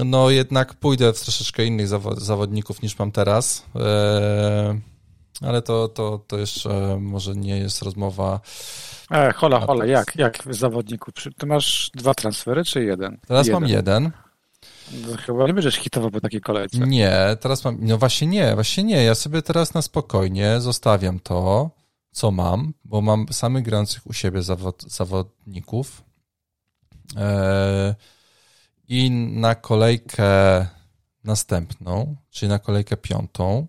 no 0.06 0.30
jednak 0.30 0.74
pójdę 0.74 1.14
w 1.14 1.22
troszeczkę 1.22 1.66
innych 1.66 1.88
zawodników 2.18 2.82
niż 2.82 3.00
mam 3.00 3.12
teraz. 3.12 3.66
Y, 3.76 3.78
ale 5.42 5.62
to, 5.62 5.88
to, 5.88 6.20
to 6.28 6.38
jeszcze 6.38 6.98
może 7.02 7.36
nie 7.36 7.58
jest 7.58 7.82
rozmowa. 7.82 8.40
E, 9.12 9.34
hola, 9.34 9.60
hola, 9.60 9.86
jak, 9.86 10.16
jak 10.16 10.44
zawodników? 10.50 11.14
Ty 11.38 11.46
masz 11.46 11.92
dwa 11.96 12.14
transfery 12.14 12.66
czy 12.66 12.84
jeden? 12.84 13.18
Teraz 13.28 13.48
jeden. 13.48 13.62
mam 13.62 13.70
jeden. 13.70 14.12
No, 14.92 15.18
chyba 15.18 15.48
nie 15.48 15.54
będziesz 15.54 15.76
hitował 15.76 16.12
po 16.12 16.22
takiej 16.22 16.42
kolejce. 16.42 16.78
Nie, 16.78 17.38
teraz 17.40 17.64
mam, 17.64 17.78
no 17.82 17.98
właśnie 17.98 18.28
nie, 18.28 18.56
właśnie 18.56 18.84
nie. 18.84 19.04
Ja 19.04 19.16
sobie 19.16 19.42
teraz 19.42 19.74
na 19.74 19.82
spokojnie 19.82 20.62
zostawiam 20.62 21.20
to, 21.20 21.70
co 22.12 22.32
mam, 22.32 22.74
bo 22.86 23.02
mam 23.02 23.26
samych 23.32 23.64
grających 23.64 24.08
u 24.08 24.14
siebie 24.14 24.42
zawod, 24.42 24.84
zawodników. 24.84 26.04
Eee, 27.18 27.94
I 28.88 29.12
na 29.12 29.56
kolejkę 29.56 30.66
następną, 31.24 32.16
czyli 32.30 32.50
na 32.50 32.60
kolejkę 32.60 32.98
piątą, 32.98 33.68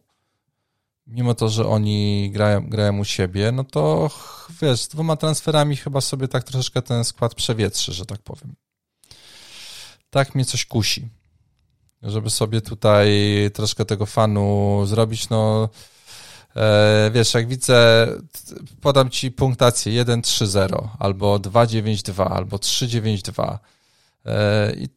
mimo 1.07 1.35
to, 1.35 1.49
że 1.49 1.67
oni 1.67 2.31
grają, 2.33 2.69
grają 2.69 2.99
u 2.99 3.05
siebie, 3.05 3.53
no 3.53 3.65
to 3.65 4.11
wiesz, 4.63 4.81
z 4.81 4.89
dwoma 4.89 5.17
transferami 5.17 5.77
chyba 5.77 6.01
sobie 6.01 6.29
tak 6.29 6.45
troszeczkę 6.45 6.83
ten 6.83 7.05
skład 7.05 7.35
przewietrzy, 7.35 7.93
że 7.93 8.07
tak 8.07 8.23
powiem 8.23 8.55
tak 10.11 10.35
mnie 10.35 10.45
coś 10.45 10.67
kusi. 10.67 11.09
Żeby 12.03 12.31
sobie 12.31 12.61
tutaj 12.61 13.11
troszkę 13.55 13.85
tego 13.85 14.07
fanu 14.07 14.83
zrobić, 14.87 15.29
no 15.29 15.69
e, 16.57 17.11
wiesz, 17.15 17.35
jak 17.35 17.49
widzę, 17.49 18.09
podam 18.81 19.11
ci 19.11 19.31
punktację 19.31 20.05
1-3-0, 20.05 20.89
albo 20.99 21.37
2-9-2, 21.39 22.33
albo 22.33 22.57
3-9-2 22.57 23.59
e, 24.25 24.73
i 24.77 24.89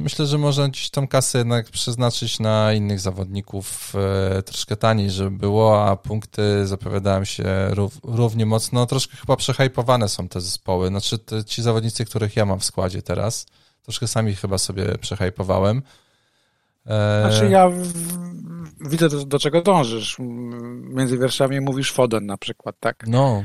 myślę, 0.00 0.26
że 0.26 0.38
można 0.38 0.68
gdzieś 0.68 0.90
tą 0.90 1.08
kasę 1.08 1.38
jednak 1.38 1.70
przeznaczyć 1.70 2.40
na 2.40 2.72
innych 2.72 3.00
zawodników 3.00 3.92
e, 4.38 4.42
troszkę 4.42 4.76
taniej, 4.76 5.10
żeby 5.10 5.30
było, 5.30 5.86
a 5.86 5.96
punkty 5.96 6.66
zapowiadałem 6.66 7.24
się 7.24 7.44
rów, 7.70 7.98
równie 8.02 8.46
mocno. 8.46 8.86
Troszkę 8.86 9.16
chyba 9.16 9.36
przehajpowane 9.36 10.08
są 10.08 10.28
te 10.28 10.40
zespoły. 10.40 10.88
Znaczy 10.88 11.18
te, 11.18 11.44
ci 11.44 11.62
zawodnicy, 11.62 12.04
których 12.04 12.36
ja 12.36 12.46
mam 12.46 12.60
w 12.60 12.64
składzie 12.64 13.02
teraz, 13.02 13.46
troszkę 13.82 14.06
sami 14.06 14.34
chyba 14.34 14.58
sobie 14.58 14.98
przehajpowałem. 14.98 15.82
E, 16.86 17.30
znaczy 17.30 17.50
ja 17.50 17.70
widzę 18.80 19.08
do, 19.08 19.24
do, 19.24 19.38
czego 19.38 19.62
dążysz. 19.62 20.16
Między 20.80 21.18
wierszami 21.18 21.60
mówisz 21.60 21.92
Foden 21.92 22.26
na 22.26 22.36
przykład, 22.36 22.76
tak? 22.80 23.04
No. 23.06 23.42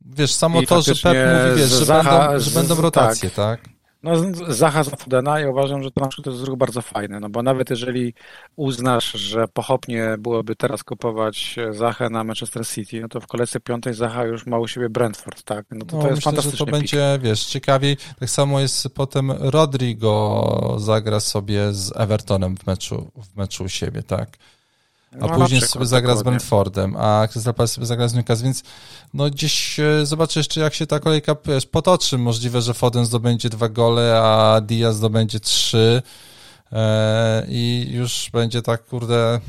Wiesz, 0.00 0.34
samo 0.34 0.60
I 0.60 0.66
to, 0.66 0.82
że 0.82 0.94
Pep 0.94 1.16
mówi, 1.48 1.60
wiesz, 1.60 1.70
że, 1.70 1.84
Zaha, 1.84 2.28
będą, 2.28 2.44
że 2.44 2.50
będą 2.50 2.74
rotacje, 2.74 3.30
tak? 3.30 3.60
tak? 3.60 3.75
No, 4.06 4.52
Zacha 4.54 4.84
za 4.84 4.96
Fudena 4.96 5.40
i 5.40 5.46
uważam, 5.46 5.82
że 5.82 5.90
to 5.90 6.00
na 6.00 6.08
przykład 6.08 6.24
to 6.24 6.30
jest 6.30 6.44
ruch 6.44 6.58
bardzo 6.58 6.82
fajny, 6.82 7.20
no 7.20 7.28
bo 7.28 7.42
nawet 7.42 7.70
jeżeli 7.70 8.14
uznasz, 8.56 9.12
że 9.12 9.48
pochopnie 9.48 10.16
byłoby 10.18 10.56
teraz 10.56 10.84
kupować 10.84 11.56
Zachę 11.70 12.10
na 12.10 12.24
Manchester 12.24 12.66
City, 12.66 13.00
no 13.00 13.08
to 13.08 13.20
w 13.20 13.26
kolejce 13.26 13.60
piątej 13.60 13.94
Zacha 13.94 14.24
już 14.24 14.46
ma 14.46 14.58
u 14.58 14.68
siebie 14.68 14.88
Brentford, 14.88 15.42
tak? 15.42 15.66
No 15.70 15.86
to, 15.86 15.96
no, 15.96 16.02
to 16.02 16.08
jest 16.10 16.26
myślę, 16.26 16.42
że 16.42 16.52
to 16.52 16.66
będzie, 16.66 17.18
wiesz, 17.22 17.44
ciekawiej. 17.44 17.96
Tak 18.20 18.30
samo 18.30 18.60
jest 18.60 18.88
potem 18.94 19.30
Rodrigo 19.30 20.76
zagra 20.78 21.20
sobie 21.20 21.72
z 21.72 21.96
Evertonem 21.96 22.56
w 22.56 22.66
meczu, 22.66 23.10
w 23.16 23.36
meczu 23.36 23.64
u 23.64 23.68
siebie, 23.68 24.02
tak? 24.02 24.28
A 25.20 25.26
no, 25.26 25.38
później 25.38 25.60
sobie 25.60 25.86
zagra 25.86 26.16
z 26.16 26.22
Brentfordem, 26.22 26.96
a 26.96 27.28
Crystal 27.32 27.54
Palace 27.54 27.74
sobie 27.74 27.86
zagra 27.86 28.08
z 28.08 28.14
Newcastle, 28.14 28.44
więc 28.44 28.62
no 29.14 29.30
gdzieś 29.30 29.80
e, 29.80 30.06
zobaczę 30.06 30.40
jeszcze, 30.40 30.60
jak 30.60 30.74
się 30.74 30.86
ta 30.86 31.00
kolejka 31.00 31.36
wiesz, 31.44 31.66
potoczy. 31.66 32.18
Możliwe, 32.18 32.60
że 32.62 32.74
Foden 32.74 33.04
zdobędzie 33.04 33.48
dwa 33.48 33.68
gole, 33.68 34.20
a 34.22 34.60
Diaz 34.60 34.96
zdobędzie 34.96 35.40
trzy 35.40 36.02
e, 36.72 37.46
i 37.48 37.86
już 37.90 38.30
będzie 38.32 38.62
tak, 38.62 38.84
kurde... 38.84 39.40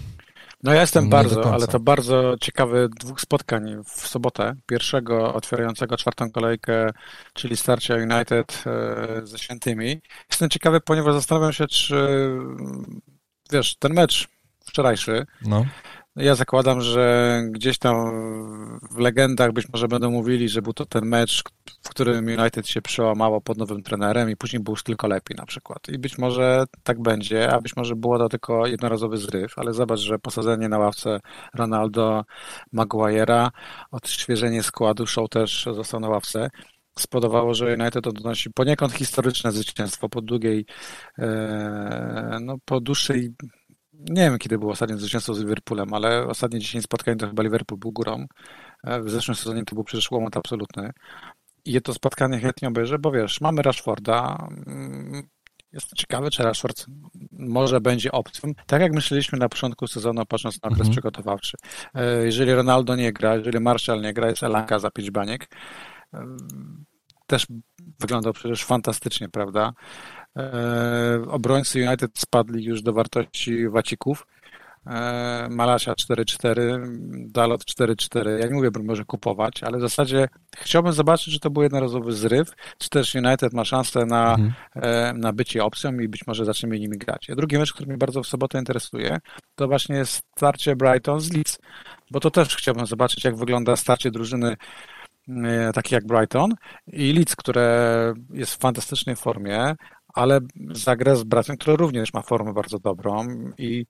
No 0.64 0.74
ja 0.74 0.82
jestem 0.82 1.10
bardzo, 1.10 1.54
ale 1.54 1.68
to 1.68 1.80
bardzo 1.80 2.36
ciekawy 2.42 2.90
dwóch 3.00 3.22
spotkań 3.22 3.84
w 3.86 4.08
sobotę. 4.08 4.56
Pierwszego 4.66 5.34
otwierającego 5.34 5.98
czwartą 5.98 6.32
kolejkę, 6.32 6.90
czyli 7.34 7.58
starcia 7.58 7.96
United 7.96 8.64
e, 8.66 9.26
ze 9.28 9.38
Świętymi. 9.38 10.02
Jestem 10.30 10.50
ciekawy, 10.50 10.82
ponieważ 10.82 11.14
zastanawiam 11.14 11.54
się, 11.54 11.68
czy 11.68 12.30
wiesz, 13.52 13.76
ten 13.80 13.94
mecz 13.94 14.28
wczorajszy, 14.68 15.26
no. 15.46 15.66
Ja 16.18 16.36
zakładam, 16.36 16.82
że 16.82 17.42
gdzieś 17.52 17.78
tam 17.78 17.96
w 18.92 18.98
legendach 18.98 19.52
być 19.52 19.70
może 19.74 19.88
będą 19.88 20.12
mówili, 20.12 20.50
że 20.50 20.62
był 20.62 20.74
to 20.74 20.86
ten 20.86 21.06
mecz, 21.06 21.44
w 21.84 21.90
którym 21.90 22.26
United 22.26 22.68
się 22.68 22.82
przełamało 22.82 23.42
pod 23.42 23.58
nowym 23.58 23.84
trenerem 23.84 24.30
i 24.30 24.36
później 24.36 24.64
był 24.64 24.72
już 24.72 24.84
tylko 24.84 25.08
lepiej 25.08 25.38
na 25.38 25.46
przykład. 25.46 25.90
I 25.90 25.98
być 25.98 26.18
może 26.18 26.64
tak 26.84 27.02
będzie, 27.02 27.52
a 27.54 27.62
być 27.62 27.76
może 27.76 27.96
było 27.96 28.18
to 28.18 28.30
tylko 28.30 28.68
jednorazowy 28.68 29.18
zryw, 29.18 29.60
ale 29.60 29.74
zobacz, 29.74 30.00
że 30.00 30.20
posadzenie 30.20 30.70
na 30.70 30.78
ławce 30.78 31.20
Ronaldo, 31.54 32.24
Maguire'a, 32.74 33.50
odświeżenie 33.92 34.64
składu, 34.64 35.08
Show 35.08 35.30
też 35.30 35.70
został 35.76 36.00
na 36.00 36.10
ławce 36.10 36.50
spowodowało, 37.00 37.54
że 37.54 37.76
United 37.80 38.08
odnosi 38.08 38.50
poniekąd 38.50 38.94
historyczne 38.94 39.52
zwycięstwo 39.52 40.10
po 40.10 40.22
długiej, 40.22 40.66
e, 41.20 42.38
no 42.42 42.56
po 42.66 42.82
dłuższej 42.82 43.34
nie 44.00 44.22
wiem, 44.22 44.38
kiedy 44.38 44.58
było 44.58 44.72
ostatnie 44.72 44.98
zwycięstwo 44.98 45.34
z 45.34 45.40
Liverpoolem, 45.40 45.94
ale 45.94 46.28
ostatnie 46.28 46.60
10 46.60 46.84
spotkań 46.84 47.18
to 47.18 47.28
chyba 47.28 47.44
Liverpool 47.44 47.80
był 47.80 47.92
górą. 47.92 48.26
E, 48.84 49.02
w 49.02 49.10
zeszłym 49.10 49.36
sezonie 49.36 49.64
to 49.64 49.76
był 49.76 49.84
przecież 49.84 50.12
łomot 50.12 50.38
absolutny. 50.38 50.92
I 51.66 51.82
to 51.82 51.94
spotkanie 51.94 52.40
chętnie 52.40 52.68
obejrzę, 52.68 53.00
bo 53.00 53.12
wiesz, 53.12 53.42
mamy 53.42 53.62
Rashforda. 53.62 54.48
Mm, 54.68 55.24
jest 55.72 55.94
ciekawe, 55.96 56.32
czy 56.32 56.44
Rashford 56.44 56.86
może 57.32 57.82
będzie 57.82 58.12
opcją. 58.12 58.52
Tak 58.68 58.82
jak 58.82 58.94
myśleliśmy 58.94 59.40
na 59.40 59.50
początku 59.50 59.88
sezonu, 59.88 60.26
patrząc 60.26 60.56
na 60.64 60.68
okres 60.68 60.80
mhm. 60.80 60.92
przygotowawczy. 60.92 61.58
E, 61.94 62.26
jeżeli 62.26 62.54
Ronaldo 62.54 62.96
nie 62.96 63.14
gra, 63.14 63.36
jeżeli 63.36 63.60
Marshall 63.60 64.02
nie 64.02 64.14
gra, 64.14 64.30
jest 64.30 64.44
Elanka 64.44 64.80
za 64.80 64.92
pięć 64.92 65.12
baniek. 65.12 65.48
E, 66.14 66.26
też 67.28 67.48
wyglądał 68.00 68.34
przecież 68.34 68.66
fantastycznie, 68.66 69.30
prawda? 69.30 69.74
E, 70.38 71.22
obrońcy 71.30 71.88
United 71.88 72.12
spadli 72.20 72.64
już 72.64 72.82
do 72.82 72.94
wartości 72.94 73.70
wacików. 73.70 74.28
E, 74.88 75.48
Malasia 75.52 75.94
4-4, 75.94 76.56
Dalot 77.28 77.66
4-4. 77.66 78.40
Ja 78.40 78.48
nie 78.48 78.54
mówię, 78.54 78.70
że 78.76 78.84
może 78.84 79.06
kupować, 79.06 79.64
ale 79.64 79.78
w 79.78 79.82
zasadzie 79.82 80.28
chciałbym 80.58 80.94
zobaczyć, 80.94 81.34
czy 81.34 81.40
to 81.40 81.50
był 81.50 81.64
jednorazowy 81.64 82.12
zryw, 82.12 82.52
czy 82.78 82.90
też 82.90 83.16
United 83.16 83.54
ma 83.54 83.66
szansę 83.66 84.06
na, 84.06 84.30
mhm. 84.30 84.54
E, 84.76 85.14
na 85.14 85.34
bycie 85.34 85.64
opcją 85.64 86.00
i 86.00 86.08
być 86.08 86.28
może 86.28 86.46
zaczniemy 86.46 86.80
nimi 86.80 86.98
grać. 86.98 87.30
A 87.30 87.36
drugi 87.36 87.58
mecz, 87.58 87.74
który 87.74 87.88
mnie 87.88 87.98
bardzo 87.98 88.24
w 88.24 88.28
sobotę 88.28 88.60
interesuje, 88.60 89.20
to 89.56 89.68
właśnie 89.68 89.96
jest 89.96 90.22
starcie 90.38 90.76
Brighton 90.76 91.20
z 91.20 91.34
Leeds, 91.34 91.60
bo 92.12 92.20
to 92.20 92.32
też 92.32 92.56
chciałbym 92.56 92.86
zobaczyć, 92.86 93.24
jak 93.24 93.36
wygląda 93.36 93.76
starcie 93.76 94.12
drużyny 94.12 94.58
takie 95.74 95.96
jak 95.96 96.06
Brighton 96.06 96.54
i 96.88 97.14
Leeds, 97.14 97.36
które 97.36 98.14
jest 98.34 98.56
w 98.56 98.60
fantastycznej 98.60 99.16
formie, 99.16 99.76
ale 100.14 100.40
zagra 100.72 101.16
z 101.16 101.24
bratem, 101.24 101.58
który 101.58 101.78
również 101.78 102.14
ma 102.14 102.22
formę 102.22 102.54
bardzo 102.54 102.80
dobrą 102.80 103.28
i 103.58 103.86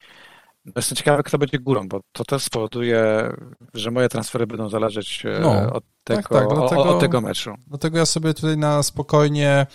jestem 0.75 0.95
ciekawy, 0.95 1.23
kto 1.23 1.37
będzie 1.37 1.59
górą, 1.59 1.87
bo 1.87 1.99
to 2.11 2.25
też 2.25 2.43
spowoduje, 2.43 3.31
że 3.73 3.91
moje 3.91 4.09
transfery 4.09 4.47
będą 4.47 4.69
zależeć 4.69 5.23
e, 5.25 5.39
no, 5.39 5.73
od, 5.73 5.83
tego, 6.03 6.21
tak, 6.21 6.29
tak, 6.29 6.47
dlatego, 6.47 6.83
od 6.83 6.99
tego 6.99 7.21
meczu. 7.21 7.53
Dlatego 7.67 7.97
ja 7.97 8.05
sobie 8.05 8.33
tutaj 8.33 8.57
na 8.57 8.83
spokojnie 8.83 9.65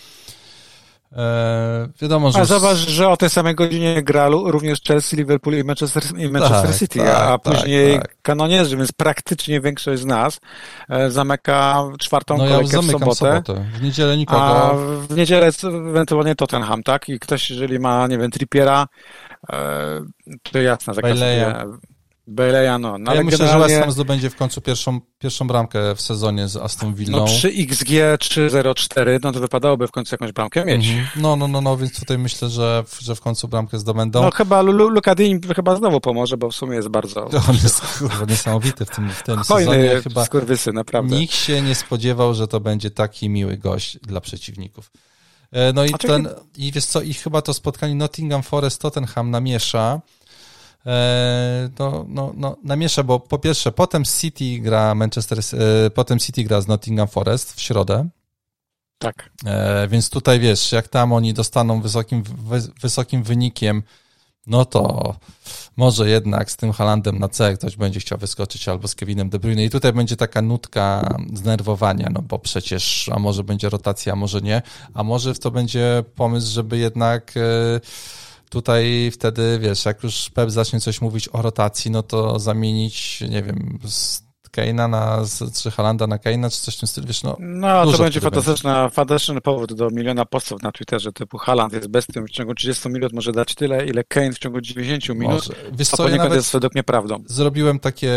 E, 1.17 1.89
wiadomo, 2.01 2.31
że... 2.31 2.39
A 2.39 2.45
zobacz, 2.45 2.77
że 2.77 3.09
o 3.09 3.17
tej 3.17 3.29
samej 3.29 3.55
godzinie 3.55 4.03
gra 4.03 4.29
również 4.29 4.81
Chelsea, 4.81 5.15
Liverpool 5.15 5.57
i 5.57 5.63
Manchester, 5.63 6.03
i 6.17 6.29
Manchester 6.29 6.69
tak, 6.69 6.79
City, 6.79 6.99
tak, 6.99 7.07
a 7.17 7.37
później 7.37 7.99
tak, 7.99 8.15
kanonierzy, 8.21 8.77
więc 8.77 8.91
praktycznie 8.91 9.61
większość 9.61 10.01
z 10.01 10.05
nas 10.05 10.39
e, 10.89 11.11
zamyka 11.11 11.83
czwartą 11.99 12.37
no, 12.37 12.47
kolejkę 12.47 12.75
ja 12.75 12.81
w 12.81 12.85
sobotę. 12.85 13.15
sobotę. 13.15 13.65
W 13.73 13.81
niedzielę 13.81 14.17
nikogo. 14.17 14.71
A 14.71 14.73
w 15.09 15.15
niedzielę 15.17 15.51
ewentualnie 15.63 16.35
Tottenham, 16.35 16.83
tak? 16.83 17.09
I 17.09 17.19
ktoś, 17.19 17.49
jeżeli 17.49 17.79
ma, 17.79 18.07
nie 18.07 18.17
wiem, 18.17 18.31
Trippiera, 18.31 18.87
e, 19.53 20.01
to 20.51 20.61
jasne, 20.61 20.93
zagra 20.93 21.15
Beleja, 22.27 22.79
no. 22.79 22.97
no 22.97 23.15
ja 23.15 23.23
myślę, 23.23 23.37
generalnie... 23.37 23.67
że 23.67 23.73
West 23.73 23.83
Ham 23.83 23.91
zdobędzie 23.91 24.29
w 24.29 24.35
końcu 24.35 24.61
pierwszą, 24.61 25.01
pierwszą 25.19 25.47
bramkę 25.47 25.95
w 25.95 26.01
sezonie 26.01 26.47
z 26.47 26.57
Aston 26.57 26.93
Villą. 26.93 27.17
No 27.17 27.25
przy 27.25 27.47
XG 27.47 27.89
3.04, 27.89 29.19
no 29.23 29.31
to 29.31 29.39
wypadałoby 29.39 29.87
w 29.87 29.91
końcu 29.91 30.13
jakąś 30.15 30.31
bramkę 30.31 30.65
mieć. 30.65 30.89
Mm 30.89 31.03
-hmm. 31.03 31.07
No, 31.15 31.35
no, 31.35 31.47
no, 31.47 31.61
no, 31.61 31.77
więc 31.77 31.99
tutaj 31.99 32.17
myślę, 32.17 32.49
że, 32.49 32.83
że 32.99 33.15
w 33.15 33.21
końcu 33.21 33.47
bramkę 33.47 33.79
zdobędą. 33.79 34.21
No 34.21 34.31
chyba 34.31 34.61
Luka 34.61 35.15
Dean 35.15 35.39
chyba 35.55 35.75
znowu 35.75 36.01
pomoże, 36.01 36.37
bo 36.37 36.49
w 36.49 36.55
sumie 36.55 36.75
jest 36.75 36.89
bardzo... 36.89 37.25
On 37.49 37.55
jest 37.63 37.97
kurwa, 37.97 38.25
niesamowity 38.25 38.85
w 38.85 38.89
tym, 38.89 39.09
w 39.09 39.23
tym 39.23 39.37
Hojny 39.37 39.71
sezonie. 39.71 40.01
Chyba 40.01 40.25
skurwysy, 40.25 40.73
naprawdę. 40.73 41.15
Nikt 41.15 41.33
się 41.33 41.61
nie 41.61 41.75
spodziewał, 41.75 42.33
że 42.33 42.47
to 42.47 42.59
będzie 42.59 42.91
taki 42.91 43.29
miły 43.29 43.57
gość 43.57 43.97
dla 43.99 44.21
przeciwników. 44.21 44.91
E, 45.51 45.73
no 45.73 45.85
i 45.85 45.93
ten, 45.93 46.29
i 46.57 46.71
wiesz 46.71 46.85
co, 46.85 47.01
i 47.01 47.13
chyba 47.13 47.41
to 47.41 47.53
spotkanie 47.53 47.95
Nottingham 47.95 48.43
Forest 48.43 48.81
Tottenham 48.81 49.31
namiesza, 49.31 50.01
E, 50.85 51.69
no, 51.79 52.05
no, 52.07 52.33
no, 52.35 52.57
namiesza, 52.63 53.03
bo 53.03 53.19
po 53.19 53.39
pierwsze, 53.39 53.71
potem 53.71 54.03
City 54.05 54.59
gra 54.59 54.95
Manchester, 54.95 55.39
e, 55.39 55.89
potem 55.89 56.19
City 56.19 56.43
gra 56.43 56.61
z 56.61 56.67
Nottingham 56.67 57.07
Forest 57.07 57.53
w 57.53 57.61
środę. 57.61 58.09
Tak. 58.97 59.29
E, 59.45 59.87
więc 59.87 60.09
tutaj 60.09 60.39
wiesz, 60.39 60.71
jak 60.71 60.87
tam 60.87 61.13
oni 61.13 61.33
dostaną 61.33 61.81
wysokim, 61.81 62.23
wysokim 62.81 63.23
wynikiem, 63.23 63.83
no 64.47 64.65
to 64.65 65.15
może 65.77 66.09
jednak 66.09 66.51
z 66.51 66.55
tym 66.55 66.71
Halandem 66.71 67.19
na 67.19 67.29
C 67.29 67.53
ktoś 67.53 67.75
będzie 67.75 67.99
chciał 67.99 68.17
wyskoczyć 68.17 68.67
albo 68.67 68.87
z 68.87 68.95
Kevinem 68.95 69.29
De 69.29 69.39
Bruyne 69.39 69.63
i 69.63 69.69
tutaj 69.69 69.93
będzie 69.93 70.15
taka 70.15 70.41
nutka 70.41 71.15
znerwowania, 71.33 72.09
no 72.13 72.21
bo 72.21 72.39
przecież 72.39 73.09
a 73.13 73.19
może 73.19 73.43
będzie 73.43 73.69
rotacja, 73.69 74.13
a 74.13 74.15
może 74.15 74.41
nie, 74.41 74.61
a 74.93 75.03
może 75.03 75.35
to 75.35 75.51
będzie 75.51 76.03
pomysł, 76.15 76.51
żeby 76.51 76.77
jednak 76.77 77.33
tutaj 78.53 79.11
wtedy, 79.11 79.59
wiesz, 79.61 79.85
jak 79.85 80.03
już 80.03 80.29
Pep 80.29 80.51
zacznie 80.51 80.79
coś 80.79 81.01
mówić 81.01 81.29
o 81.31 81.41
rotacji, 81.41 81.91
no 81.91 82.03
to 82.03 82.39
zamienić, 82.39 83.21
nie 83.29 83.43
wiem, 83.43 83.79
z 83.85 84.23
Keina 84.51 84.87
na, 84.87 85.23
czy 85.61 85.71
Halanda 85.71 86.07
na 86.07 86.17
Keina, 86.17 86.49
czy 86.49 86.61
coś 86.61 86.75
w 86.77 86.79
tym 86.79 86.87
stylu, 86.87 87.07
wiesz, 87.07 87.23
no. 87.23 87.37
No, 87.39 87.91
to 87.91 87.97
będzie 87.97 88.21
fantastyczny, 88.21 88.71
fantastyczny 88.91 89.41
powód 89.41 89.73
do 89.73 89.89
miliona 89.89 90.25
postów 90.25 90.63
na 90.63 90.71
Twitterze, 90.71 91.13
typu 91.13 91.37
Haland 91.37 91.73
jest 91.73 91.87
bestią, 91.87 92.25
w 92.25 92.29
ciągu 92.29 92.53
30 92.55 92.89
minut 92.89 93.13
może 93.13 93.31
dać 93.31 93.55
tyle, 93.55 93.85
ile 93.85 94.03
Kane 94.03 94.33
w 94.33 94.39
ciągu 94.39 94.61
90 94.61 95.19
minut, 95.19 95.35
może. 95.35 95.53
Wiesz 95.71 95.87
co, 95.87 96.09
ja 96.09 96.35
jest 96.35 96.53
według 96.53 96.73
mnie 96.73 96.83
prawdą. 96.83 97.23
Zrobiłem 97.25 97.79
takie 97.79 98.13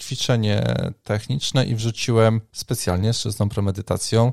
ćwiczenie 0.00 0.74
techniczne 1.04 1.66
i 1.66 1.74
wrzuciłem 1.74 2.40
specjalnie, 2.52 3.12
z 3.12 3.36
tą 3.36 3.48
premedytacją, 3.48 4.32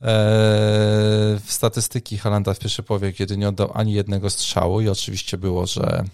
w 0.00 1.46
statystyki 1.46 2.18
Halanda 2.18 2.54
w 2.54 2.58
pierwszej 2.58 2.84
połowie, 2.84 3.12
kiedy 3.12 3.36
nie 3.36 3.48
oddał 3.48 3.70
ani 3.74 3.92
jednego 3.92 4.30
strzału 4.30 4.80
i 4.80 4.88
oczywiście 4.88 5.38
było, 5.38 5.66
że 5.66 6.04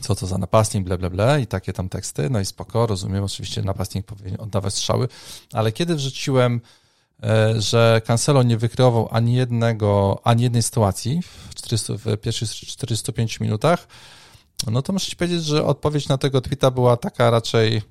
co 0.00 0.14
to 0.14 0.26
za 0.26 0.38
napastnik, 0.38 0.84
ble, 0.84 0.98
ble, 0.98 1.10
ble 1.10 1.40
i 1.40 1.46
takie 1.46 1.72
tam 1.72 1.88
teksty, 1.88 2.30
no 2.30 2.40
i 2.40 2.44
spoko, 2.46 2.86
rozumiem, 2.86 3.24
oczywiście 3.24 3.62
napastnik 3.62 4.06
powinien 4.06 4.40
oddawać 4.40 4.74
strzały, 4.74 5.08
ale 5.52 5.72
kiedy 5.72 5.94
wrzuciłem, 5.94 6.60
e, 7.22 7.60
że 7.60 8.00
Cancelo 8.06 8.42
nie 8.42 8.56
wykreował 8.56 9.08
ani 9.10 9.34
jednego, 9.34 10.20
ani 10.24 10.42
jednej 10.42 10.62
sytuacji 10.62 11.20
w, 11.22 11.54
400, 11.54 11.94
w 11.96 12.16
pierwszych 12.16 12.50
45 12.50 13.40
minutach, 13.40 13.86
no 14.66 14.82
to 14.82 14.92
muszę 14.92 15.10
ci 15.10 15.16
powiedzieć, 15.16 15.44
że 15.44 15.64
odpowiedź 15.64 16.08
na 16.08 16.18
tego 16.18 16.40
tweeta 16.40 16.70
była 16.70 16.96
taka 16.96 17.30
raczej 17.30 17.82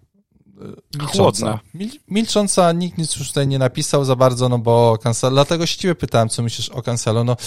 milcząca. 1.00 1.60
Mil, 1.74 1.90
milcząca, 2.08 2.72
nikt 2.72 2.98
nic 2.98 3.16
już 3.16 3.28
tutaj 3.28 3.48
nie 3.48 3.60
napisał 3.60 4.06
za 4.06 4.16
bardzo, 4.16 4.50
no 4.50 4.58
bo 4.58 4.98
Cancelo, 5.04 5.32
dlatego 5.32 5.66
się 5.66 5.78
ciebie 5.78 5.96
pytałem, 5.96 6.30
co 6.30 6.44
myślisz 6.44 6.70
o 6.70 6.82
Cancelo, 6.82 7.24
no 7.24 7.38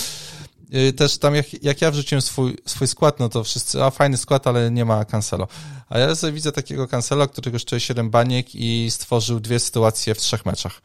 y, 0.75 0.93
też 0.93 1.19
tam 1.19 1.35
jak, 1.35 1.63
jak 1.63 1.81
ja 1.81 1.91
wrzuciłem 1.91 2.23
swój, 2.23 2.57
swój 2.67 2.89
skład, 2.89 3.21
no 3.21 3.29
to 3.29 3.45
wszyscy, 3.45 3.85
a 3.85 3.91
fajny 3.91 4.17
skład, 4.17 4.47
ale 4.47 4.71
nie 4.71 4.85
ma 4.85 5.05
Cancelo. 5.05 5.49
A 5.89 5.99
ja 5.99 6.15
sobie 6.15 6.33
widzę 6.33 6.53
takiego 6.53 6.89
Cancelo, 6.89 7.29
który 7.29 7.51
kosztuje 7.51 7.81
7 7.81 8.11
baniek 8.11 8.55
i 8.55 8.91
stworzył 8.91 9.41
dwie 9.41 9.61
sytuacje 9.61 10.15
w 10.15 10.19
trzech 10.19 10.47
meczach. 10.47 10.83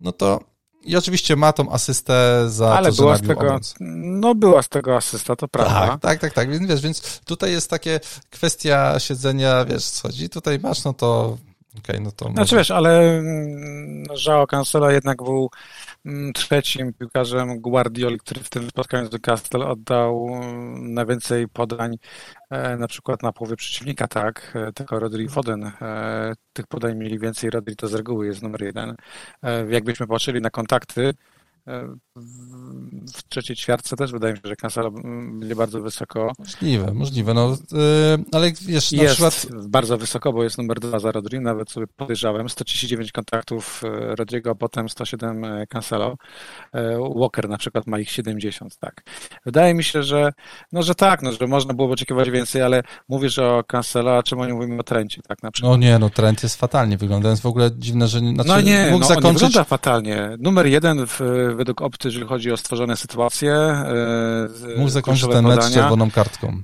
No 0.00 0.12
to 0.12 0.52
i 0.84 0.96
oczywiście 0.96 1.36
ma 1.36 1.52
tą 1.52 1.72
asystę 1.72 2.44
za 2.50 2.76
Ale 2.76 2.90
to, 2.90 2.96
była 2.96 3.16
z 3.16 3.22
tego, 3.22 3.60
no 3.80 4.34
była 4.34 4.62
z 4.62 4.68
tego 4.68 4.96
asysta, 4.96 5.36
to 5.36 5.48
prawda. 5.48 5.88
Tak, 5.88 6.00
tak, 6.00 6.20
tak, 6.20 6.32
tak. 6.32 6.50
Więc 6.50 6.68
wiesz, 6.68 6.80
więc 6.80 7.20
tutaj 7.24 7.52
jest 7.52 7.70
takie 7.70 8.00
kwestia 8.30 8.98
siedzenia, 8.98 9.64
wiesz, 9.64 9.84
schodzi, 9.84 10.28
tutaj 10.28 10.58
masz, 10.58 10.84
no 10.84 10.92
to 10.92 11.38
Okay, 11.78 12.00
no 12.00 12.12
to 12.12 12.24
znaczy 12.24 12.40
może... 12.40 12.56
wiesz, 12.56 12.70
ale 12.70 13.18
mm, 13.18 14.04
Joao 14.26 14.46
Cancelo 14.46 14.90
jednak 14.90 15.22
był 15.22 15.50
mm, 16.06 16.32
trzecim 16.32 16.92
piłkarzem 16.92 17.60
Guardioli, 17.60 18.18
który 18.18 18.40
w 18.40 18.50
tym 18.50 18.68
spotkaniu 18.68 19.06
z 19.06 19.20
Castel 19.20 19.62
oddał 19.62 20.28
mm, 20.28 20.94
najwięcej 20.94 21.48
podań 21.48 21.96
e, 22.50 22.76
na 22.76 22.88
przykład 22.88 23.22
na 23.22 23.32
połowie 23.32 23.56
przeciwnika, 23.56 24.08
tak, 24.08 24.52
e, 24.54 24.72
tylko 24.72 24.98
Rodri 24.98 25.28
Foden. 25.28 25.64
E, 25.64 26.32
tych 26.52 26.66
podań 26.66 26.96
mieli 26.96 27.18
więcej, 27.18 27.50
Rodri 27.50 27.76
to 27.76 27.88
z 27.88 27.94
reguły 27.94 28.26
jest 28.26 28.42
numer 28.42 28.62
jeden. 28.62 28.94
Jakbyśmy 29.68 30.06
patrzyli 30.06 30.40
na 30.40 30.50
kontakty, 30.50 31.14
w 33.14 33.28
trzeciej 33.28 33.56
ćwiartce 33.56 33.96
też 33.96 34.12
wydaje 34.12 34.32
mi 34.32 34.38
się, 34.38 34.48
że 34.48 34.56
Cancelo 34.56 34.90
będzie 34.90 35.56
bardzo 35.56 35.80
wysoko. 35.82 36.32
Możliwe, 36.38 36.94
możliwe. 36.94 37.34
No, 37.34 37.56
yy, 37.72 37.78
ale 38.32 38.52
wiesz, 38.62 38.92
na 38.92 39.02
jest 39.02 39.14
przykład... 39.14 39.46
bardzo 39.68 39.98
wysoko, 39.98 40.32
bo 40.32 40.44
jest 40.44 40.58
numer 40.58 40.80
dwa 40.80 40.98
za 40.98 41.12
Rodri, 41.12 41.40
nawet 41.40 41.70
sobie 41.70 41.86
podejrzałem. 41.86 42.48
139 42.48 43.12
kontaktów 43.12 43.82
e, 43.84 44.16
Rodrigo, 44.16 44.50
a 44.50 44.54
potem 44.54 44.88
107 44.88 45.44
e, 45.44 45.66
Cancelo. 45.66 46.16
Walker 47.16 47.48
na 47.48 47.58
przykład 47.58 47.86
ma 47.86 47.98
ich 47.98 48.10
70, 48.10 48.76
tak. 48.78 49.02
Wydaje 49.44 49.74
mi 49.74 49.84
się, 49.84 50.02
że 50.02 50.32
no, 50.72 50.82
że 50.82 50.94
tak, 50.94 51.22
no, 51.22 51.32
że 51.32 51.46
można 51.46 51.74
było 51.74 51.90
oczekiwać 51.90 52.30
więcej, 52.30 52.62
ale 52.62 52.82
mówisz 53.08 53.38
o 53.38 53.64
Cancelo, 53.66 54.16
a 54.18 54.22
czemu 54.22 54.44
nie 54.44 54.54
mówimy 54.54 54.80
o 54.80 54.82
Trencie, 54.82 55.22
tak 55.28 55.42
na 55.42 55.50
przykład? 55.50 55.70
No 55.72 55.76
nie, 55.76 55.98
no 55.98 56.10
Trent 56.10 56.42
jest 56.42 56.56
fatalnie 56.56 56.96
wygląda, 56.96 57.30
jest 57.30 57.42
w 57.42 57.46
ogóle 57.46 57.70
dziwne, 57.78 58.08
że 58.08 58.18
znaczy, 58.18 58.48
no 58.48 58.60
nie, 58.60 58.86
mógł 58.90 59.00
no, 59.00 59.06
zakończyć... 59.06 59.42
nie 59.42 59.48
wygląda 59.48 59.64
fatalnie. 59.64 60.36
Numer 60.38 60.66
jeden 60.66 61.06
w, 61.06 61.20
według 61.54 61.82
Opty, 61.82 62.08
jeżeli 62.08 62.26
chodzi 62.26 62.52
o 62.52 62.56
stworzone 62.56 62.96
sytuacje. 62.96 63.84
Mógł 64.76 64.90
zakończyć 64.90 65.28
ten 65.28 65.46
mecz 65.46 65.62
z 65.62 65.74
czerwoną 65.74 66.10
kartką. 66.10 66.62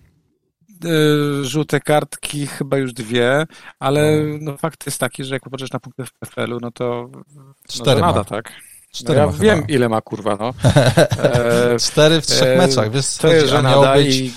E, 0.85 1.45
żółte 1.45 1.81
kartki, 1.81 2.47
chyba 2.47 2.79
już 2.79 2.93
dwie, 2.93 3.47
ale 3.81 4.23
no. 4.23 4.53
no, 4.53 4.57
fakt 4.57 4.87
jest 4.87 5.01
taki, 5.01 5.25
że 5.25 5.35
jak 5.35 5.43
popatrzysz 5.43 5.73
na 5.73 5.81
punkty 5.81 6.05
w 6.05 6.13
PFL-u, 6.13 6.59
no 6.61 6.71
to 6.71 7.11
Cztery 7.69 8.01
no, 8.01 8.07
nada, 8.07 8.25
tak? 8.25 8.53
Cztery 8.93 9.21
no 9.21 9.27
ja 9.27 9.33
wiem, 9.33 9.67
ile 9.69 9.89
ma 9.89 10.01
kurwa, 10.01 10.37
no. 10.41 10.55
E, 11.75 11.79
Cztery 11.79 12.21
w 12.21 12.27
trzech 12.27 12.49
e, 12.49 12.57
meczach, 12.57 12.91
wiesz, 12.91 13.17
to 13.17 13.29
jest, 13.29 13.53
a 13.53 13.63
miało 13.63 13.95
być, 13.95 14.17
i... 14.17 14.33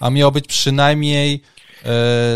a 0.00 0.10
miało 0.10 0.32
być 0.32 0.46
przynajmniej 0.46 1.42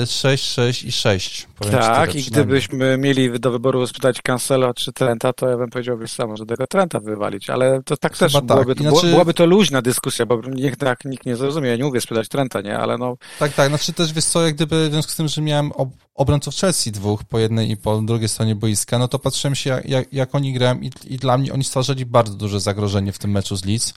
6, 0.06 0.44
6 0.44 0.84
i 0.84 0.92
6. 0.92 1.48
Tak, 1.70 2.14
i 2.14 2.22
gdybyśmy 2.22 2.98
mieli 2.98 3.40
do 3.40 3.50
wyboru 3.50 3.86
spytać 3.86 4.22
Cancelo 4.22 4.74
czy 4.74 4.92
Trenta, 4.92 5.32
to 5.32 5.48
ja 5.48 5.56
bym 5.56 5.70
powiedział, 5.70 5.98
wiesz 5.98 6.12
samo, 6.12 6.36
że 6.36 6.46
tego 6.46 6.66
Trenta 6.66 7.00
wywalić, 7.00 7.50
ale 7.50 7.82
to 7.82 7.96
tak 7.96 8.12
Chyba 8.12 8.26
też 8.26 8.32
tak. 8.32 8.44
byłoby, 8.44 8.74
to, 8.74 8.82
znaczy... 8.82 9.06
byłaby 9.06 9.34
to 9.34 9.46
luźna 9.46 9.82
dyskusja, 9.82 10.26
bo 10.26 10.40
niech 10.50 10.76
tak 10.76 11.04
nikt 11.04 11.26
nie 11.26 11.36
zrozumie, 11.36 11.68
ja 11.68 11.76
nie 11.76 11.84
mówię 11.84 12.00
spytać 12.00 12.28
Trenta, 12.28 12.60
nie, 12.60 12.78
ale 12.78 12.98
no... 12.98 13.16
Tak, 13.38 13.52
tak, 13.52 13.68
znaczy 13.68 13.92
też 13.92 14.12
wiesz 14.12 14.24
co, 14.24 14.42
jak 14.46 14.54
gdyby 14.54 14.88
w 14.88 14.92
związku 14.92 15.12
z 15.12 15.16
tym, 15.16 15.28
że 15.28 15.42
miałem 15.42 15.72
ob 15.72 15.88
obrońców 16.14 16.54
Chelsea 16.54 16.92
dwóch 16.92 17.24
po 17.24 17.38
jednej 17.38 17.70
i 17.70 17.76
po 17.76 18.00
drugiej 18.00 18.28
stronie 18.28 18.54
boiska, 18.54 18.98
no 18.98 19.08
to 19.08 19.18
patrzyłem 19.18 19.54
się 19.54 19.70
jak, 19.70 19.88
jak, 19.88 20.12
jak 20.12 20.34
oni 20.34 20.52
grają 20.52 20.80
i, 20.80 20.90
i, 21.06 21.16
dla 21.16 21.38
mnie 21.38 21.52
oni 21.52 21.64
stworzyli 21.64 22.06
bardzo 22.06 22.34
duże 22.34 22.60
zagrożenie 22.60 23.12
w 23.12 23.18
tym 23.18 23.30
meczu 23.30 23.56
z 23.56 23.64
Leeds. 23.64 23.94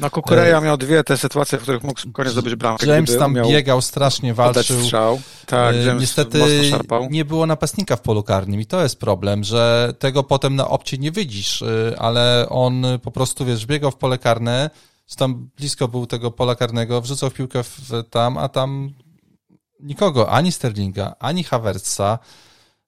No 0.00 0.10
Kukureja 0.10 0.58
e... 0.58 0.60
miał 0.60 0.76
dwie 0.76 1.04
te 1.04 1.16
sytuacje, 1.16 1.58
w 1.58 1.62
których 1.62 1.82
mógł 1.82 2.00
spokojnie 2.00 2.30
zdobyć 2.30 2.54
bramkę. 2.54 2.86
James 2.86 3.18
tam 3.18 3.34
biegał, 3.34 3.82
strasznie 3.82 4.34
walczył. 4.34 4.82
Strzał. 4.82 5.20
Tak, 5.46 5.74
e, 5.74 5.78
James 5.78 6.00
Niestety 6.00 6.38
nie 7.10 7.24
było 7.24 7.46
napastnika 7.46 7.96
w 7.96 8.00
polu 8.00 8.22
karnym 8.22 8.60
i 8.60 8.66
to 8.66 8.82
jest 8.82 9.00
problem, 9.00 9.44
że 9.44 9.94
tego 9.98 10.22
potem 10.22 10.56
na 10.56 10.68
opcie 10.68 10.98
nie 10.98 11.10
widzisz, 11.10 11.62
e, 11.62 11.94
ale 11.98 12.46
on 12.48 12.86
po 13.02 13.10
prostu, 13.10 13.44
wiesz, 13.44 13.66
biegał 13.66 13.90
w 13.90 13.96
pole 13.96 14.18
karne, 14.18 14.70
tam 15.16 15.50
blisko 15.56 15.88
był 15.88 16.06
tego 16.06 16.30
pola 16.30 16.54
karnego, 16.54 17.00
wrzucał 17.00 17.30
piłkę 17.30 17.62
w, 17.62 17.90
tam, 18.10 18.38
a 18.38 18.48
tam 18.48 18.90
nikogo, 19.80 20.30
ani 20.30 20.52
Sterlinga, 20.52 21.14
ani 21.18 21.44
Havertza. 21.44 22.18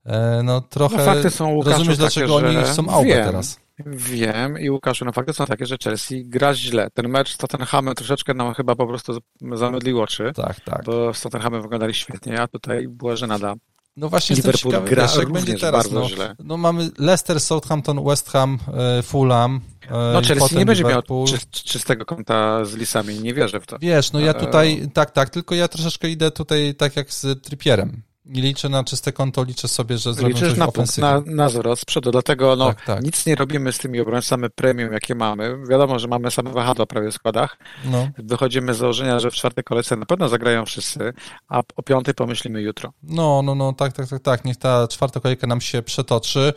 E, 0.06 0.42
no 0.44 0.60
trochę 0.60 0.96
no, 0.96 1.04
fakty 1.04 1.30
są, 1.30 1.50
Łukaszu, 1.50 1.78
rozumiesz, 1.78 1.98
dlaczego 1.98 2.40
takie, 2.40 2.58
oni 2.58 2.66
są 2.74 2.84
teraz. 3.04 3.60
Wiem 3.86 4.58
i 4.58 4.70
Łukaszu, 4.70 5.04
no 5.04 5.12
fakty 5.12 5.32
są 5.32 5.46
takie, 5.46 5.66
że 5.66 5.76
Chelsea 5.84 6.24
gra 6.26 6.54
źle. 6.54 6.88
Ten 6.94 7.08
mecz 7.08 7.34
z 7.34 7.36
Tottenhamem 7.36 7.94
troszeczkę 7.94 8.34
nam 8.34 8.54
chyba 8.54 8.76
po 8.76 8.86
prostu 8.86 9.18
zamydlił 9.52 10.00
oczy. 10.00 10.32
Tak, 10.34 10.60
tak. 10.60 10.84
Bo 10.84 11.14
z 11.14 11.20
Tottenhamem 11.20 11.62
wyglądali 11.62 11.94
świetnie, 11.94 12.40
a 12.40 12.48
tutaj 12.48 12.88
była 12.88 13.16
żenada. 13.16 13.54
No 13.96 14.08
właśnie 14.08 14.36
Liverpool 14.36 14.72
ciekawy, 14.72 14.90
gra 14.90 15.02
wiesz, 15.06 15.16
jak 15.16 15.32
będzie 15.32 15.58
teraz. 15.58 15.90
No, 15.90 16.08
źle. 16.08 16.36
no 16.44 16.56
mamy 16.56 16.90
Leicester, 16.98 17.40
Southampton, 17.40 18.04
West 18.04 18.28
Ham, 18.28 18.58
e, 18.98 19.02
Fulham. 19.02 19.60
E, 19.90 20.12
no 20.12 20.22
Chelsea 20.22 20.58
nie 20.58 20.66
będzie 20.66 20.82
Liverpool. 20.82 21.28
miał 21.28 21.38
czy, 21.50 21.64
czystego 21.64 22.04
konta 22.04 22.64
z 22.64 22.74
Lisami, 22.74 23.20
nie 23.20 23.34
wierzę 23.34 23.60
w 23.60 23.66
to. 23.66 23.78
Wiesz, 23.80 24.12
no 24.12 24.20
ja 24.20 24.34
tutaj, 24.34 24.90
tak, 24.94 25.10
tak, 25.10 25.30
tylko 25.30 25.54
ja 25.54 25.68
troszeczkę 25.68 26.08
idę 26.08 26.30
tutaj 26.30 26.74
tak 26.74 26.96
jak 26.96 27.12
z 27.12 27.42
Trippierem. 27.42 28.02
Nie 28.30 28.42
liczę 28.42 28.68
na 28.68 28.84
czyste 28.84 29.12
konto, 29.12 29.44
liczę 29.44 29.68
sobie, 29.68 29.98
że 29.98 30.14
zrobię 30.14 30.34
Liczysz 30.34 30.48
coś 30.48 30.58
na, 30.58 30.66
ofensywnie. 30.66 31.10
na, 31.10 31.22
na 31.26 31.48
zero 31.48 31.76
z 31.76 31.84
przodu, 31.84 32.10
dlatego 32.10 32.56
no, 32.56 32.66
tak, 32.66 32.84
tak. 32.84 33.02
nic 33.04 33.26
nie 33.26 33.34
robimy 33.34 33.72
z 33.72 33.78
tymi 33.78 34.00
obrońcami 34.00 34.50
premium, 34.50 34.92
jakie 34.92 35.14
mamy. 35.14 35.66
Wiadomo, 35.68 35.98
że 35.98 36.08
mamy 36.08 36.30
same 36.30 36.50
wahadła 36.52 36.86
prawie 36.86 37.10
w 37.10 37.14
składach. 37.14 37.58
No. 37.84 38.08
Wychodzimy 38.18 38.74
z 38.74 38.78
założenia, 38.78 39.20
że 39.20 39.30
w 39.30 39.34
czwartej 39.34 39.64
kolejce 39.64 39.96
na 39.96 40.06
pewno 40.06 40.28
zagrają 40.28 40.64
wszyscy, 40.66 41.12
a 41.48 41.62
o 41.76 41.82
piątej 41.82 42.14
pomyślimy 42.14 42.62
jutro. 42.62 42.92
No, 43.02 43.42
no, 43.42 43.54
no, 43.54 43.72
tak, 43.72 43.92
tak, 43.92 44.08
tak, 44.08 44.22
tak. 44.22 44.44
Niech 44.44 44.56
ta 44.56 44.88
czwarta 44.88 45.20
kolejka 45.20 45.46
nam 45.46 45.60
się 45.60 45.82
przetoczy. 45.82 46.52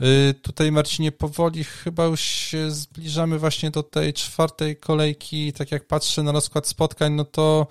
Yy, 0.00 0.34
tutaj 0.42 0.72
Marcinie 0.72 1.12
powoli 1.12 1.64
chyba 1.64 2.04
już 2.04 2.20
się 2.20 2.70
zbliżamy 2.70 3.38
właśnie 3.38 3.70
do 3.70 3.82
tej 3.82 4.12
czwartej 4.12 4.76
kolejki. 4.76 5.52
Tak 5.52 5.72
jak 5.72 5.86
patrzę 5.86 6.22
na 6.22 6.32
rozkład 6.32 6.66
spotkań, 6.66 7.12
no 7.12 7.24
to 7.24 7.66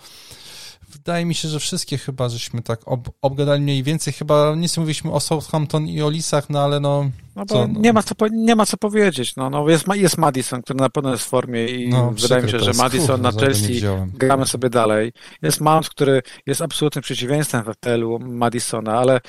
wydaje 0.96 1.26
mi 1.26 1.36
się, 1.36 1.48
że 1.48 1.60
wszystkie 1.60 1.98
chyba 1.98 2.30
żeśmy 2.30 2.62
tak 2.62 2.80
ob, 2.86 3.10
obgadali 3.22 3.62
mniej 3.62 3.84
więcej. 3.84 4.14
Chyba 4.14 4.56
nic 4.56 4.78
mówiliśmy 4.78 5.12
o 5.12 5.20
Southampton 5.20 5.88
i 5.88 6.02
o 6.02 6.10
Lisach, 6.10 6.50
no 6.50 6.60
ale 6.60 6.80
no... 6.80 7.10
No 7.36 7.46
bo 7.46 7.56
co, 7.56 7.68
no. 7.68 7.80
Nie, 7.80 7.94
ma 7.94 8.04
co, 8.04 8.16
nie 8.32 8.56
ma 8.56 8.66
co 8.66 8.78
powiedzieć. 8.78 9.36
No, 9.36 9.50
no 9.50 9.70
jest, 9.70 9.86
jest 9.94 10.18
Madison, 10.18 10.62
który 10.62 10.80
na 10.80 10.90
pewno 10.90 11.12
jest 11.12 11.24
w 11.24 11.28
formie 11.28 11.68
i 11.68 11.90
no, 11.90 12.12
wydaje 12.12 12.44
mi 12.44 12.52
się, 12.52 12.60
że 12.60 12.74
Madison 12.74 13.22
na 13.22 13.32
Chelsea 13.32 13.82
gramy 14.14 14.46
sobie 14.46 14.70
dalej. 14.70 15.12
Jest 15.42 15.62
Mount, 15.62 15.90
który 15.90 16.22
jest 16.46 16.62
absolutnym 16.62 17.02
przeciwieństwem 17.02 17.64
w 17.64 17.68
FPL-u 17.68 18.20
Madisona, 18.20 19.00
ale 19.00 19.22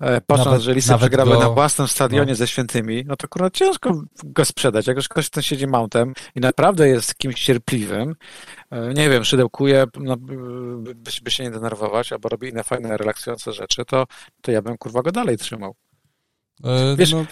E, 0.00 0.20
patrząc, 0.20 0.46
nawet, 0.46 0.62
że 0.62 0.74
Lisy 0.74 0.96
przegrały 0.96 1.30
go... 1.30 1.40
na 1.40 1.50
własnym 1.50 1.88
stadionie 1.88 2.32
no. 2.32 2.36
ze 2.36 2.46
świętymi, 2.46 3.04
no 3.06 3.16
to 3.16 3.24
akurat 3.24 3.54
ciężko 3.54 4.02
go 4.24 4.44
sprzedać. 4.44 4.86
Jak 4.86 4.96
już 4.96 5.08
ktoś 5.08 5.30
ten 5.30 5.42
siedzi 5.42 5.66
mountem 5.66 6.14
i 6.34 6.40
naprawdę 6.40 6.88
jest 6.88 7.14
kimś 7.14 7.44
cierpliwym, 7.44 8.14
nie 8.94 9.10
wiem, 9.10 9.24
szydełkuje, 9.24 9.84
no, 10.00 10.16
by, 10.16 10.94
by 11.22 11.30
się 11.30 11.44
nie 11.44 11.50
denerwować, 11.50 12.12
albo 12.12 12.28
robi 12.28 12.48
inne 12.48 12.64
fajne, 12.64 12.96
relaksujące 12.96 13.52
rzeczy, 13.52 13.84
to, 13.84 14.06
to 14.42 14.52
ja 14.52 14.62
bym 14.62 14.78
kurwa 14.78 15.02
go 15.02 15.12
dalej 15.12 15.38
trzymał. 15.38 15.74
E, 16.64 16.96
Wiesz, 16.96 17.12
no... 17.12 17.24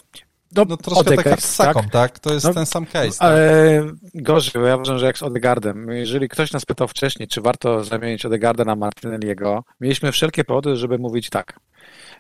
No, 0.56 0.64
no 0.68 0.76
troszkę 0.76 1.00
Odegaard, 1.00 1.24
tak 1.24 1.30
jak 1.30 1.42
z 1.42 1.54
Saką, 1.54 1.80
tak? 1.80 1.90
tak? 1.90 2.18
To 2.18 2.34
jest 2.34 2.46
no, 2.46 2.54
ten 2.54 2.66
sam 2.66 2.86
case. 2.86 3.18
Tak? 3.18 3.20
Ale 3.20 3.82
gorzej, 4.14 4.52
bo 4.54 4.66
ja 4.66 4.74
uważam, 4.74 4.98
że 4.98 5.06
jak 5.06 5.18
z 5.18 5.22
Odegardem. 5.22 5.88
Jeżeli 5.90 6.28
ktoś 6.28 6.52
nas 6.52 6.64
pytał 6.64 6.88
wcześniej, 6.88 7.28
czy 7.28 7.40
warto 7.40 7.84
zamienić 7.84 8.26
Odegarda 8.26 8.64
na 8.64 8.76
Martinelliego, 8.76 9.64
mieliśmy 9.80 10.12
wszelkie 10.12 10.44
powody, 10.44 10.76
żeby 10.76 10.98
mówić 10.98 11.30
tak 11.30 11.60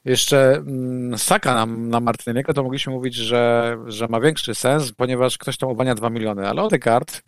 jeszcze 0.04 0.54
mm, 0.56 1.18
Saka 1.18 1.54
na, 1.54 1.66
na 1.66 2.00
Martyniego, 2.00 2.54
to 2.54 2.62
mogliśmy 2.62 2.92
mówić, 2.92 3.14
że, 3.14 3.76
że 3.86 4.08
ma 4.08 4.20
większy 4.20 4.54
sens, 4.54 4.92
ponieważ 4.92 5.38
ktoś 5.38 5.56
tam 5.56 5.70
uwania 5.70 5.94
2 5.94 6.10
miliony, 6.10 6.48
ale 6.48 6.62
Odegaard 6.62 7.22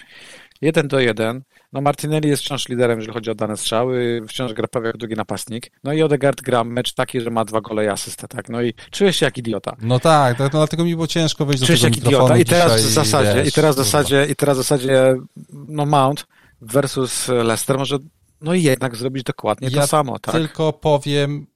1 0.61 0.89
do 0.89 1.01
1. 1.01 1.43
No 1.73 1.81
Martinelli 1.81 2.29
jest 2.29 2.43
wciąż 2.43 2.69
liderem, 2.69 2.99
jeżeli 2.99 3.15
chodzi 3.15 3.31
o 3.31 3.35
dane 3.35 3.57
strzały, 3.57 4.23
wciąż 4.29 4.53
gra 4.53 4.69
prawie 4.69 4.87
jak 4.87 4.97
drugi 4.97 5.15
napastnik. 5.15 5.71
No 5.85 5.93
i 5.93 6.03
Odegaard 6.03 6.41
gra 6.41 6.65
mecz 6.65 6.95
taki, 6.95 7.21
że 7.21 7.31
ma 7.31 7.45
dwa 7.45 7.61
gole 7.61 7.85
i 7.85 7.89
asystę, 7.89 8.29
tak? 8.29 8.49
No 8.49 8.63
i 8.63 8.75
czuje 8.91 9.13
się 9.13 9.27
jak 9.27 9.39
idiota. 9.39 9.77
No 9.81 10.01
tak, 10.01 10.39
tak 10.39 10.53
no 10.53 10.59
dlatego 10.59 10.85
mi 10.85 10.95
było 10.95 11.07
ciężko 11.07 11.47
wejść 11.47 11.67
czuje 11.67 11.79
do 11.79 11.85
tego 11.85 11.97
jak 11.97 12.07
idiota 12.07 12.37
i 12.37 12.45
teraz 12.45 12.83
w 12.83 12.91
zasadzie, 12.91 13.35
wiesz, 13.35 13.49
i 13.49 13.53
teraz 13.53 13.75
w 13.75 13.79
zasadzie, 13.79 14.27
i 14.31 14.37
teraz 14.37 14.57
w 14.57 14.61
zasadzie, 14.61 15.15
no 15.53 15.87
Mount 15.87 16.27
versus 16.61 17.29
Leicester 17.29 17.79
może 17.79 17.99
no 18.41 18.55
i 18.55 18.63
jednak 18.63 18.97
zrobić 18.97 19.25
dokładnie 19.25 19.69
ja 19.69 19.81
to 19.81 19.87
samo, 19.87 20.19
tak? 20.19 20.35
tylko 20.35 20.73
powiem, 20.73 21.47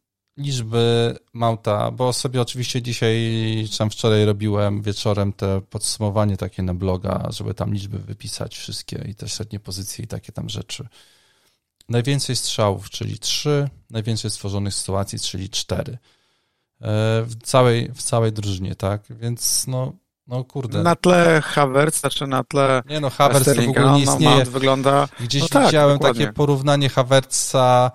liczby 0.40 1.16
Mauta, 1.32 1.90
bo 1.90 2.12
sobie 2.12 2.40
oczywiście 2.40 2.82
dzisiaj, 2.82 3.16
czy 3.70 3.78
tam 3.78 3.90
wczoraj 3.90 4.24
robiłem 4.24 4.82
wieczorem 4.82 5.32
te 5.32 5.60
podsumowanie 5.60 6.36
takie 6.36 6.62
na 6.62 6.74
bloga, 6.74 7.28
żeby 7.30 7.54
tam 7.54 7.74
liczby 7.74 7.98
wypisać 7.98 8.58
wszystkie 8.58 9.04
i 9.08 9.14
te 9.14 9.28
średnie 9.28 9.60
pozycje 9.60 10.04
i 10.04 10.08
takie 10.08 10.32
tam 10.32 10.48
rzeczy. 10.48 10.88
Najwięcej 11.88 12.36
strzałów, 12.36 12.90
czyli 12.90 13.18
3, 13.18 13.68
najwięcej 13.90 14.30
stworzonych 14.30 14.74
sytuacji, 14.74 15.18
czyli 15.18 15.50
4. 15.50 15.92
E, 15.92 15.98
w 17.22 17.34
całej, 17.42 17.92
w 17.94 18.02
całej 18.02 18.32
drużynie, 18.32 18.74
tak? 18.74 19.02
Więc 19.10 19.66
no, 19.66 19.92
no 20.26 20.44
kurde. 20.44 20.82
Na 20.82 20.96
tle 20.96 21.42
Havertza, 21.44 22.10
czy 22.10 22.26
na 22.26 22.44
tle 22.44 22.82
Nie 22.88 23.00
no, 23.00 23.10
Havertz 23.10 23.48
w 23.48 23.68
ogóle 23.68 23.84
nie 23.84 23.84
no, 23.84 23.98
istnieje. 23.98 24.44
No, 24.44 24.50
wygląda... 24.50 25.08
Gdzieś 25.20 25.42
no 25.42 25.48
tak, 25.48 25.66
widziałem 25.66 25.98
dokładnie. 25.98 26.24
takie 26.24 26.36
porównanie 26.36 26.88
Havertza 26.88 27.90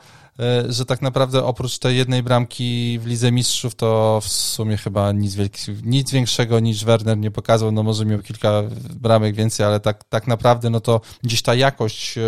że 0.70 0.86
tak 0.86 1.02
naprawdę 1.02 1.44
oprócz 1.44 1.80
tej 1.80 1.98
jednej 1.98 2.24
bramki 2.24 3.00
w 3.00 3.06
Lidze 3.06 3.32
Mistrzów 3.32 3.76
to 3.76 4.20
w 4.24 4.28
sumie 4.28 4.78
chyba 4.78 5.12
nic, 5.12 5.38
nic 5.84 6.12
większego 6.12 6.60
niż 6.60 6.86
Werner 6.86 7.18
nie 7.18 7.32
pokazał, 7.32 7.72
no 7.72 7.84
może 7.84 8.06
miał 8.06 8.20
kilka 8.20 8.64
bramek 8.96 9.36
więcej, 9.36 9.66
ale 9.66 9.80
tak, 9.80 10.04
tak 10.04 10.28
naprawdę 10.28 10.70
no 10.70 10.80
to 10.80 11.02
gdzieś 11.24 11.42
ta 11.42 11.56
jakość, 11.56 12.18
e, 12.18 12.22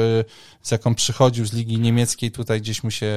z 0.61 0.71
jaką 0.71 0.95
przychodził 0.95 1.45
z 1.45 1.53
Ligi 1.53 1.79
Niemieckiej 1.79 2.31
tutaj 2.31 2.61
gdzieś 2.61 2.83
mu 2.83 2.91
się 2.91 3.15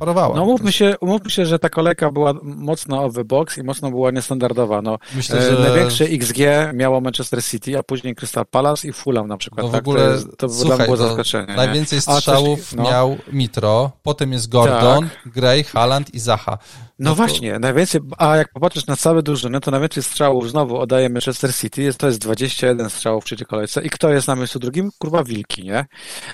parowała. 0.00 0.36
No 0.36 0.42
umówmy 0.42 0.72
się, 0.72 0.94
umówmy 1.00 1.30
się, 1.30 1.46
że 1.46 1.58
ta 1.58 1.68
kolejka 1.68 2.10
była 2.10 2.34
mocno 2.42 3.04
overbox 3.04 3.58
i 3.58 3.62
mocno 3.62 3.90
była 3.90 4.10
niestandardowa. 4.10 4.82
No, 4.82 4.98
Myślę, 5.16 5.38
e, 5.38 5.56
że... 5.56 5.62
Największe 5.62 6.04
XG 6.04 6.38
miało 6.74 7.00
Manchester 7.00 7.44
City, 7.44 7.78
a 7.78 7.82
później 7.82 8.14
Crystal 8.14 8.46
Palace 8.46 8.88
i 8.88 8.92
Fulham 8.92 9.28
na 9.28 9.36
przykład. 9.36 9.62
No 9.62 9.68
w 9.68 9.72
tak? 9.72 9.80
ogóle, 9.80 10.04
to, 10.04 10.10
jest, 10.10 10.36
to 10.38 10.48
słuchaj, 10.48 10.86
było 10.86 10.96
zaskoczenie. 10.96 11.54
Najwięcej 11.54 12.00
strzałów 12.00 12.76
no. 12.76 12.82
miał 12.82 13.16
Mitro, 13.32 13.90
potem 14.02 14.32
jest 14.32 14.48
Gordon, 14.48 15.08
tak. 15.08 15.32
Gray, 15.32 15.64
Haaland 15.64 16.14
i 16.14 16.20
Zaha. 16.20 16.58
No, 17.00 17.10
no 17.10 17.14
właśnie, 17.14 17.58
najwięcej, 17.58 18.00
a 18.18 18.36
jak 18.36 18.52
popatrzysz 18.52 18.86
na 18.86 18.96
całe 18.96 19.22
drużyny, 19.22 19.60
to 19.60 19.70
najwięcej 19.70 20.02
strzałów 20.02 20.50
znowu 20.50 20.78
oddaje 20.78 21.08
Manchester 21.08 21.54
City, 21.54 21.82
jest, 21.82 21.98
to 21.98 22.06
jest 22.06 22.18
21 22.18 22.90
strzałów 22.90 23.24
w 23.24 23.26
trzeciej 23.26 23.46
kolejce 23.46 23.82
i 23.82 23.90
kto 23.90 24.10
jest 24.10 24.28
na 24.28 24.36
miejscu 24.36 24.58
drugim? 24.58 24.90
Kurwa 24.98 25.24
Wilki, 25.24 25.64
nie? 25.64 25.86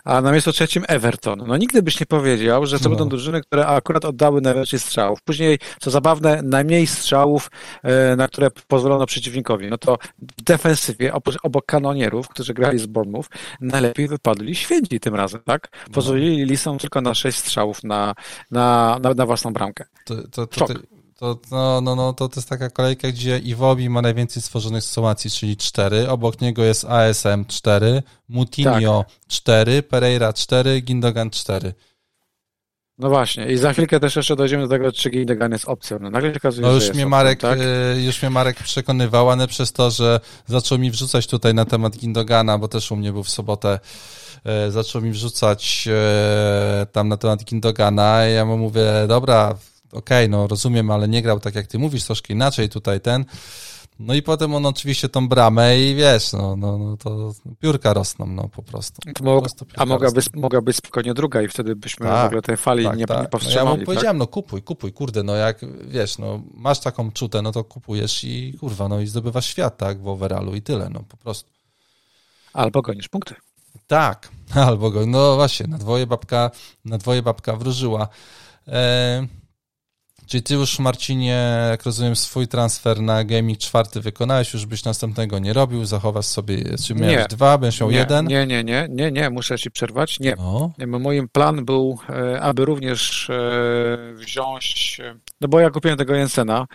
A 0.04 0.20
na 0.20 0.32
miejscu 0.32 0.52
trzecim 0.52 0.84
Everton. 0.88 1.44
No 1.46 1.56
nigdy 1.56 1.82
byś 1.82 2.00
nie 2.00 2.06
powiedział, 2.06 2.66
że 2.66 2.78
to 2.78 2.84
no. 2.84 2.90
będą 2.90 3.08
drużyny, 3.08 3.40
które 3.40 3.66
akurat 3.66 4.04
oddały 4.04 4.40
najwięcej 4.40 4.78
strzałów. 4.78 5.22
Później, 5.22 5.58
co 5.80 5.90
zabawne, 5.90 6.40
najmniej 6.42 6.86
strzałów, 6.86 7.50
e, 7.82 8.16
na 8.16 8.28
które 8.28 8.48
pozwolono 8.68 9.06
przeciwnikowi. 9.06 9.70
No 9.70 9.78
to 9.78 9.98
w 10.38 10.42
defensywie, 10.42 11.12
obok 11.42 11.66
kanonierów, 11.66 12.28
którzy 12.28 12.54
grali 12.54 12.78
z 12.78 12.86
Bournemouth, 12.86 13.28
najlepiej 13.60 14.08
wypadli 14.08 14.54
święci 14.54 15.00
tym 15.00 15.14
razem, 15.14 15.40
tak? 15.44 15.68
No. 15.88 15.94
Pozwolili 15.94 16.44
Lisom 16.44 16.78
tylko 16.78 17.00
na 17.00 17.14
6 17.14 17.38
strzałów 17.38 17.84
na, 17.84 18.14
na, 18.50 18.98
na, 19.02 19.14
na 19.14 19.26
własną 19.26 19.52
bramkę. 19.52 19.84
To, 20.04 20.14
to, 20.28 20.46
to, 20.64 21.34
to, 21.34 21.38
no, 21.50 21.80
no, 21.80 21.96
no, 21.96 22.12
to, 22.12 22.28
to 22.28 22.40
jest 22.40 22.48
taka 22.48 22.70
kolejka, 22.70 23.08
gdzie 23.08 23.38
Iwobi 23.38 23.90
ma 23.90 24.02
najwięcej 24.02 24.42
stworzonych 24.42 24.84
sytuacji, 24.84 25.30
czyli 25.30 25.56
4. 25.56 26.08
Obok 26.08 26.40
niego 26.40 26.64
jest 26.64 26.84
ASM 26.84 27.44
4, 27.48 28.02
Mutinho 28.28 29.04
tak. 29.08 29.16
4, 29.28 29.82
Pereira 29.82 30.32
4, 30.32 30.80
Gindogan 30.80 31.30
4. 31.30 31.74
No 32.98 33.08
właśnie, 33.08 33.46
i 33.46 33.56
za 33.56 33.72
chwilkę 33.72 34.00
też 34.00 34.16
jeszcze 34.16 34.36
dojdziemy 34.36 34.62
do 34.62 34.68
tego, 34.68 34.92
czy 34.92 35.10
Gindogan 35.10 35.52
jest 35.52 35.68
opcją. 35.68 35.98
No, 36.00 36.10
nagle 36.10 36.30
się 36.30 36.36
okazuje, 36.36 36.66
no 36.66 36.74
już 36.74 36.94
mnie 36.94 37.06
Marek, 37.06 37.40
tak? 37.40 37.58
Y, 37.96 38.02
już 38.02 38.22
mnie 38.22 38.30
Marek 38.30 38.56
przekonywał, 38.62 39.30
ale 39.30 39.46
przez 39.46 39.72
to, 39.72 39.90
że 39.90 40.20
zaczął 40.46 40.78
mi 40.78 40.90
wrzucać 40.90 41.26
tutaj 41.26 41.54
na 41.54 41.64
temat 41.64 41.96
Gindogana, 41.96 42.58
bo 42.58 42.68
też 42.68 42.92
u 42.92 42.96
mnie 42.96 43.12
był 43.12 43.22
w 43.22 43.30
sobotę 43.30 43.78
y, 44.68 44.70
zaczął 44.70 45.02
mi 45.02 45.10
wrzucać 45.10 45.88
y, 46.82 46.86
tam 46.86 47.08
na 47.08 47.16
temat 47.16 47.44
Gindogana. 47.44 48.24
Ja 48.24 48.44
mu 48.44 48.58
mówię, 48.58 48.92
dobra, 49.08 49.54
okej, 49.92 49.98
okay, 49.98 50.28
no 50.28 50.46
rozumiem, 50.46 50.90
ale 50.90 51.08
nie 51.08 51.22
grał 51.22 51.40
tak 51.40 51.54
jak 51.54 51.66
ty 51.66 51.78
mówisz, 51.78 52.04
troszkę 52.04 52.32
inaczej 52.32 52.68
tutaj 52.68 53.00
ten. 53.00 53.24
No 53.98 54.14
i 54.14 54.22
potem 54.22 54.54
on 54.54 54.66
oczywiście 54.66 55.08
tą 55.08 55.28
bramę 55.28 55.80
i 55.80 55.94
wiesz, 55.94 56.32
no, 56.32 56.56
no, 56.56 56.78
no 56.78 56.96
to 56.96 57.32
piórka 57.60 57.94
rosną, 57.94 58.26
no 58.26 58.48
po 58.48 58.62
prostu. 58.62 59.00
Po 59.14 59.40
prostu 59.40 59.66
a 59.76 59.86
mogła 59.86 60.10
być, 60.10 60.32
mogła 60.34 60.62
być 60.62 60.76
spokojnie 60.76 61.14
druga 61.14 61.42
i 61.42 61.48
wtedy 61.48 61.76
byśmy 61.76 62.06
tak, 62.06 62.22
w 62.22 62.26
ogóle 62.26 62.42
tej 62.42 62.56
fali 62.56 62.84
tak, 62.84 62.98
nie, 62.98 63.06
tak. 63.06 63.22
nie 63.22 63.28
powstrzymali. 63.28 63.66
No 63.66 63.72
ja 63.72 63.78
mu 63.78 63.84
powiedziałem, 63.86 64.18
no 64.18 64.26
kupuj, 64.26 64.62
kupuj, 64.62 64.92
kurde, 64.92 65.22
no 65.22 65.34
jak, 65.34 65.60
wiesz, 65.88 66.18
no 66.18 66.42
masz 66.54 66.80
taką 66.80 67.12
czutę, 67.12 67.42
no 67.42 67.52
to 67.52 67.64
kupujesz 67.64 68.24
i 68.24 68.54
kurwa, 68.60 68.88
no 68.88 69.00
i 69.00 69.06
zdobywasz 69.06 69.46
świat, 69.46 69.76
tak, 69.76 70.02
w 70.02 70.08
overallu 70.08 70.54
i 70.54 70.62
tyle, 70.62 70.90
no 70.90 71.00
po 71.08 71.16
prostu. 71.16 71.50
Albo 72.52 72.82
gonisz 72.82 73.08
punkty. 73.08 73.34
Tak, 73.86 74.28
albo 74.66 74.90
go, 74.90 75.06
no 75.06 75.34
właśnie, 75.36 75.66
na 75.66 75.78
dwoje 75.78 76.06
babka, 76.06 76.50
na 76.84 76.98
dwoje 76.98 77.22
babka 77.22 77.56
wróżyła. 77.56 78.08
E, 78.68 79.26
Czyli 80.26 80.42
ty 80.42 80.54
już, 80.54 80.78
Marcinie, 80.78 81.66
jak 81.70 81.84
rozumiem, 81.84 82.16
swój 82.16 82.48
transfer 82.48 83.00
na 83.00 83.24
gaming 83.24 83.58
czwarty 83.58 84.00
wykonałeś, 84.00 84.52
już 84.52 84.66
byś 84.66 84.84
następnego 84.84 85.38
nie 85.38 85.52
robił, 85.52 85.84
zachowasz 85.84 86.26
sobie, 86.26 86.78
czy 86.86 86.94
miałeś 86.94 87.16
nie, 87.16 87.26
dwa, 87.28 87.58
będziesz 87.58 87.80
miał 87.80 87.90
nie, 87.90 87.96
jeden? 87.96 88.26
Nie, 88.26 88.46
nie, 88.46 88.64
nie, 88.64 88.86
nie, 88.90 89.12
nie, 89.12 89.30
muszę 89.30 89.58
ci 89.58 89.70
przerwać, 89.70 90.20
nie. 90.20 90.34
No. 90.36 90.72
Moim 90.86 91.28
plan 91.28 91.64
był, 91.64 91.98
e, 92.08 92.40
aby 92.40 92.64
również 92.64 93.30
e, 93.30 94.14
wziąć, 94.14 95.00
e, 95.04 95.14
no 95.40 95.48
bo 95.48 95.60
ja 95.60 95.70
kupiłem 95.70 95.98
tego 95.98 96.14
Jensena 96.14 96.66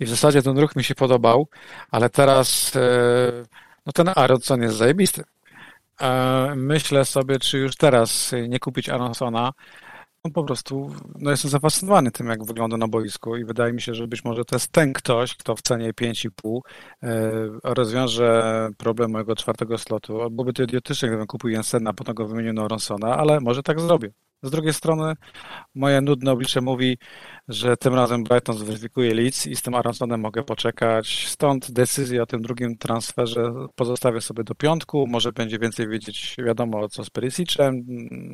i 0.00 0.04
w 0.04 0.08
zasadzie 0.08 0.42
ten 0.42 0.58
ruch 0.58 0.76
mi 0.76 0.84
się 0.84 0.94
podobał, 0.94 1.48
ale 1.90 2.10
teraz, 2.10 2.72
no 3.86 3.92
ten 3.92 4.10
Aronson 4.14 4.62
jest 4.62 4.76
zajebisty. 4.76 5.24
Myślę 6.56 7.04
sobie, 7.04 7.38
czy 7.38 7.58
już 7.58 7.76
teraz 7.76 8.32
nie 8.48 8.58
kupić 8.58 8.88
Aronsona, 8.88 9.52
no 10.24 10.30
po 10.30 10.44
prostu 10.44 10.90
no 11.18 11.30
jestem 11.30 11.50
zafascynowany 11.50 12.10
tym, 12.10 12.26
jak 12.26 12.44
wygląda 12.44 12.76
na 12.76 12.88
boisku 12.88 13.36
i 13.36 13.44
wydaje 13.44 13.72
mi 13.72 13.80
się, 13.80 13.94
że 13.94 14.08
być 14.08 14.24
może 14.24 14.44
to 14.44 14.56
jest 14.56 14.72
ten 14.72 14.92
ktoś, 14.92 15.36
kto 15.36 15.56
w 15.56 15.62
cenie 15.62 15.92
5,5 15.92 16.60
e, 17.02 17.30
rozwiąże 17.64 18.68
problem 18.78 19.10
mojego 19.10 19.36
czwartego 19.36 19.78
slotu. 19.78 20.30
Byłoby 20.30 20.52
to 20.52 20.62
idiotyczne, 20.62 21.08
gdybym 21.08 21.26
kupił 21.26 21.50
Jensena, 21.50 21.90
a 21.90 21.92
potem 21.92 22.14
go 22.14 22.26
wymienił 22.26 22.52
na 22.52 22.68
Ronsona, 22.68 23.16
ale 23.16 23.40
może 23.40 23.62
tak 23.62 23.80
zrobię. 23.80 24.10
Z 24.44 24.50
drugiej 24.50 24.74
strony 24.74 25.14
moje 25.74 26.00
nudne 26.00 26.32
oblicze 26.32 26.60
mówi, 26.60 26.98
że 27.48 27.76
tym 27.76 27.94
razem 27.94 28.24
Brighton 28.24 28.58
zweryfikuje 28.58 29.14
Leeds 29.14 29.46
i 29.46 29.56
z 29.56 29.62
tym 29.62 29.74
Aronsonem 29.74 30.20
mogę 30.20 30.42
poczekać. 30.42 31.26
Stąd 31.28 31.70
decyzję 31.70 32.22
o 32.22 32.26
tym 32.26 32.42
drugim 32.42 32.78
transferze 32.78 33.52
pozostawię 33.74 34.20
sobie 34.20 34.44
do 34.44 34.54
piątku. 34.54 35.06
Może 35.06 35.32
będzie 35.32 35.58
więcej 35.58 35.88
wiedzieć 35.88 36.36
wiadomo 36.46 36.88
co 36.88 37.04
z 37.04 37.10
Perisicem. 37.10 37.84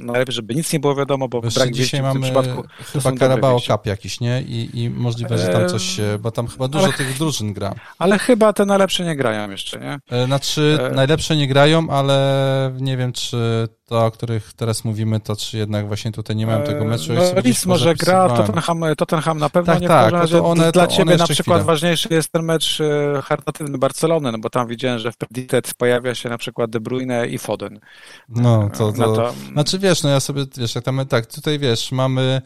Najlepiej, 0.02 0.34
żeby 0.34 0.54
nic 0.54 0.72
nie 0.72 0.80
było 0.80 0.94
wiadomo, 0.94 1.28
bo 1.28 1.40
Wiesz, 1.40 1.54
brak 1.54 1.70
dzisiaj 1.70 2.02
mamy 2.02 2.20
w 2.20 2.22
tym 2.22 2.22
przypadku 2.22 2.68
chyba 2.92 3.12
Carabao 3.12 3.61
Cup 3.61 3.86
jakiś, 3.86 4.20
nie? 4.20 4.42
I, 4.42 4.80
I 4.80 4.90
możliwe, 4.90 5.38
że 5.38 5.48
tam 5.48 5.68
coś, 5.68 6.00
bo 6.20 6.30
tam 6.30 6.46
chyba 6.46 6.68
dużo 6.68 6.84
ale, 6.84 6.92
tych 6.92 7.18
drużyn 7.18 7.52
gra. 7.52 7.74
Ale 7.98 8.18
chyba 8.18 8.52
te 8.52 8.66
najlepsze 8.66 9.04
nie 9.04 9.16
grają 9.16 9.50
jeszcze, 9.50 9.80
nie? 9.80 9.98
E, 10.11 10.26
znaczy, 10.26 10.78
e... 10.90 10.94
najlepsze 10.94 11.36
nie 11.36 11.48
grają, 11.48 11.90
ale 11.90 12.76
nie 12.80 12.96
wiem, 12.96 13.12
czy 13.12 13.68
to, 13.91 14.07
o 14.07 14.11
których 14.11 14.53
teraz 14.53 14.84
mówimy, 14.84 15.20
to 15.20 15.36
czy 15.36 15.59
jednak 15.59 15.86
właśnie 15.86 16.12
tutaj 16.12 16.36
nie 16.36 16.47
mają 16.47 16.62
tego 16.62 16.84
meczu. 16.84 17.12
No, 17.12 17.22
nic 17.45 17.66
może 17.66 17.95
gra, 17.95 18.28
Tottenham, 18.28 18.82
Tottenham 18.97 19.38
na 19.38 19.51
pewno 19.51 19.72
tak, 19.72 19.82
nie 19.82 19.88
tak, 19.88 20.12
no 20.12 20.28
to 20.28 20.45
one, 20.45 20.72
Dla 20.72 20.86
to 20.86 20.93
ciebie 20.93 21.16
na 21.16 21.24
przykład 21.26 21.59
chwilę. 21.59 21.64
ważniejszy 21.64 22.09
jest 22.11 22.32
ten 22.32 22.43
mecz 22.43 22.80
e, 22.80 23.22
charytatywny 23.22 23.78
Barcelony, 23.78 24.32
no 24.32 24.38
bo 24.38 24.51
tam 24.51 24.68
widziałem, 24.68 24.99
że 24.99 25.12
w 25.12 25.16
Predicted 25.16 25.74
pojawia 25.74 26.14
się 26.14 26.28
na 26.28 26.38
przykład 26.38 26.70
De 26.70 26.80
Bruyne 26.80 27.26
i 27.26 27.38
Foden. 27.38 27.80
No, 28.28 28.70
to, 28.78 28.93
to, 28.93 29.16
to... 29.16 29.34
Znaczy 29.53 29.78
wiesz, 29.78 30.03
no 30.03 30.11
ja 30.11 30.20
sobie, 30.20 30.45
wiesz, 30.57 30.74
jak 30.74 30.84
tam, 30.84 31.07
tak, 31.07 31.26
tutaj 31.26 31.59
wiesz, 31.59 31.93
mamy 31.93 32.43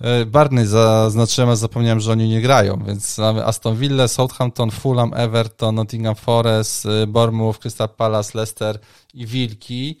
e, 0.00 0.26
Barney 0.26 0.66
zaznaczyłem, 0.66 1.50
a 1.50 1.56
zapomniałem, 1.56 2.00
że 2.00 2.12
oni 2.12 2.28
nie 2.28 2.40
grają, 2.40 2.82
więc 2.86 3.18
mamy 3.18 3.44
Aston 3.44 3.76
Villa, 3.76 4.08
Southampton, 4.08 4.70
Fulham, 4.70 5.14
Everton, 5.14 5.74
Nottingham 5.74 6.14
Forest, 6.14 6.86
e, 6.86 7.06
Bournemouth, 7.06 7.58
Crystal 7.58 7.88
Palace, 7.88 8.38
Leicester 8.38 8.78
i 9.14 9.26
Wilki. 9.26 9.98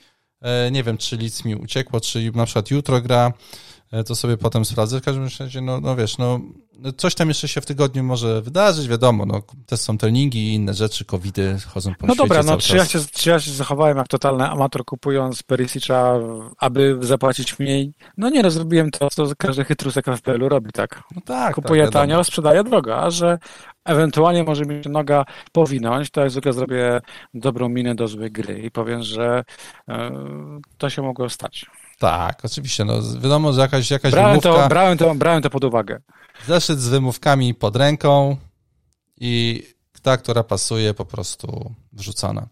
Nie 0.70 0.82
wiem, 0.82 0.98
czy 0.98 1.16
Leeds 1.16 1.44
mi 1.44 1.54
uciekło, 1.56 2.00
czy 2.00 2.32
na 2.34 2.44
przykład 2.44 2.70
jutro 2.70 3.00
gra. 3.00 3.32
E, 3.92 4.04
to 4.04 4.14
sobie 4.14 4.36
potem 4.36 4.64
sprawdzę. 4.64 5.00
W 5.00 5.04
każdym 5.04 5.28
razie, 5.40 5.60
no, 5.60 5.80
no 5.80 5.96
wiesz, 5.96 6.18
no, 6.18 6.40
coś 6.96 7.14
tam 7.14 7.28
jeszcze 7.28 7.48
się 7.48 7.60
w 7.60 7.66
tygodniu 7.66 8.04
może 8.04 8.42
wydarzyć, 8.42 8.88
wiadomo, 8.88 9.26
no, 9.26 9.42
też 9.66 9.80
są 9.80 9.98
treningi 9.98 10.38
i 10.38 10.54
inne 10.54 10.74
rzeczy, 10.74 11.04
covidy 11.04 11.56
chodzą 11.66 11.94
po 11.94 12.06
No 12.06 12.14
dobra, 12.14 12.42
no 12.42 12.56
czy 12.56 12.76
ja, 12.76 12.84
się, 12.84 12.98
czy 13.12 13.30
ja 13.30 13.40
się 13.40 13.50
zachowałem 13.50 13.98
jak 13.98 14.08
totalny 14.08 14.48
amator 14.48 14.84
kupując 14.84 15.42
Perisicza, 15.42 16.18
aby 16.58 16.98
zapłacić 17.00 17.58
mniej? 17.58 17.92
No 18.16 18.30
nie, 18.30 18.42
no 18.42 18.50
zrobiłem 18.50 18.90
to, 18.90 19.10
co 19.10 19.26
każdy 19.38 19.64
chytrusek 19.64 20.06
w 20.06 20.16
FPL-u 20.16 20.48
robi, 20.48 20.72
tak? 20.72 21.02
No 21.16 21.22
tak. 21.24 21.54
Kupuję 21.54 21.84
tak, 21.84 21.92
tanio, 21.92 22.24
sprzedaję 22.24 22.64
drogo, 22.64 22.98
a 22.98 23.10
że 23.10 23.38
ewentualnie 23.84 24.44
może 24.44 24.64
mi 24.64 24.84
się 24.84 24.90
noga 24.90 25.24
powinąć, 25.52 26.10
to 26.10 26.20
jak 26.20 26.30
zwykle 26.30 26.52
zrobię 26.52 27.00
dobrą 27.34 27.68
minę 27.68 27.94
do 27.94 28.08
złej 28.08 28.30
gry 28.30 28.58
i 28.58 28.70
powiem, 28.70 29.02
że 29.02 29.44
yy, 29.88 29.94
to 30.78 30.90
się 30.90 31.02
mogło 31.02 31.28
stać. 31.28 31.66
Tak, 32.02 32.44
oczywiście. 32.44 32.84
No, 32.84 33.02
wiadomo, 33.20 33.52
że 33.52 33.60
jakaś, 33.60 33.90
jakaś 33.90 34.12
brałem 34.12 34.40
wymówka... 34.40 34.62
To, 34.62 34.68
brałem, 34.68 34.98
to, 34.98 35.14
brałem 35.14 35.42
to 35.42 35.50
pod 35.50 35.64
uwagę. 35.64 36.00
Zeszyt 36.46 36.80
z 36.80 36.88
wymówkami 36.88 37.54
pod 37.54 37.76
ręką 37.76 38.36
i 39.20 39.62
ta, 40.02 40.16
która 40.16 40.44
pasuje, 40.44 40.94
po 40.94 41.04
prostu 41.04 41.74
wrzucana 41.92 42.46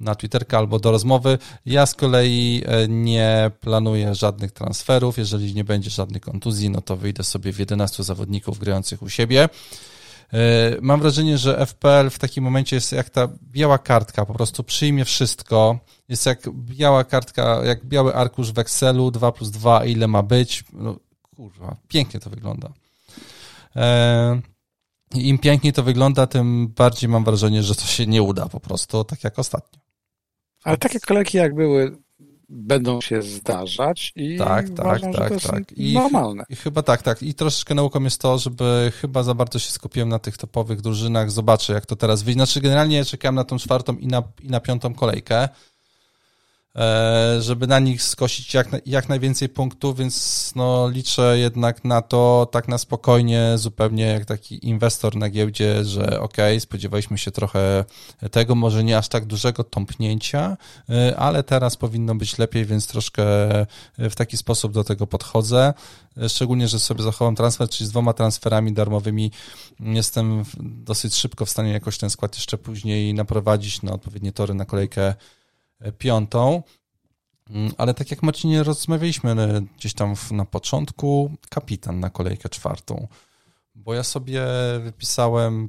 na 0.00 0.14
Twitterka 0.14 0.58
albo 0.58 0.78
do 0.78 0.90
rozmowy. 0.90 1.38
Ja 1.66 1.86
z 1.86 1.94
kolei 1.94 2.62
e, 2.66 2.88
nie 2.88 3.50
planuję 3.60 4.14
żadnych 4.14 4.52
transferów. 4.52 5.18
Jeżeli 5.18 5.54
nie 5.54 5.64
będzie 5.64 5.90
żadnych 5.90 6.22
kontuzji, 6.22 6.70
no 6.70 6.80
to 6.80 6.96
wyjdę 6.96 7.24
sobie 7.24 7.52
w 7.52 7.58
11 7.58 8.02
zawodników 8.02 8.58
grających 8.58 9.02
u 9.02 9.08
siebie. 9.08 9.48
E, 10.32 10.76
mam 10.80 11.00
wrażenie, 11.00 11.38
że 11.38 11.66
FPL 11.66 12.10
w 12.10 12.18
takim 12.18 12.44
momencie 12.44 12.76
jest 12.76 12.92
jak 12.92 13.10
ta 13.10 13.28
biała 13.42 13.78
kartka, 13.78 14.26
po 14.26 14.34
prostu 14.34 14.64
przyjmie 14.64 15.04
wszystko. 15.04 15.78
Jest 16.08 16.26
jak 16.26 16.50
biała 16.50 17.04
kartka, 17.04 17.64
jak 17.64 17.84
biały 17.84 18.14
arkusz 18.14 18.52
w 18.52 18.58
Excelu, 18.58 19.10
2 19.10 19.32
plus 19.32 19.50
2, 19.50 19.84
ile 19.84 20.08
ma 20.08 20.22
być. 20.22 20.64
No, 20.72 20.96
kurwa, 21.36 21.76
pięknie 21.88 22.20
to 22.20 22.30
wygląda. 22.30 22.72
E, 23.76 24.40
Im 25.14 25.38
piękniej 25.38 25.72
to 25.72 25.82
wygląda, 25.82 26.26
tym 26.26 26.68
bardziej 26.68 27.08
mam 27.08 27.24
wrażenie, 27.24 27.62
że 27.62 27.74
to 27.74 27.82
się 27.82 28.06
nie 28.06 28.22
uda 28.22 28.48
po 28.48 28.60
prostu, 28.60 29.04
tak 29.04 29.24
jak 29.24 29.38
ostatnio. 29.38 29.80
Ale 30.64 30.76
takie 30.76 31.00
kolejki 31.00 31.38
jak 31.38 31.54
były 31.54 32.05
będą 32.48 33.00
się 33.00 33.22
zdarzać 33.22 34.12
i 34.16 34.38
tak, 34.38 34.70
tak, 34.70 34.86
uważam, 34.86 35.12
tak, 35.12 35.40
tak. 35.42 35.72
I, 35.72 35.94
normalne. 35.94 36.44
I 36.48 36.56
chyba 36.56 36.82
tak, 36.82 37.02
tak. 37.02 37.22
I 37.22 37.34
troszeczkę 37.34 37.74
nauką 37.74 38.02
jest 38.02 38.20
to, 38.20 38.38
żeby 38.38 38.92
chyba 39.00 39.22
za 39.22 39.34
bardzo 39.34 39.58
się 39.58 39.70
skupiłem 39.70 40.08
na 40.08 40.18
tych 40.18 40.36
topowych 40.36 40.80
drużynach. 40.80 41.30
Zobaczę, 41.30 41.72
jak 41.72 41.86
to 41.86 41.96
teraz 41.96 42.22
wyjdzie. 42.22 42.38
Znaczy, 42.38 42.60
generalnie 42.60 43.04
czekałem 43.04 43.34
na 43.34 43.44
tą 43.44 43.58
czwartą 43.58 43.96
i 43.96 44.06
na, 44.06 44.22
i 44.42 44.48
na 44.48 44.60
piątą 44.60 44.94
kolejkę. 44.94 45.48
E, 46.76 47.42
żeby 47.42 47.66
na 47.66 47.78
nich 47.78 48.02
skosić 48.02 48.54
jak, 48.54 48.68
jak 48.86 49.08
najwięcej 49.08 49.48
punktów, 49.48 49.96
więc 49.96 50.52
no, 50.56 50.88
liczę 50.88 51.38
jednak 51.38 51.84
na 51.84 52.02
to 52.02 52.48
tak 52.52 52.68
na 52.68 52.78
spokojnie, 52.78 53.52
zupełnie 53.56 54.04
jak 54.04 54.24
taki 54.24 54.68
inwestor 54.68 55.16
na 55.16 55.30
giełdzie, 55.30 55.84
że 55.84 56.20
ok, 56.20 56.36
spodziewaliśmy 56.58 57.18
się 57.18 57.30
trochę 57.30 57.84
tego, 58.30 58.54
może 58.54 58.84
nie 58.84 58.98
aż 58.98 59.08
tak 59.08 59.24
dużego 59.24 59.64
tąpnięcia, 59.64 60.56
e, 60.90 61.16
ale 61.16 61.42
teraz 61.42 61.76
powinno 61.76 62.14
być 62.14 62.38
lepiej, 62.38 62.64
więc 62.64 62.86
troszkę 62.86 63.24
w 63.98 64.14
taki 64.14 64.36
sposób 64.36 64.72
do 64.72 64.84
tego 64.84 65.06
podchodzę. 65.06 65.74
Szczególnie, 66.28 66.68
że 66.68 66.78
sobie 66.78 67.02
zachowam 67.02 67.34
transfer, 67.34 67.68
czyli 67.68 67.88
z 67.88 67.90
dwoma 67.90 68.12
transferami 68.12 68.72
darmowymi 68.72 69.30
jestem 69.80 70.44
dosyć 70.60 71.14
szybko 71.14 71.46
w 71.46 71.50
stanie 71.50 71.72
jakoś 71.72 71.98
ten 71.98 72.10
skład 72.10 72.34
jeszcze 72.34 72.58
później 72.58 73.14
naprowadzić 73.14 73.82
na 73.82 73.92
odpowiednie 73.92 74.32
tory 74.32 74.54
na 74.54 74.64
kolejkę 74.64 75.02
e, 75.02 75.14
piątą. 75.98 76.62
Mm, 77.50 77.72
ale 77.78 77.94
tak 77.94 78.10
jak 78.10 78.22
Marcinie 78.22 78.62
rozmawialiśmy 78.62 79.30
e, 79.30 79.62
gdzieś 79.76 79.94
tam 79.94 80.14
na 80.30 80.44
początku, 80.44 81.32
kapitan 81.50 82.00
na 82.00 82.10
kolejkę 82.10 82.48
czwartą. 82.48 83.08
Bo 83.74 83.94
ja 83.94 84.02
sobie 84.02 84.42
wypisałem 84.84 85.68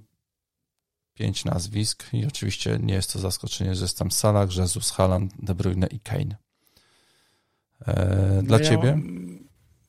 pięć 1.14 1.46
nazwisk 1.46 2.14
i 2.14 2.26
oczywiście 2.26 2.80
nie 2.82 2.94
jest 2.94 3.14
to 3.14 3.20
zaskoczenie, 3.20 3.76
że 3.76 3.82
jest 3.82 3.98
tam 3.98 4.12
Salah, 4.12 4.56
Jesus, 4.58 4.92
Haaland, 4.92 5.34
De 5.40 5.56
Bruyne 5.56 5.88
i 5.88 6.00
Kane. 6.00 6.36
E, 7.88 7.96
dla 8.44 8.58
no 8.58 8.64
ja 8.64 8.70
ciebie? 8.70 8.92
Mam, 8.92 9.40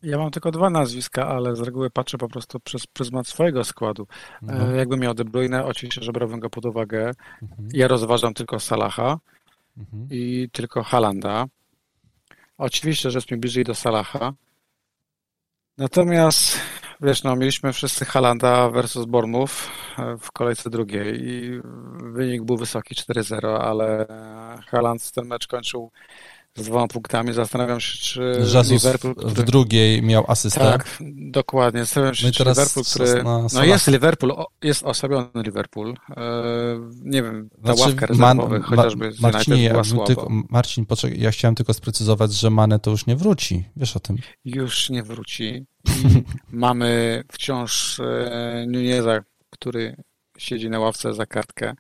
ja 0.03 0.19
mam 0.19 0.31
tylko 0.31 0.51
dwa 0.51 0.71
nazwiska, 0.71 1.29
ale 1.29 1.57
z 1.57 1.61
reguły 1.61 1.91
patrzę 1.91 2.19
po 2.19 2.29
prostu 2.29 2.61
przez 2.61 2.87
pryzmat 2.87 3.27
swojego 3.27 3.65
składu. 3.65 4.07
Mhm. 4.43 4.77
Jakbym 4.77 5.01
miał 5.01 5.15
De 5.15 5.25
Bruyne, 5.25 5.65
oczywiście, 5.65 6.03
że 6.03 6.13
brałbym 6.13 6.41
go 6.41 6.51
pod 6.51 6.67
uwagę. 6.67 7.13
Mhm. 7.43 7.69
Ja 7.73 7.89
rozważam 7.89 8.35
tylko 8.35 8.61
Salaha 8.61 9.19
mhm. 9.79 10.09
i 10.11 10.49
tylko 10.53 10.83
Halanda. 10.83 11.47
Oczywiście, 12.59 13.11
że 13.11 13.19
jest 13.19 13.31
mi 13.31 13.37
bliżej 13.37 13.65
do 13.65 13.75
Salaha. 13.75 14.33
Natomiast, 15.79 16.61
wiesz, 17.01 17.23
no, 17.23 17.37
mieliśmy 17.37 17.73
wszyscy 17.73 18.05
Halanda 18.05 18.71
versus 18.71 19.07
Bormów 19.07 19.71
e, 19.99 20.17
w 20.19 20.33
kolejce 20.33 20.71
drugiej 20.71 21.29
i 21.29 21.61
wynik 22.03 22.43
był 22.43 22.57
wysoki 22.57 22.95
4-0, 22.95 23.59
ale 23.61 24.07
Haland 24.67 25.13
ten 25.13 25.27
mecz 25.27 25.47
kończył 25.47 25.91
z 26.59 26.67
dwoma 26.67 26.89
punktami. 26.89 27.33
Zastanawiam 27.33 27.81
się, 27.81 27.99
czy 27.99 28.37
Jesus 28.39 28.71
Liverpool... 28.71 29.15
Który... 29.15 29.35
w 29.35 29.43
drugiej 29.43 30.03
miał 30.03 30.25
asystę. 30.29 30.61
Tak, 30.61 30.99
dokładnie. 31.17 31.81
Zastanawiam 31.81 32.15
się, 32.15 32.27
no 32.27 32.33
czy 32.33 32.45
Liverpool, 32.45 32.85
który... 32.85 33.25
No 33.55 33.65
jest 33.65 33.87
Liverpool, 33.87 34.33
jest 34.63 34.83
osłabiony 34.83 35.29
Liverpool. 35.35 35.95
E, 36.17 36.23
nie 37.03 37.23
wiem, 37.23 37.49
ta 37.51 37.75
znaczy, 37.75 37.81
ławka 37.81 38.07
rezerwowych 38.07 38.69
man, 38.69 38.77
chociażby 38.77 39.13
z 39.13 39.21
Marcinie, 39.21 39.63
ja 39.63 39.83
tylko, 40.07 40.29
Marcin, 40.51 40.87
poczekaj, 40.87 41.21
ja 41.21 41.31
chciałem 41.31 41.55
tylko 41.55 41.75
sprecyzować, 41.75 42.33
że 42.33 42.51
Mane 42.51 42.79
to 42.79 42.91
już 42.91 43.07
nie 43.07 43.17
wróci. 43.17 43.65
Wiesz 43.77 43.97
o 43.97 44.01
tym? 44.01 44.17
Już 44.45 44.91
nie 44.91 45.03
wróci. 45.03 45.67
mamy 46.53 47.23
wciąż 47.33 48.01
e, 48.01 48.67
Nuneza, 48.69 49.21
który 49.51 49.97
siedzi 50.39 50.71
na 50.71 50.79
ławce 50.79 51.15
za 51.15 51.27
kartkę. 51.27 51.75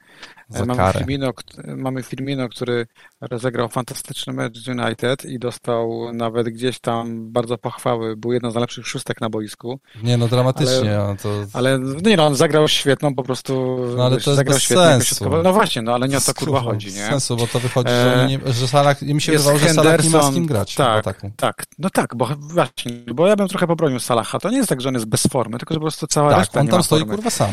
Za 0.48 0.64
mamy, 0.64 0.92
Firmino, 0.92 1.32
mamy 1.76 2.02
Firmino, 2.02 2.48
który 2.48 2.86
rozegrał 3.20 3.68
fantastyczny 3.68 4.32
mecz 4.32 4.58
z 4.58 4.68
United 4.68 5.24
i 5.24 5.38
dostał 5.38 6.12
nawet 6.12 6.48
gdzieś 6.48 6.80
tam 6.80 7.32
bardzo 7.32 7.58
pochwały. 7.58 8.16
Był 8.16 8.32
jedną 8.32 8.50
z 8.50 8.54
najlepszych 8.54 8.86
szóstek 8.86 9.20
na 9.20 9.30
boisku. 9.30 9.80
Nie, 10.02 10.16
no 10.16 10.28
dramatycznie. 10.28 11.00
Ale, 11.00 11.16
to... 11.16 11.28
ale 11.52 11.78
nie 11.78 12.16
no, 12.16 12.26
on 12.26 12.34
zagrał 12.34 12.68
świetną 12.68 13.14
po 13.14 13.22
prostu. 13.22 13.78
No 13.96 14.04
ale 14.04 14.20
to 14.20 14.30
jest 14.30 14.36
zagrał 14.36 14.54
bez 14.54 14.66
sensu. 14.66 15.42
No 15.42 15.52
właśnie, 15.52 15.82
no 15.82 15.94
ale 15.94 16.08
nie 16.08 16.18
o 16.18 16.20
to 16.20 16.34
kurwa 16.34 16.60
chodzi, 16.60 16.86
nie? 16.86 16.92
sensu, 16.92 17.36
bo 17.36 17.46
to 17.46 17.60
wychodzi, 17.60 17.90
że, 17.90 18.26
nie, 18.28 18.52
że 18.52 18.68
Salah, 18.68 19.02
mi 19.02 19.20
się 19.20 19.32
wydawało, 19.32 19.58
że 19.58 19.68
Salah 19.68 20.04
nie 20.04 20.10
ma 20.10 20.22
z 20.22 20.34
kim 20.34 20.46
grać. 20.46 20.74
Tak, 20.74 21.04
tak. 21.36 21.66
No 21.78 21.90
tak, 21.90 22.16
bo 22.16 22.28
właśnie, 22.38 22.92
bo 23.14 23.26
ja 23.26 23.36
bym 23.36 23.48
trochę 23.48 23.66
pobronił 23.66 24.00
Salaha. 24.00 24.38
To 24.38 24.50
nie 24.50 24.56
jest 24.56 24.68
tak, 24.68 24.80
że 24.80 24.88
on 24.88 24.94
jest 24.94 25.06
bez 25.06 25.22
formy, 25.22 25.58
tylko 25.58 25.74
że 25.74 25.80
po 25.80 25.84
prostu 25.84 26.06
cała 26.06 26.30
tak, 26.30 26.38
reszta 26.38 26.60
on 26.60 26.68
tam 26.68 26.82
stoi 26.82 26.98
formy. 26.98 27.14
kurwa 27.14 27.30
sam. 27.30 27.52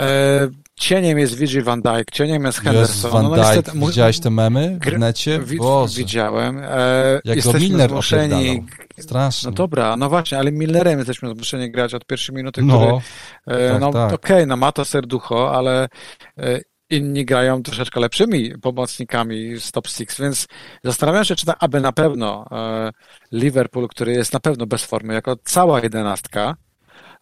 E, 0.00 0.48
cieniem 0.80 1.18
jest 1.18 1.34
Virgil 1.34 1.64
van 1.64 1.82
Dijk, 1.82 2.10
cieniem 2.10 2.44
jest 2.44 2.58
Henderson. 2.58 3.10
Van 3.10 3.22
no, 3.22 3.36
Dijk, 3.36 3.74
no, 3.74 3.86
widziałeś 3.86 4.20
te 4.20 4.30
memy 4.30 4.78
w 4.80 4.98
necie? 4.98 5.40
Boże. 5.58 5.98
Widziałem. 5.98 6.58
E, 6.58 7.20
Jak 7.24 7.36
jesteśmy 7.36 7.60
go 7.60 7.66
Milner 7.66 7.90
zmuszeni... 7.90 8.66
Strasznie. 8.98 9.50
No 9.50 9.54
dobra, 9.54 9.96
no 9.96 10.08
właśnie, 10.08 10.38
ale 10.38 10.52
Millerem 10.52 10.98
jesteśmy 10.98 11.34
zmuszeni 11.34 11.70
grać 11.70 11.94
od 11.94 12.06
pierwszej 12.06 12.34
minuty, 12.34 12.62
no, 12.62 12.76
który... 12.78 13.58
E, 13.58 13.70
tak, 13.70 13.80
no 13.80 13.92
tak. 13.92 14.12
okej, 14.12 14.36
okay, 14.36 14.46
no 14.46 14.56
ma 14.56 14.72
to 14.72 14.84
serducho, 14.84 15.54
ale 15.54 15.88
e, 16.38 16.60
inni 16.90 17.24
grają 17.24 17.62
troszeczkę 17.62 18.00
lepszymi 18.00 18.58
pomocnikami 18.58 19.60
z 19.60 19.72
top 19.72 19.88
six, 19.88 20.20
więc 20.20 20.46
zastanawiam 20.84 21.24
się, 21.24 21.36
czy 21.36 21.46
ta, 21.46 21.54
aby 21.58 21.80
na 21.80 21.92
pewno 21.92 22.46
e, 22.50 22.90
Liverpool, 23.32 23.88
który 23.88 24.12
jest 24.12 24.32
na 24.32 24.40
pewno 24.40 24.66
bez 24.66 24.84
formy, 24.84 25.14
jako 25.14 25.36
cała 25.44 25.80
jedenastka, 25.80 26.56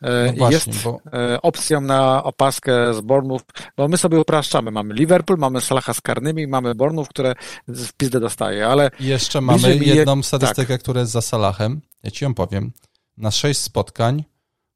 no 0.03 0.33
właśnie, 0.33 0.73
jest 0.73 0.85
bo... 0.85 1.01
E, 1.13 1.43
opcją 1.43 1.81
na 1.81 2.25
opaskę 2.25 2.95
z 2.95 3.01
Bournemouth, 3.01 3.45
bo 3.77 3.89
my 3.89 3.97
sobie 3.97 4.21
upraszczamy. 4.21 4.71
Mamy 4.71 4.95
Liverpool, 4.95 5.39
mamy 5.39 5.61
Salaha 5.61 5.95
z 5.95 6.01
karnymi, 6.01 6.47
mamy 6.47 6.75
Bournemouth, 6.75 7.09
które 7.09 7.35
w 7.69 7.93
pizdę 7.93 8.21
dostaje, 8.21 8.67
ale... 8.67 8.91
Jeszcze 9.01 9.41
mamy 9.41 9.77
jedną 9.77 10.17
je... 10.17 10.23
statystykę, 10.23 10.75
tak. 10.75 10.81
która 10.81 11.01
jest 11.01 11.13
za 11.13 11.21
Salahem. 11.21 11.81
Ja 12.03 12.11
ci 12.11 12.25
ją 12.25 12.35
powiem. 12.35 12.73
Na 13.17 13.31
sześć 13.31 13.61
spotkań, 13.61 14.25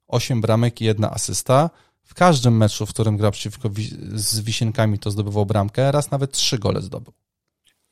osiem 0.09 0.41
bramek 0.41 0.81
i 0.81 0.85
jedna 0.85 1.11
asysta. 1.11 1.71
W 2.03 2.15
każdym 2.15 2.57
meczu, 2.57 2.87
w 2.87 2.91
którym 2.91 3.17
grał 3.17 3.33
przeciwko 3.33 3.71
z 4.15 4.41
Wisienkami, 4.41 4.99
to 4.99 5.11
zdobywał 5.11 5.47
bramkę, 5.47 5.93
raz 5.93 6.11
nawet 6.11 6.33
trzy 6.33 6.59
gole 6.59 6.83
zdobył. 6.83 7.13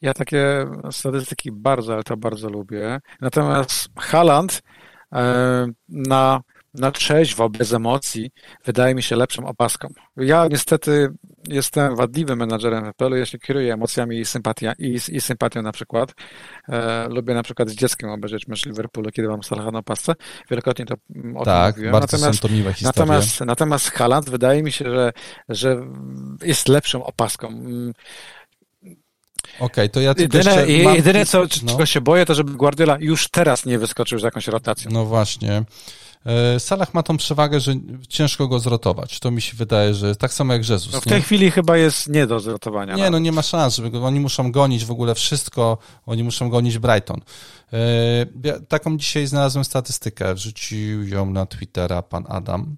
Ja 0.01 0.15
takie 0.15 0.67
statystyki 0.91 1.53
bardzo, 1.53 1.93
ale 1.93 2.03
to 2.03 2.17
bardzo 2.17 2.49
lubię. 2.49 3.01
Natomiast 3.21 3.89
Haaland 3.99 4.63
e, 5.13 5.67
na 5.89 6.41
na 6.75 6.91
trzeźwo, 6.91 7.49
bez 7.51 7.73
emocji, 7.73 8.31
wydaje 8.65 8.95
mi 8.95 9.03
się 9.03 9.17
lepszą 9.17 9.47
opaską. 9.47 9.89
Ja 10.17 10.47
niestety 10.51 11.09
jestem 11.49 11.97
wadliwym 11.97 12.39
menadżerem 12.39 12.93
FPL-u, 12.93 13.17
ja 13.17 13.27
się 13.27 13.39
kieruję 13.39 13.75
emocjami 13.75 14.19
i, 14.19 14.25
sympatia, 14.25 14.73
i, 14.79 14.99
i 15.09 15.21
sympatią 15.21 15.63
na 15.63 15.73
przykład. 15.73 16.15
E, 16.69 17.09
lubię 17.09 17.35
na 17.35 17.43
przykład 17.43 17.69
z 17.69 17.75
dzieckiem 17.75 18.11
obejrzeć 18.11 18.49
mecz 18.49 18.67
Liverpoolu, 18.67 19.11
kiedy 19.11 19.29
mam 19.29 19.43
Salaha 19.43 19.71
na 19.71 19.79
opasce. 19.79 20.15
Wielokrotnie 20.51 20.87
to 20.87 20.95
mm, 21.15 21.37
o 21.37 21.45
tak, 21.45 21.75
tym 21.75 21.81
mówiłem. 21.81 21.93
bardzo 21.93 22.17
natomiast, 22.17 22.41
są 22.41 22.49
to 22.49 22.55
miłe 22.55 22.73
historie. 22.73 23.07
Natomiast, 23.07 23.41
natomiast 23.41 23.91
Haaland 23.91 24.31
wydaje 24.31 24.63
mi 24.63 24.73
się, 24.73 24.85
że, 24.85 25.13
że 25.49 25.87
jest 26.43 26.69
lepszą 26.69 27.05
opaską. 27.05 27.49
Mm, 27.49 27.93
Okej, 29.55 29.67
okay, 29.67 29.89
to 29.89 30.01
ja 30.01 30.15
tylko 30.15 30.39
jedyne, 30.39 30.85
mam... 30.85 30.95
jedyne 30.95 31.27
co, 31.27 31.41
no. 31.41 31.49
czego 31.73 31.87
się 31.87 32.01
boję, 32.01 32.27
to 32.27 32.35
żeby 32.35 32.53
Guardiola 32.53 32.97
już 33.01 33.29
teraz 33.29 33.67
nie 33.67 33.79
wyskoczył 33.79 34.19
z 34.19 34.23
jakąś 34.23 34.47
rotacją. 34.47 34.91
No 34.91 35.05
właśnie. 35.05 35.65
E, 36.27 36.61
Salah 36.61 36.95
ma 36.95 37.03
tą 37.03 37.17
przewagę, 37.17 37.61
że 37.61 37.75
ciężko 38.09 38.49
go 38.49 38.59
zrotować. 38.59 39.21
To 39.21 39.31
mi 39.31 39.43
się 39.43 39.57
wydaje, 39.57 39.95
że 39.95 40.17
tak 40.17 40.33
samo 40.33 40.53
jak 40.53 40.69
Jezus. 40.69 40.93
No 40.93 41.01
w 41.01 41.05
tej 41.05 41.19
nie? 41.19 41.21
chwili 41.21 41.51
chyba 41.51 41.77
jest 41.77 42.09
nie 42.09 42.27
do 42.27 42.41
zrotowania. 42.41 42.95
Nie, 42.95 43.11
no 43.11 43.19
nie 43.19 43.33
ma 43.33 43.43
szans, 43.43 43.81
oni 44.03 44.21
muszą 44.21 44.53
gonić 44.53 44.85
w 44.85 44.91
ogóle 44.91 45.15
wszystko, 45.15 45.79
oni 46.07 46.25
muszą 46.25 46.51
gonić 46.51 46.79
Brighton. 46.79 47.21
E, 47.73 47.79
ja 48.45 48.61
taką 48.69 48.99
dzisiaj 48.99 49.27
znalazłem 49.27 49.65
statystykę, 49.65 50.35
wrzucił 50.35 51.09
ją 51.09 51.31
na 51.31 51.47
Twittera 51.47 52.03
pan 52.03 52.25
Adam. 52.29 52.77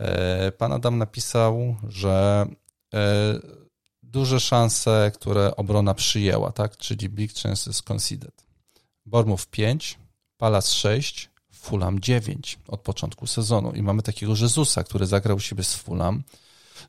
E, 0.00 0.52
pan 0.52 0.72
Adam 0.72 0.98
napisał, 0.98 1.76
że 1.88 2.46
duże 4.02 4.40
szanse, 4.40 5.12
które 5.14 5.56
obrona 5.56 5.94
przyjęła, 5.94 6.52
tak? 6.52 6.76
Czyli 6.76 7.08
big 7.08 7.32
chances 7.42 7.82
conceded. 7.82 8.44
Bournemouth 9.06 9.46
5, 9.50 9.98
Palace 10.36 10.72
6, 10.72 11.30
Fulham 11.64 12.00
9 12.00 12.58
od 12.68 12.80
początku 12.80 13.26
sezonu. 13.26 13.72
I 13.72 13.82
mamy 13.82 14.02
takiego 14.02 14.32
Jezusa, 14.40 14.84
który 14.84 15.06
zagrał 15.06 15.40
siebie 15.40 15.64
z 15.64 15.74
Fulham. 15.74 16.22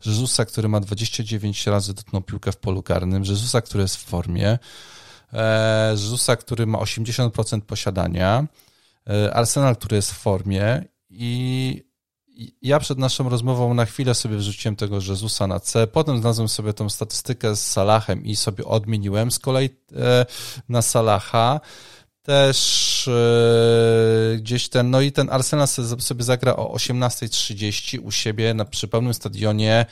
Jezusa, 0.06 0.46
który 0.46 0.70
ma 0.70 0.80
29 0.80 1.68
razy 1.68 1.94
dotknął 1.94 2.22
piłkę 2.22 2.52
w 2.52 2.58
polu 2.58 2.84
karnym. 2.84 3.24
Jezusa, 3.24 3.62
który 3.62 3.82
jest 3.82 3.96
w 3.96 4.04
formie. 4.04 4.60
E, 5.34 5.92
Jezusa, 5.92 6.36
który 6.36 6.66
ma 6.66 6.80
80% 6.80 7.62
posiadania. 7.62 8.48
E, 9.10 9.34
Arsenal, 9.34 9.76
który 9.76 9.96
jest 9.96 10.12
w 10.12 10.18
formie. 10.18 10.86
I 11.10 11.84
ja 12.62 12.80
przed 12.80 12.98
naszą 12.98 13.30
rozmową 13.30 13.74
na 13.74 13.86
chwilę 13.86 14.16
sobie 14.16 14.38
wrzuciłem 14.38 14.76
tego 14.76 14.96
Jezusa 14.96 15.48
na 15.48 15.60
C, 15.60 15.88
potem 15.88 16.18
znalazłem 16.18 16.50
sobie 16.50 16.74
tą 16.74 16.90
statystykę 16.90 17.56
z 17.56 17.72
Salahem 17.72 18.26
i 18.26 18.36
sobie 18.36 18.66
odmieniłem 18.66 19.32
z 19.32 19.40
kolei 19.40 19.70
e, 19.96 20.26
na 20.70 20.82
Salaha 20.82 21.60
też 22.26 23.08
e, 23.08 24.38
gdzieś 24.38 24.70
ten, 24.70 24.90
no 24.90 25.02
i 25.02 25.12
ten 25.12 25.30
Arsenal 25.30 25.68
sobie 26.00 26.24
zagra 26.24 26.56
o 26.56 26.76
18.30 26.76 28.00
u 28.04 28.12
siebie 28.12 28.54
na, 28.54 28.66
przy 28.66 28.88
pełnym 28.88 29.14
stadionie. 29.14 29.86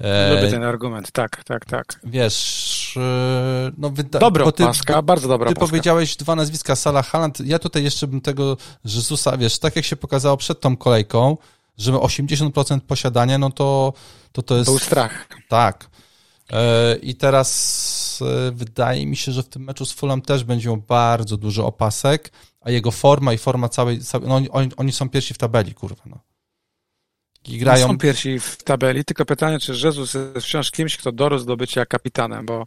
E, 0.00 0.34
Lubię 0.34 0.50
ten 0.50 0.64
argument, 0.64 1.10
tak, 1.10 1.44
tak, 1.44 1.64
tak. 1.64 2.00
Wiesz, 2.04 2.94
e, 2.96 3.72
no 3.78 3.90
wyda- 3.90 4.18
dobra 4.18 4.52
ty, 4.52 4.64
paska, 4.64 5.02
bardzo 5.02 5.28
dobra 5.28 5.48
Ty 5.48 5.54
paska. 5.54 5.66
powiedziałeś 5.66 6.16
dwa 6.16 6.36
nazwiska, 6.36 6.76
Sala 6.76 7.02
Haaland, 7.02 7.40
ja 7.40 7.58
tutaj 7.58 7.84
jeszcze 7.84 8.06
bym 8.06 8.20
tego 8.20 8.56
Jezusa, 8.84 9.36
wiesz, 9.36 9.58
tak 9.58 9.76
jak 9.76 9.84
się 9.84 9.96
pokazało 9.96 10.36
przed 10.36 10.60
tą 10.60 10.76
kolejką, 10.76 11.36
że 11.78 11.92
80% 11.92 12.80
posiadania, 12.80 13.38
no 13.38 13.50
to 13.50 13.92
to, 14.32 14.42
to 14.42 14.56
jest... 14.56 14.66
To 14.66 14.72
był 14.72 14.78
strach. 14.78 15.28
Tak. 15.48 15.90
I 17.02 17.14
teraz 17.14 18.05
E, 18.22 18.52
wydaje 18.52 19.06
mi 19.06 19.16
się, 19.16 19.32
że 19.32 19.42
w 19.42 19.48
tym 19.48 19.64
meczu 19.64 19.86
z 19.86 19.92
Fulham 19.92 20.22
też 20.22 20.44
będzie 20.44 20.68
miał 20.68 20.76
bardzo 20.76 21.36
dużo 21.36 21.66
opasek, 21.66 22.32
a 22.60 22.70
jego 22.70 22.90
forma 22.90 23.32
i 23.32 23.38
forma 23.38 23.68
całej, 23.68 24.00
no 24.22 24.40
oni, 24.50 24.70
oni 24.76 24.92
są 24.92 25.08
pierwsi 25.08 25.34
w 25.34 25.38
tabeli, 25.38 25.74
kurwa, 25.74 26.02
no. 26.06 26.18
I 27.48 27.58
grają... 27.58 27.86
są 27.86 27.98
pierwsi 27.98 28.40
w 28.40 28.56
tabeli, 28.56 29.04
tylko 29.04 29.24
pytanie, 29.24 29.58
czy 29.58 29.72
Jezus 29.72 30.14
jest 30.14 30.46
wciąż 30.46 30.70
kimś, 30.70 30.96
kto 30.96 31.12
dorósł 31.12 31.46
do 31.46 31.56
bycia 31.56 31.86
kapitanem, 31.86 32.46
bo 32.46 32.66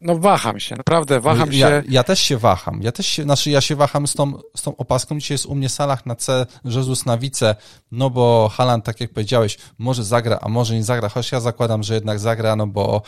no 0.00 0.18
waham 0.18 0.60
się, 0.60 0.76
naprawdę 0.76 1.20
waham 1.20 1.52
ja, 1.52 1.68
się. 1.68 1.82
Ja 1.88 2.04
też 2.04 2.20
się 2.20 2.36
waham. 2.36 2.82
Ja 2.82 2.92
też 2.92 3.06
się, 3.06 3.22
znaczy 3.22 3.50
ja 3.50 3.60
się 3.60 3.76
waham 3.76 4.06
z 4.06 4.14
tą, 4.14 4.38
z 4.56 4.62
tą 4.62 4.76
opaską. 4.76 5.18
Dzisiaj 5.18 5.34
jest 5.34 5.46
u 5.46 5.54
mnie 5.54 5.68
Salah 5.68 6.06
na 6.06 6.16
C, 6.16 6.46
Jezus 6.64 7.06
na 7.06 7.18
wice, 7.18 7.56
no 7.92 8.10
bo 8.10 8.48
Halan, 8.48 8.82
tak 8.82 9.00
jak 9.00 9.12
powiedziałeś, 9.12 9.58
może 9.78 10.04
zagra, 10.04 10.38
a 10.42 10.48
może 10.48 10.74
nie 10.74 10.84
zagra, 10.84 11.08
chociaż 11.08 11.32
ja 11.32 11.40
zakładam, 11.40 11.82
że 11.82 11.94
jednak 11.94 12.18
zagra, 12.18 12.56
no 12.56 12.66
bo 12.66 13.02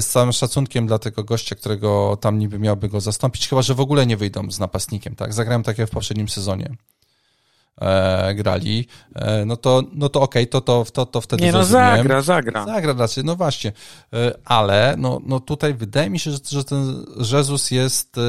z 0.00 0.06
całym 0.06 0.32
szacunkiem 0.32 0.86
dla 0.86 0.98
tego 0.98 1.24
gościa, 1.24 1.56
którego 1.56 2.18
tam 2.20 2.38
niby 2.38 2.58
miałby 2.58 2.88
go 2.88 3.00
zastąpić, 3.00 3.48
chyba, 3.48 3.62
że 3.62 3.74
w 3.74 3.80
ogóle 3.80 4.06
nie 4.06 4.16
wyjdą 4.16 4.50
z 4.50 4.58
napastnikiem, 4.58 5.14
tak? 5.14 5.32
Zagrałem 5.32 5.62
takie 5.62 5.86
w 5.86 5.90
poprzednim 5.90 6.28
sezonie 6.28 6.76
e, 7.80 8.34
grali, 8.34 8.86
e, 9.14 9.44
no 9.44 9.56
to, 9.56 9.82
no 9.92 10.08
to 10.08 10.20
okej, 10.20 10.42
okay, 10.42 10.46
to, 10.46 10.60
to, 10.60 10.84
to, 10.92 11.06
to 11.06 11.20
wtedy 11.20 11.44
Nie, 11.44 11.52
no 11.52 11.64
zagra, 11.64 12.22
zagra. 12.22 12.66
Zagra 12.66 12.92
raczej, 12.92 13.24
no 13.24 13.36
właśnie. 13.36 13.72
E, 14.12 14.32
ale 14.44 14.94
no, 14.98 15.20
no 15.26 15.40
tutaj 15.40 15.74
wydaje 15.74 16.10
mi 16.10 16.18
się, 16.18 16.30
że, 16.30 16.38
że 16.50 16.64
ten 16.64 17.06
Jezus 17.32 17.70
jest 17.70 18.18
e, 18.18 18.22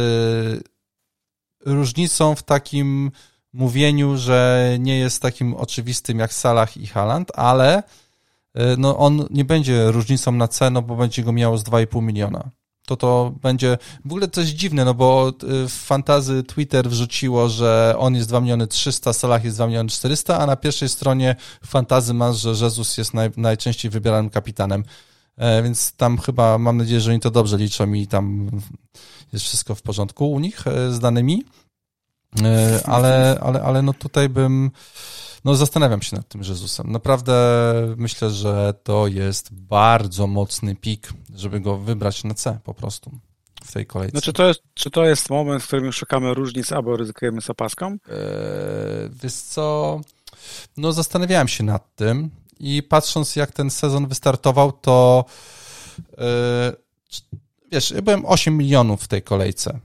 różnicą 1.66 2.36
w 2.36 2.44
takim 2.44 3.12
mówieniu, 3.54 4.18
że 4.18 4.70
nie 4.80 5.00
jest 5.00 5.22
takim 5.22 5.54
oczywistym 5.54 6.20
jak 6.20 6.34
Salah 6.34 6.78
i 6.78 6.88
Haaland, 6.88 7.32
ale 7.36 7.78
e, 7.78 7.84
no 8.78 8.98
on 8.98 9.28
nie 9.30 9.46
będzie 9.46 9.92
różnicą 9.92 10.32
na 10.32 10.48
cenę, 10.48 10.82
bo 10.82 10.96
będzie 10.96 11.24
go 11.24 11.32
miało 11.32 11.58
z 11.58 11.64
2,5 11.64 12.04
miliona 12.04 12.52
to 12.88 12.98
to 12.98 13.34
będzie, 13.42 13.78
w 14.06 14.12
ogóle 14.12 14.28
jest 14.38 14.50
dziwne, 14.50 14.86
no 14.86 14.94
bo 14.94 15.34
y, 15.44 15.68
w 15.68 15.74
fantazy 15.74 16.44
Twitter 16.44 16.90
wrzuciło, 16.90 17.50
że 17.50 17.96
on 17.98 18.16
jest 18.16 18.30
2 18.30 18.42
miliony 18.42 18.68
300, 18.68 19.14
Salah 19.14 19.46
jest 19.46 19.58
2 19.58 19.68
miliony 19.68 19.90
400, 19.90 20.40
a 20.40 20.46
na 20.46 20.56
pierwszej 20.56 20.90
stronie 20.90 21.36
fantazy 21.66 22.14
masz, 22.14 22.38
że 22.38 22.50
Jezus 22.50 22.98
jest 22.98 23.14
naj, 23.14 23.30
najczęściej 23.38 23.92
wybieranym 23.92 24.30
kapitanem. 24.30 24.84
E, 25.38 25.64
więc 25.64 25.92
tam 25.92 26.18
chyba, 26.18 26.58
mam 26.58 26.78
nadzieję, 26.78 27.02
że 27.02 27.12
oni 27.12 27.20
to 27.20 27.32
dobrze 27.32 27.58
liczą 27.58 27.94
i 27.94 28.08
tam 28.08 28.50
jest 29.34 29.46
wszystko 29.46 29.76
w 29.76 29.82
porządku 29.82 30.32
u 30.32 30.40
nich 30.40 30.68
e, 30.68 30.92
z 30.92 31.00
danymi. 31.00 31.44
E, 32.44 32.82
ale, 32.86 33.40
ale, 33.42 33.62
ale 33.62 33.82
no 33.82 33.94
tutaj 33.94 34.30
bym, 34.30 34.72
no 35.48 35.56
zastanawiam 35.56 36.02
się 36.02 36.16
nad 36.16 36.28
tym 36.28 36.42
Jezusem. 36.44 36.92
Naprawdę 36.92 37.34
myślę, 37.98 38.30
że 38.30 38.74
to 38.84 39.08
jest 39.08 39.54
bardzo 39.54 40.28
mocny 40.28 40.76
pik, 40.76 41.14
żeby 41.36 41.60
go 41.60 41.78
wybrać 41.78 42.24
na 42.24 42.34
C 42.34 42.60
po 42.64 42.74
prostu 42.74 43.12
w 43.64 43.72
tej 43.72 43.86
kolejce. 43.86 44.16
No 44.16 44.22
czy 44.22 44.34
to 44.34 44.48
jest, 44.48 44.62
czy 44.74 44.90
to 44.90 45.06
jest 45.06 45.30
moment, 45.30 45.64
w 45.64 45.68
którym 45.68 45.86
już 45.86 45.96
szukamy 45.96 46.34
różnic, 46.34 46.72
albo 46.72 46.98
ryzykujemy 46.98 47.42
z 47.42 47.50
opaską? 47.50 47.88
Eee, 47.88 47.98
wiesz 49.24 49.34
co, 49.34 50.02
no 50.78 50.94
zastanawiałem 50.94 51.48
się 51.48 51.64
nad 51.64 51.96
tym 51.96 52.30
i 52.60 52.84
patrząc 52.84 53.36
jak 53.36 53.52
ten 53.52 53.70
sezon 53.70 54.08
wystartował, 54.08 54.72
to 54.72 55.26
eee, 56.18 56.72
wiesz, 57.72 57.92
ja 57.92 58.02
byłem 58.02 58.26
8 58.26 58.58
milionów 58.58 59.04
w 59.04 59.08
tej 59.08 59.22
kolejce. 59.22 59.80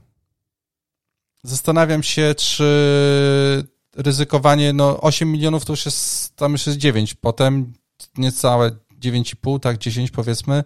Zastanawiam 1.43 2.03
się, 2.03 2.35
czy 2.37 3.72
ryzykowanie, 3.95 4.73
no 4.73 5.01
8 5.01 5.31
milionów 5.31 5.65
to 5.65 5.73
już 5.73 5.85
jest, 5.85 6.35
tam 6.35 6.51
już 6.51 6.67
jest 6.67 6.79
9, 6.79 7.13
potem 7.13 7.73
niecałe 8.17 8.71
9,5, 9.01 9.59
tak 9.59 9.77
10 9.77 10.11
powiedzmy, 10.11 10.63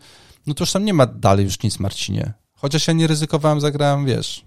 no 0.48 0.54
to 0.54 0.64
już 0.64 0.72
tam 0.72 0.86
nie 0.86 0.94
ma 0.94 1.06
dalej 1.06 1.46
już 1.46 1.64
nic, 1.64 1.80
Marcinie. 1.80 2.34
Chociaż 2.54 2.88
ja 2.88 2.94
nie 2.94 3.08
ryzykowałem, 3.08 3.62
zagrałem, 3.62 4.06
wiesz, 4.06 4.46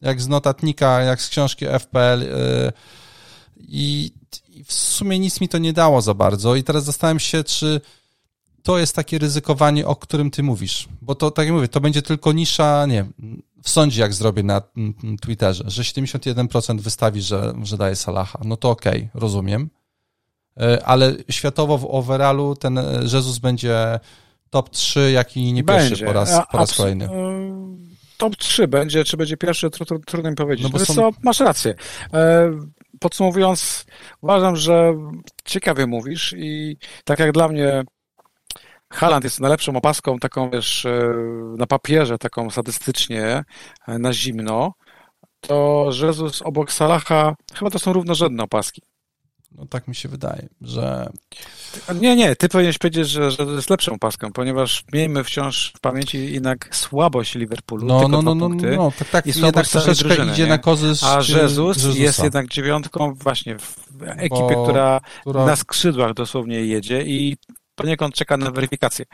jak 0.00 0.20
z 0.20 0.28
notatnika, 0.28 1.00
jak 1.00 1.22
z 1.22 1.28
książki 1.28 1.66
FPL 1.78 2.20
yy, 2.20 2.72
i, 3.58 4.12
i 4.48 4.64
w 4.64 4.72
sumie 4.72 5.18
nic 5.18 5.40
mi 5.40 5.48
to 5.48 5.58
nie 5.58 5.72
dało 5.72 6.02
za 6.02 6.14
bardzo. 6.14 6.54
I 6.54 6.64
teraz 6.64 6.84
zastanawiam 6.84 7.20
się, 7.20 7.44
czy 7.44 7.80
to 8.62 8.78
jest 8.78 8.96
takie 8.96 9.18
ryzykowanie, 9.18 9.86
o 9.86 9.96
którym 9.96 10.30
ty 10.30 10.42
mówisz, 10.42 10.88
bo 11.02 11.14
to, 11.14 11.30
tak 11.30 11.46
jak 11.46 11.54
mówię, 11.54 11.68
to 11.68 11.80
będzie 11.80 12.02
tylko 12.02 12.32
nisza, 12.32 12.86
nie 12.86 13.06
w 13.66 13.70
sądzie, 13.70 14.00
jak 14.00 14.14
zrobię 14.14 14.42
na 14.42 14.62
Twitterze, 15.20 15.64
że 15.66 15.82
71% 15.82 16.80
wystawi, 16.80 17.22
że, 17.22 17.54
że 17.62 17.76
daje 17.76 17.96
Salaha, 17.96 18.38
no 18.44 18.56
to 18.56 18.70
okej, 18.70 18.98
okay, 18.98 19.20
rozumiem. 19.20 19.70
E, 20.60 20.84
ale 20.84 21.14
światowo 21.30 21.78
w 21.78 21.84
overallu 21.84 22.56
ten 22.56 22.78
e, 22.78 23.00
Jezus 23.02 23.38
będzie 23.38 24.00
top 24.50 24.70
3, 24.70 25.10
jak 25.12 25.36
i 25.36 25.52
nie 25.52 25.64
pierwszy 25.64 25.88
będzie. 25.88 26.06
po 26.06 26.12
raz, 26.12 26.40
po 26.52 26.58
raz 26.58 26.76
kolejny. 26.76 27.04
E, 27.04 27.10
top 28.16 28.36
3 28.36 28.68
będzie, 28.68 29.04
czy 29.04 29.16
będzie 29.16 29.36
pierwszy, 29.36 29.70
trudno 30.06 30.30
mi 30.30 30.36
powiedzieć. 30.36 30.64
No 30.64 30.70
bo 30.70 30.78
są... 30.78 30.94
co, 30.94 31.10
masz 31.22 31.40
rację. 31.40 31.74
Podsumowując, 33.00 33.86
uważam, 34.20 34.56
że 34.56 34.94
ciekawie 35.44 35.86
mówisz 35.86 36.34
i 36.38 36.76
tak 37.04 37.18
jak 37.18 37.32
dla 37.32 37.48
mnie 37.48 37.84
Haland 38.92 39.24
jest 39.24 39.40
najlepszą 39.40 39.76
opaską, 39.76 40.18
taką 40.18 40.50
wiesz, 40.50 40.86
e, 40.86 41.14
na 41.58 41.66
papierze, 41.66 42.18
taką 42.18 42.50
statystycznie, 42.50 43.44
e, 43.88 43.98
na 43.98 44.12
zimno, 44.12 44.72
to 45.40 45.88
Jezus 46.02 46.42
obok 46.42 46.72
Salaha 46.72 47.34
chyba 47.54 47.70
to 47.70 47.78
są 47.78 47.92
równorzędne 47.92 48.42
opaski. 48.42 48.82
No 49.52 49.66
tak 49.66 49.88
mi 49.88 49.94
się 49.94 50.08
wydaje, 50.08 50.48
że... 50.60 51.10
Nie, 52.00 52.16
nie, 52.16 52.36
ty 52.36 52.48
powinieneś 52.48 52.78
powiedzieć, 52.78 53.08
że, 53.08 53.30
że 53.30 53.36
to 53.36 53.52
jest 53.52 53.70
lepszą 53.70 53.92
opaską, 53.92 54.32
ponieważ 54.32 54.84
miejmy 54.92 55.24
wciąż 55.24 55.72
w 55.76 55.80
pamięci 55.80 56.32
jednak 56.32 56.76
słabość 56.76 57.34
Liverpoolu, 57.34 57.86
no, 57.86 58.00
tylko 58.00 58.08
no, 58.08 58.22
no, 58.22 58.34
no, 58.34 58.48
punkty 58.48 58.76
no, 58.76 58.92
tak, 58.98 59.08
tak, 59.08 59.26
i 59.26 59.32
słabość 59.32 59.70
troszeczkę 59.70 60.08
drużyny, 60.08 60.32
idzie 60.32 60.42
nie? 60.42 60.48
na 60.48 60.58
korzyść 60.58 61.04
A 61.04 61.16
Jezus 61.16 61.76
Jezusa. 61.76 61.98
jest 61.98 62.22
jednak 62.22 62.48
dziewiątką 62.48 63.14
właśnie 63.14 63.58
w 63.58 64.02
ekipie, 64.02 64.54
Bo, 64.54 64.64
która, 64.64 65.00
która 65.20 65.46
na 65.46 65.56
skrzydłach 65.56 66.14
dosłownie 66.14 66.66
jedzie 66.66 67.02
i 67.02 67.36
poniekąd 67.76 68.14
czeka 68.14 68.36
na 68.36 68.50
weryfikację. 68.50 69.04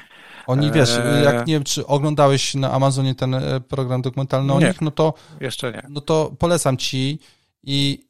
Oni, 0.47 0.73
wiesz, 0.73 0.91
eee... 0.91 1.25
jak 1.25 1.47
nie 1.47 1.55
wiem, 1.55 1.65
czy 1.65 1.87
oglądałeś 1.87 2.55
na 2.55 2.73
Amazonie 2.73 3.15
ten 3.15 3.35
e, 3.35 3.61
program 3.61 4.03
dokumentalny 4.03 4.53
o 4.53 4.61
nie, 4.61 4.67
nich, 4.67 4.81
no 4.81 4.91
to... 4.91 5.15
jeszcze 5.41 5.73
nie. 5.73 5.83
No 5.89 6.01
to 6.01 6.33
polecam 6.39 6.77
ci 6.77 7.19
i 7.63 8.07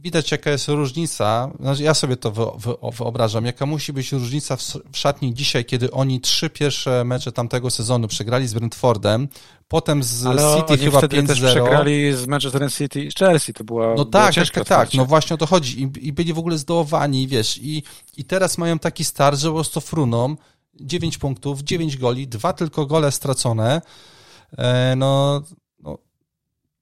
widać 0.00 0.32
jaka 0.32 0.50
jest 0.50 0.68
różnica, 0.68 1.50
znaczy 1.60 1.82
ja 1.82 1.94
sobie 1.94 2.16
to 2.16 2.56
wyobrażam, 2.98 3.44
jaka 3.44 3.66
musi 3.66 3.92
być 3.92 4.12
różnica 4.12 4.56
w 4.92 4.96
szatni 4.96 5.34
dzisiaj, 5.34 5.64
kiedy 5.64 5.90
oni 5.90 6.20
trzy 6.20 6.50
pierwsze 6.50 7.04
mecze 7.04 7.32
tamtego 7.32 7.70
sezonu 7.70 8.08
przegrali 8.08 8.48
z 8.48 8.54
Brentfordem, 8.54 9.28
potem 9.68 10.02
z 10.02 10.26
Ale 10.26 10.56
City 10.56 10.78
chyba 10.78 11.00
5-0. 11.00 11.26
też 11.26 11.40
przegrali 11.40 12.12
z 12.12 12.26
Manchester 12.26 12.72
City 12.72 13.04
i 13.04 13.10
Chelsea, 13.18 13.52
to 13.52 13.64
była 13.64 13.94
No 13.94 14.04
tak, 14.04 14.34
tak, 14.34 14.50
tak, 14.50 14.64
tak, 14.64 14.94
no 14.94 15.06
właśnie 15.06 15.34
o 15.34 15.36
to 15.36 15.46
chodzi. 15.46 15.82
I, 15.82 16.08
i 16.08 16.12
byli 16.12 16.32
w 16.32 16.38
ogóle 16.38 16.58
zdołowani, 16.58 17.28
wiesz, 17.28 17.58
i, 17.62 17.82
i 18.16 18.24
teraz 18.24 18.58
mają 18.58 18.78
taki 18.78 19.04
start, 19.04 19.38
że 19.40 19.48
po 19.48 19.54
prostu 19.54 19.80
fruną 19.80 20.36
9 20.80 21.18
punktów, 21.18 21.62
9 21.62 21.96
goli, 21.96 22.28
dwa 22.28 22.52
tylko 22.52 22.86
gole 22.86 23.12
stracone, 23.12 23.82
e, 24.58 24.96
no 24.96 25.42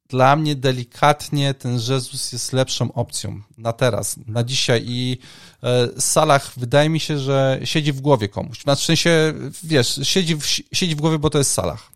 dla 0.09 0.37
mnie 0.37 0.57
delikatnie 0.57 1.55
ten 1.55 1.75
Jezus 1.75 2.33
jest 2.33 2.53
lepszą 2.53 2.93
opcją 2.93 3.41
na 3.59 3.73
teraz, 3.73 4.17
na 4.27 4.45
dzisiaj 4.45 4.83
i 4.87 5.19
e, 5.63 5.89
Salah 6.01 6.53
wydaje 6.57 6.89
mi 6.89 7.01
się, 7.01 7.19
że 7.19 7.61
siedzi 7.65 7.93
w 7.93 8.01
głowie 8.01 8.29
komuś. 8.29 8.63
Znaczy, 8.63 8.83
w 8.83 8.85
sensie, 8.85 9.35
wiesz, 9.63 10.01
siedzi 10.03 10.37
w, 10.37 10.47
siedzi 10.47 10.97
w 10.97 11.01
głowie, 11.01 11.19
bo 11.19 11.31
to 11.31 11.39
jest 11.39 11.51
Salah. 11.51 11.91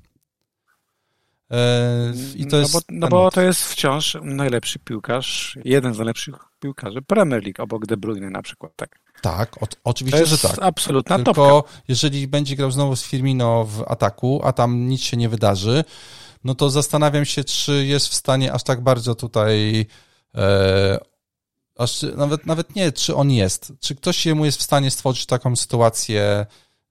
E, 1.50 2.12
I 2.36 2.46
to 2.46 2.56
no 2.56 2.62
jest 2.62 2.72
bo, 2.72 2.80
no 2.90 3.08
bo 3.08 3.30
to 3.30 3.42
jest 3.42 3.64
wciąż 3.64 4.16
najlepszy 4.22 4.78
piłkarz, 4.78 5.58
jeden 5.64 5.94
z 5.94 5.98
najlepszych 5.98 6.34
piłkarzy 6.60 7.02
Premier 7.02 7.42
League, 7.42 7.62
obok 7.62 7.86
De 7.86 7.96
Bruyne 7.96 8.30
na 8.30 8.42
przykład, 8.42 8.72
tak? 8.76 8.98
Tak, 9.22 9.62
o, 9.62 9.66
oczywiście, 9.84 10.26
że 10.26 10.38
tak. 10.38 10.58
absolutna 10.60 11.16
Tylko 11.16 11.32
topka. 11.32 11.82
jeżeli 11.88 12.28
będzie 12.28 12.56
grał 12.56 12.70
znowu 12.70 12.96
z 12.96 13.04
Firmino 13.04 13.64
w 13.64 13.82
ataku, 13.82 14.40
a 14.44 14.52
tam 14.52 14.88
nic 14.88 15.02
się 15.02 15.16
nie 15.16 15.28
wydarzy, 15.28 15.84
no 16.48 16.54
to 16.54 16.70
zastanawiam 16.70 17.24
się, 17.24 17.44
czy 17.44 17.86
jest 17.86 18.08
w 18.08 18.14
stanie 18.14 18.52
aż 18.52 18.62
tak 18.62 18.80
bardzo 18.80 19.14
tutaj 19.14 19.86
e, 20.34 20.98
aż 21.76 22.02
nawet, 22.16 22.46
nawet 22.46 22.74
nie, 22.74 22.92
czy 22.92 23.14
on 23.16 23.30
jest, 23.30 23.72
czy 23.80 23.94
ktoś 23.94 24.26
jemu 24.26 24.44
jest 24.44 24.58
w 24.58 24.62
stanie 24.62 24.90
stworzyć 24.90 25.26
taką 25.26 25.56
sytuację, 25.56 26.46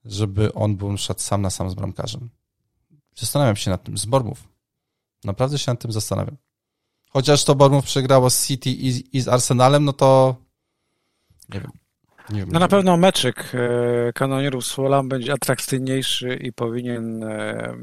żeby 0.05 0.53
on 0.53 0.75
był 0.75 0.97
szedł 0.97 1.19
sam 1.19 1.41
na 1.41 1.49
sam 1.49 1.69
z 1.69 1.73
bramkarzem. 1.73 2.29
Zastanawiam 3.15 3.55
się 3.55 3.71
nad 3.71 3.83
tym, 3.83 3.97
z 3.97 4.05
Bormów. 4.05 4.47
Naprawdę 5.23 5.59
się 5.59 5.71
nad 5.71 5.81
tym 5.81 5.91
zastanawiam. 5.91 6.37
Chociaż 7.09 7.43
to 7.43 7.55
Bormów 7.55 7.85
przegrało 7.85 8.29
z 8.29 8.47
City 8.47 8.69
i, 8.69 9.17
i 9.17 9.21
z 9.21 9.27
Arsenalem, 9.27 9.85
no 9.85 9.93
to 9.93 10.35
nie 11.49 11.59
wiem. 11.59 11.71
No 12.29 12.59
na 12.59 12.67
pewno 12.67 12.97
meczyk 12.97 13.51
e, 13.53 14.13
kanonierów 14.13 14.65
z 14.65 14.71
Fulham 14.71 15.09
będzie 15.09 15.33
atrakcyjniejszy 15.33 16.35
i 16.35 16.53
powinien 16.53 17.23
e, 17.23 17.73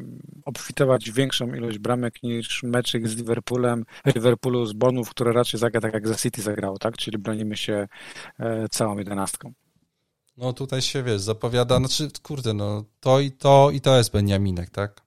obfitować 0.44 1.10
większą 1.10 1.54
ilość 1.54 1.78
bramek 1.78 2.22
niż 2.22 2.62
meczyk 2.62 3.08
z 3.08 3.16
Liverpoolem, 3.16 3.84
Liverpoolu 4.14 4.66
z 4.66 4.72
Bonów, 4.72 5.10
które 5.10 5.32
raczej 5.32 5.60
zagra 5.60 5.80
tak 5.80 5.94
jak 5.94 6.08
za 6.08 6.14
City 6.14 6.42
zagrało, 6.42 6.78
tak? 6.78 6.96
Czyli 6.96 7.18
bronimy 7.18 7.56
się 7.56 7.88
e, 8.38 8.68
całą 8.68 8.98
jedenastką. 8.98 9.52
No 10.36 10.52
tutaj 10.52 10.82
się, 10.82 11.02
wiesz, 11.02 11.20
zapowiada, 11.20 11.78
znaczy, 11.78 12.08
kurde, 12.22 12.54
no 12.54 12.84
to 13.00 13.20
i 13.20 13.32
to 13.32 13.70
i 13.70 13.80
to 13.80 13.96
jest 13.96 14.12
Beniaminek, 14.12 14.70
tak? 14.70 15.03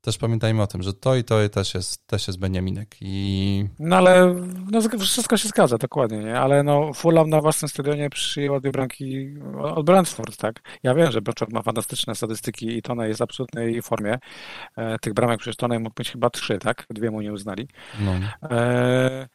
Też 0.00 0.18
pamiętajmy 0.18 0.62
o 0.62 0.66
tym, 0.66 0.82
że 0.82 0.94
to 0.94 1.16
i 1.16 1.24
to 1.24 1.48
też 1.48 1.74
jest, 1.74 2.06
też 2.06 2.26
jest 2.26 2.38
Beniaminek 2.38 2.96
i... 3.00 3.64
No 3.78 3.96
ale 3.96 4.34
no, 4.70 4.80
wszystko 4.98 5.36
się 5.36 5.48
zgadza, 5.48 5.78
dokładnie, 5.78 6.18
nie? 6.18 6.40
Ale 6.40 6.62
no 6.62 6.92
Fulham 6.92 7.30
na 7.30 7.40
własnym 7.40 7.68
stadionie 7.68 8.10
przyjęła 8.10 8.60
dwie 8.60 8.70
bramki 8.70 9.34
od 9.58 9.86
Brentford, 9.86 10.36
tak? 10.36 10.62
Ja 10.82 10.94
wiem, 10.94 11.12
że 11.12 11.20
Brentford 11.20 11.52
ma 11.52 11.62
fantastyczne 11.62 12.14
statystyki 12.14 12.76
i 12.76 12.82
Tone 12.82 13.08
jest 13.08 13.20
w 13.20 13.22
absolutnej 13.22 13.82
formie. 13.82 14.18
E, 14.76 14.98
tych 14.98 15.14
bramek 15.14 15.40
przecież 15.40 15.56
Tone 15.56 15.78
mógł 15.78 15.94
mieć 15.98 16.10
chyba 16.10 16.30
trzy, 16.30 16.58
tak? 16.58 16.86
Dwie 16.90 17.10
mu 17.10 17.20
nie 17.20 17.32
uznali. 17.32 17.68
No. 18.00 18.12
E, 18.50 19.28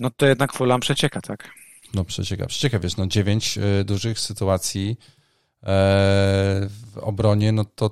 no 0.00 0.10
to 0.16 0.26
jednak 0.26 0.52
Fulham 0.52 0.80
przecieka, 0.80 1.20
tak? 1.20 1.50
No 1.94 2.04
przecieka, 2.04 2.46
przecieka, 2.46 2.78
wiesz, 2.78 2.96
no 2.96 3.06
dziewięć 3.06 3.58
y, 3.58 3.84
dużych 3.84 4.18
sytuacji 4.18 4.96
e, 5.62 5.66
w 6.92 6.98
obronie, 7.00 7.52
no 7.52 7.64
to 7.64 7.90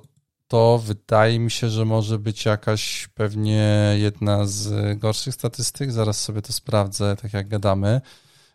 to 0.53 0.79
wydaje 0.79 1.39
mi 1.39 1.51
się, 1.51 1.69
że 1.69 1.85
może 1.85 2.19
być 2.19 2.45
jakaś 2.45 3.09
pewnie 3.15 3.95
jedna 3.97 4.47
z 4.47 4.99
gorszych 4.99 5.35
statystyk. 5.35 5.93
Zaraz 5.93 6.21
sobie 6.21 6.43
to 6.43 6.53
sprawdzę, 6.53 7.17
tak 7.23 7.33
jak 7.33 7.49
gadamy. 7.49 8.01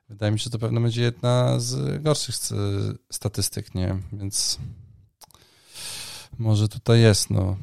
Wydaje 0.09 0.31
mi 0.31 0.39
się, 0.39 0.43
że 0.43 0.49
to 0.49 0.59
pewno 0.59 0.81
będzie 0.81 1.01
jedna 1.01 1.59
z 1.59 2.01
gorszych 2.03 2.35
statystyk, 3.11 3.75
nie? 3.75 3.95
Więc 4.13 4.59
może 6.37 6.67
tutaj 6.67 7.01
jest, 7.01 7.29
no. 7.29 7.57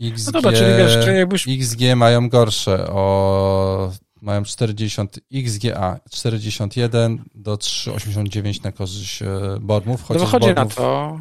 XG, 0.00 0.26
no 0.26 0.32
dobra, 0.32 0.52
czyli 0.52 0.76
wiesz, 0.78 1.06
jakbyś... 1.06 1.48
XG 1.48 1.80
mają 1.96 2.28
gorsze 2.28 2.90
o 2.90 3.92
mają 4.22 4.42
40 4.42 5.02
XGA 5.34 6.00
41 6.10 7.24
do 7.34 7.56
3,89 7.56 8.64
na 8.64 8.72
korzyść 8.72 9.22
e, 9.22 9.26
Bormów. 9.60 10.10
No 10.10 10.18
wychodzi 10.18 10.54
Bormów... 10.54 10.76
na 10.76 10.82
to, 10.82 11.20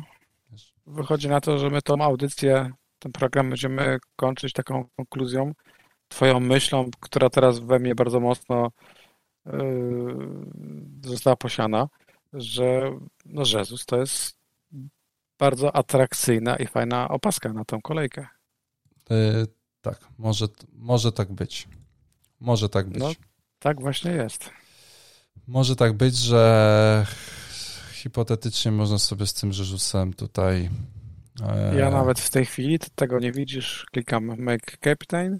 wychodzi 0.87 1.29
na 1.29 1.41
to, 1.41 1.57
że 1.57 1.69
my 1.69 1.81
tą 1.81 2.01
audycję, 2.01 2.71
ten 2.99 3.11
program 3.11 3.49
będziemy 3.49 3.97
kończyć 4.15 4.53
taką 4.53 4.85
konkluzją, 4.95 5.53
twoją 6.07 6.39
myślą, 6.39 6.89
która 6.99 7.29
teraz 7.29 7.59
we 7.59 7.79
mnie 7.79 7.95
bardzo 7.95 8.19
mocno 8.19 8.71
yy, 9.45 9.51
została 11.05 11.35
posiana, 11.35 11.87
że 12.33 12.91
no 13.25 13.43
Jezus 13.53 13.85
to 13.85 13.97
jest 13.97 14.37
bardzo 15.39 15.75
atrakcyjna 15.75 16.55
i 16.55 16.67
fajna 16.67 17.07
opaska 17.07 17.53
na 17.53 17.65
tą 17.65 17.81
kolejkę. 17.81 18.27
Yy, 19.09 19.47
tak, 19.81 20.07
może, 20.17 20.45
może 20.73 21.11
tak 21.11 21.31
być. 21.31 21.67
Może 22.39 22.69
tak 22.69 22.89
być. 22.89 22.99
No, 22.99 23.11
tak 23.59 23.81
właśnie 23.81 24.11
jest. 24.11 24.49
Może 25.47 25.75
tak 25.75 25.93
być, 25.93 26.17
że 26.17 27.05
hipotetycznie 27.97 28.71
można 28.71 28.97
sobie 28.97 29.27
z 29.27 29.33
tym 29.33 29.49
Jezusem 29.49 30.13
tutaj. 30.13 30.69
E... 31.49 31.75
Ja 31.75 31.91
nawet 31.91 32.19
w 32.19 32.29
tej 32.29 32.45
chwili, 32.45 32.79
tego 32.95 33.19
nie 33.19 33.31
widzisz, 33.31 33.85
klikam 33.91 34.41
Make 34.41 34.77
Captain, 34.83 35.39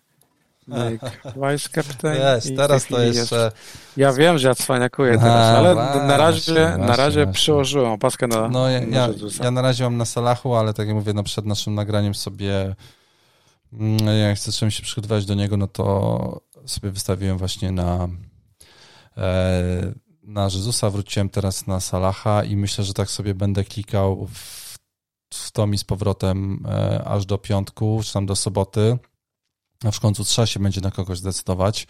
Make 0.68 1.02
Vice 1.52 1.70
Captain. 1.70 2.16
Jest, 2.16 2.56
teraz 2.56 2.88
to 2.88 3.02
jeszcze. 3.02 3.36
Jest... 3.36 3.58
Ja 3.98 4.14
wiem, 4.14 4.38
że 4.38 4.48
ja 4.48 4.56
cwaniakuję 4.56 5.18
teraz, 5.18 5.58
ale 5.58 5.74
właśnie, 5.74 6.02
na 6.02 6.18
razie, 6.18 6.54
właśnie, 6.54 6.86
na 6.86 6.96
razie 6.96 7.24
właśnie. 7.24 7.34
przyłożyłem 7.34 7.92
opaskę 7.92 8.28
na. 8.28 8.50
No, 8.50 8.70
ja, 8.70 8.80
ja, 8.80 9.10
ja 9.44 9.52
na 9.52 9.62
razie 9.62 9.84
mam 9.84 9.98
na 9.98 10.06
Salachu, 10.06 10.56
ale 10.56 10.74
tak 10.74 10.88
jak 10.88 10.96
mówię, 10.96 11.14
no 11.14 11.24
przed 11.24 11.46
naszym 11.46 11.76
nagraniem 11.76 12.16
sobie. 12.16 12.76
Mm, 13.74 14.08
jak 14.20 14.38
zacząłem 14.38 14.72
się 14.72 14.84
przygotować 14.84 15.26
do 15.26 15.34
niego, 15.34 15.58
no 15.58 15.68
to 15.68 16.42
sobie 16.66 16.92
wystawiłem 16.92 17.38
właśnie 17.38 17.72
na. 17.72 18.08
E, 19.18 20.07
na 20.28 20.44
Jezusa, 20.44 20.90
wróciłem 20.90 21.30
teraz 21.30 21.68
na 21.68 21.80
Salaha 21.80 22.44
i 22.44 22.56
myślę, 22.56 22.84
że 22.84 22.94
tak 22.94 23.10
sobie 23.10 23.36
będę 23.36 23.64
klikał 23.64 24.28
w, 24.28 24.78
w 25.34 25.52
to 25.52 25.68
mi 25.68 25.78
z 25.78 25.84
powrotem 25.84 26.66
e, 26.66 27.04
aż 27.04 27.26
do 27.26 27.38
piątku, 27.38 28.02
czy 28.04 28.14
tam 28.14 28.26
do 28.26 28.36
soboty. 28.36 28.98
A 29.84 29.92
w 29.92 30.00
końcu 30.00 30.24
trzeba 30.24 30.46
się 30.46 30.60
będzie 30.60 30.82
na 30.82 30.92
kogoś 30.92 31.18
zdecydować. 31.18 31.88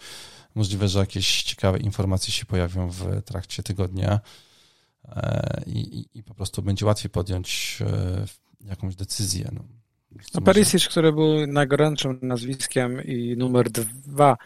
Możliwe, 0.54 0.88
że 0.88 0.98
jakieś 0.98 1.42
ciekawe 1.42 1.78
informacje 1.78 2.32
się 2.32 2.46
pojawią 2.46 2.90
w 2.90 3.22
trakcie 3.22 3.62
tygodnia 3.62 4.20
e, 5.04 5.62
i, 5.66 6.06
i, 6.14 6.22
po 6.22 6.34
prostu 6.34 6.62
będzie 6.62 6.86
łatwiej 6.86 7.10
podjąć 7.10 7.78
e, 7.80 8.26
jakąś 8.60 8.96
decyzję. 8.96 9.50
No. 9.52 9.60
No, 10.34 10.40
Perisic, 10.40 10.88
który 10.88 11.12
był 11.12 11.46
najgorętszym 11.46 12.18
nazwiskiem 12.22 13.04
i 13.04 13.36
numer 13.36 13.70
dwa, 13.70 14.36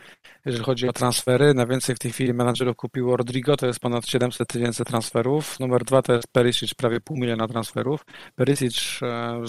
jeżeli 0.44 0.64
chodzi 0.64 0.88
o 0.88 0.92
transfery. 0.92 1.54
Najwięcej 1.54 1.94
w 1.94 1.98
tej 1.98 2.10
chwili 2.10 2.34
menadżerów 2.34 2.76
kupiło 2.76 3.16
Rodrigo, 3.16 3.56
to 3.56 3.66
jest 3.66 3.80
ponad 3.80 4.06
700 4.06 4.48
tysięcy 4.48 4.84
transferów. 4.84 5.60
Numer 5.60 5.84
dwa 5.84 6.02
to 6.02 6.12
jest 6.12 6.28
Perisic, 6.32 6.74
prawie 6.74 7.00
pół 7.00 7.16
miliona 7.16 7.48
transferów. 7.48 8.04
Perisic 8.34 9.00
e, 9.02 9.42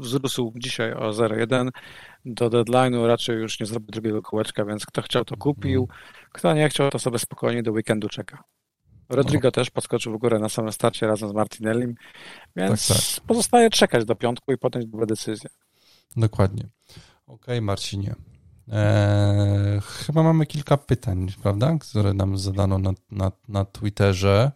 wzrósł 0.00 0.52
dzisiaj 0.56 0.92
o 0.92 1.10
0,1. 1.10 1.68
Do 2.24 2.50
deadline'u 2.50 3.06
raczej 3.06 3.36
już 3.36 3.60
nie 3.60 3.66
zrobi 3.66 3.86
drugiego 3.86 4.22
kółeczka, 4.22 4.64
więc 4.64 4.86
kto 4.86 5.02
chciał, 5.02 5.24
to 5.24 5.36
kupił. 5.36 5.88
Kto 6.32 6.54
nie 6.54 6.68
chciał, 6.68 6.90
to 6.90 6.98
sobie 6.98 7.18
spokojnie 7.18 7.62
do 7.62 7.72
weekendu 7.72 8.08
czeka. 8.08 8.44
Rodrigo 9.10 9.48
no. 9.48 9.52
też 9.52 9.70
podskoczył 9.70 10.12
w 10.12 10.18
górę 10.18 10.38
na 10.38 10.48
samym 10.48 10.72
starcie 10.72 11.06
razem 11.06 11.28
z 11.28 11.32
Martinellim, 11.32 11.94
więc 12.56 12.88
tak, 12.88 12.96
tak. 12.96 13.26
pozostaje 13.26 13.70
czekać 13.70 14.04
do 14.04 14.14
piątku 14.14 14.52
i 14.52 14.58
podjąć 14.58 14.86
dobre 14.86 15.06
decyzje. 15.06 15.50
Dokładnie. 16.16 16.68
Okay, 17.26 17.60
Marcinie. 17.60 18.14
Eee, 18.68 19.80
chyba 19.80 20.22
mamy 20.22 20.46
kilka 20.46 20.76
pytań, 20.76 21.26
prawda, 21.42 21.78
które 21.80 22.14
nam 22.14 22.38
zadano 22.38 22.78
na, 22.78 22.92
na, 23.10 23.32
na 23.48 23.64
Twitterze. 23.64 24.52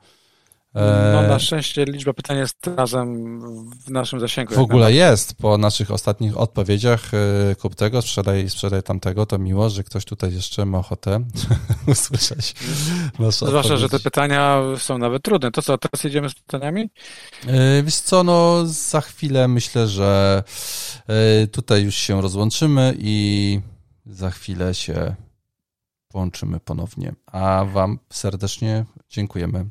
No 0.75 1.23
na 1.23 1.39
szczęście 1.39 1.85
liczba 1.85 2.13
pytań 2.13 2.39
jest 2.39 2.67
razem 2.77 3.41
w 3.71 3.91
naszym 3.91 4.21
zasięgu. 4.21 4.55
W 4.55 4.59
ogóle 4.59 4.93
jest, 4.93 5.35
po 5.35 5.59
naszych 5.59 5.91
ostatnich 5.91 6.39
odpowiedziach 6.39 7.15
e, 7.15 7.55
kup 7.55 7.75
tego, 7.75 8.03
sprzedaj, 8.03 8.51
sprzedaj 8.51 8.83
tamtego, 8.83 9.27
to 9.27 9.39
miło, 9.39 9.71
że 9.71 9.85
ktoś 9.85 10.05
tutaj 10.05 10.35
jeszcze 10.35 10.67
ma 10.67 10.79
ochotę 10.79 11.25
usłyszeć 11.87 12.55
Zwłaszcza, 13.31 13.77
że 13.77 13.89
te 13.89 14.01
pytania 14.01 14.63
są 14.79 14.99
nawet 14.99 15.23
trudne. 15.23 15.51
To 15.51 15.63
co, 15.63 15.79
teraz 15.79 16.05
jedziemy 16.05 16.31
z 16.31 16.35
pytaniami? 16.35 16.91
E, 17.47 17.83
wiesz 17.83 17.97
co, 17.97 18.25
no 18.25 18.67
za 18.67 19.01
chwilę 19.01 19.49
myślę, 19.49 19.89
że 19.89 20.43
e, 21.07 21.47
tutaj 21.47 21.83
już 21.83 21.95
się 21.95 22.23
rozłączymy 22.23 22.95
i 22.99 23.61
za 24.07 24.31
chwilę 24.31 24.75
się 24.75 25.15
połączymy 26.09 26.61
ponownie. 26.61 27.15
A 27.27 27.65
wam 27.65 27.99
serdecznie 28.11 28.85
dziękujemy 29.11 29.67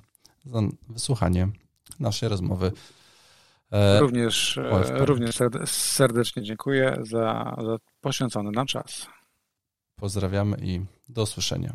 za 0.45 0.61
wysłuchanie 0.89 1.47
naszej 1.99 2.29
rozmowy. 2.29 2.71
E, 3.71 3.99
również, 3.99 4.57
e, 4.57 5.05
również 5.05 5.39
serdecznie 5.65 6.43
dziękuję 6.43 6.97
za, 7.01 7.55
za 7.65 7.77
poświęcony 8.01 8.51
nam 8.51 8.65
czas. 8.65 9.07
Pozdrawiamy 9.95 10.57
i 10.61 10.81
do 11.09 11.23
usłyszenia. 11.23 11.73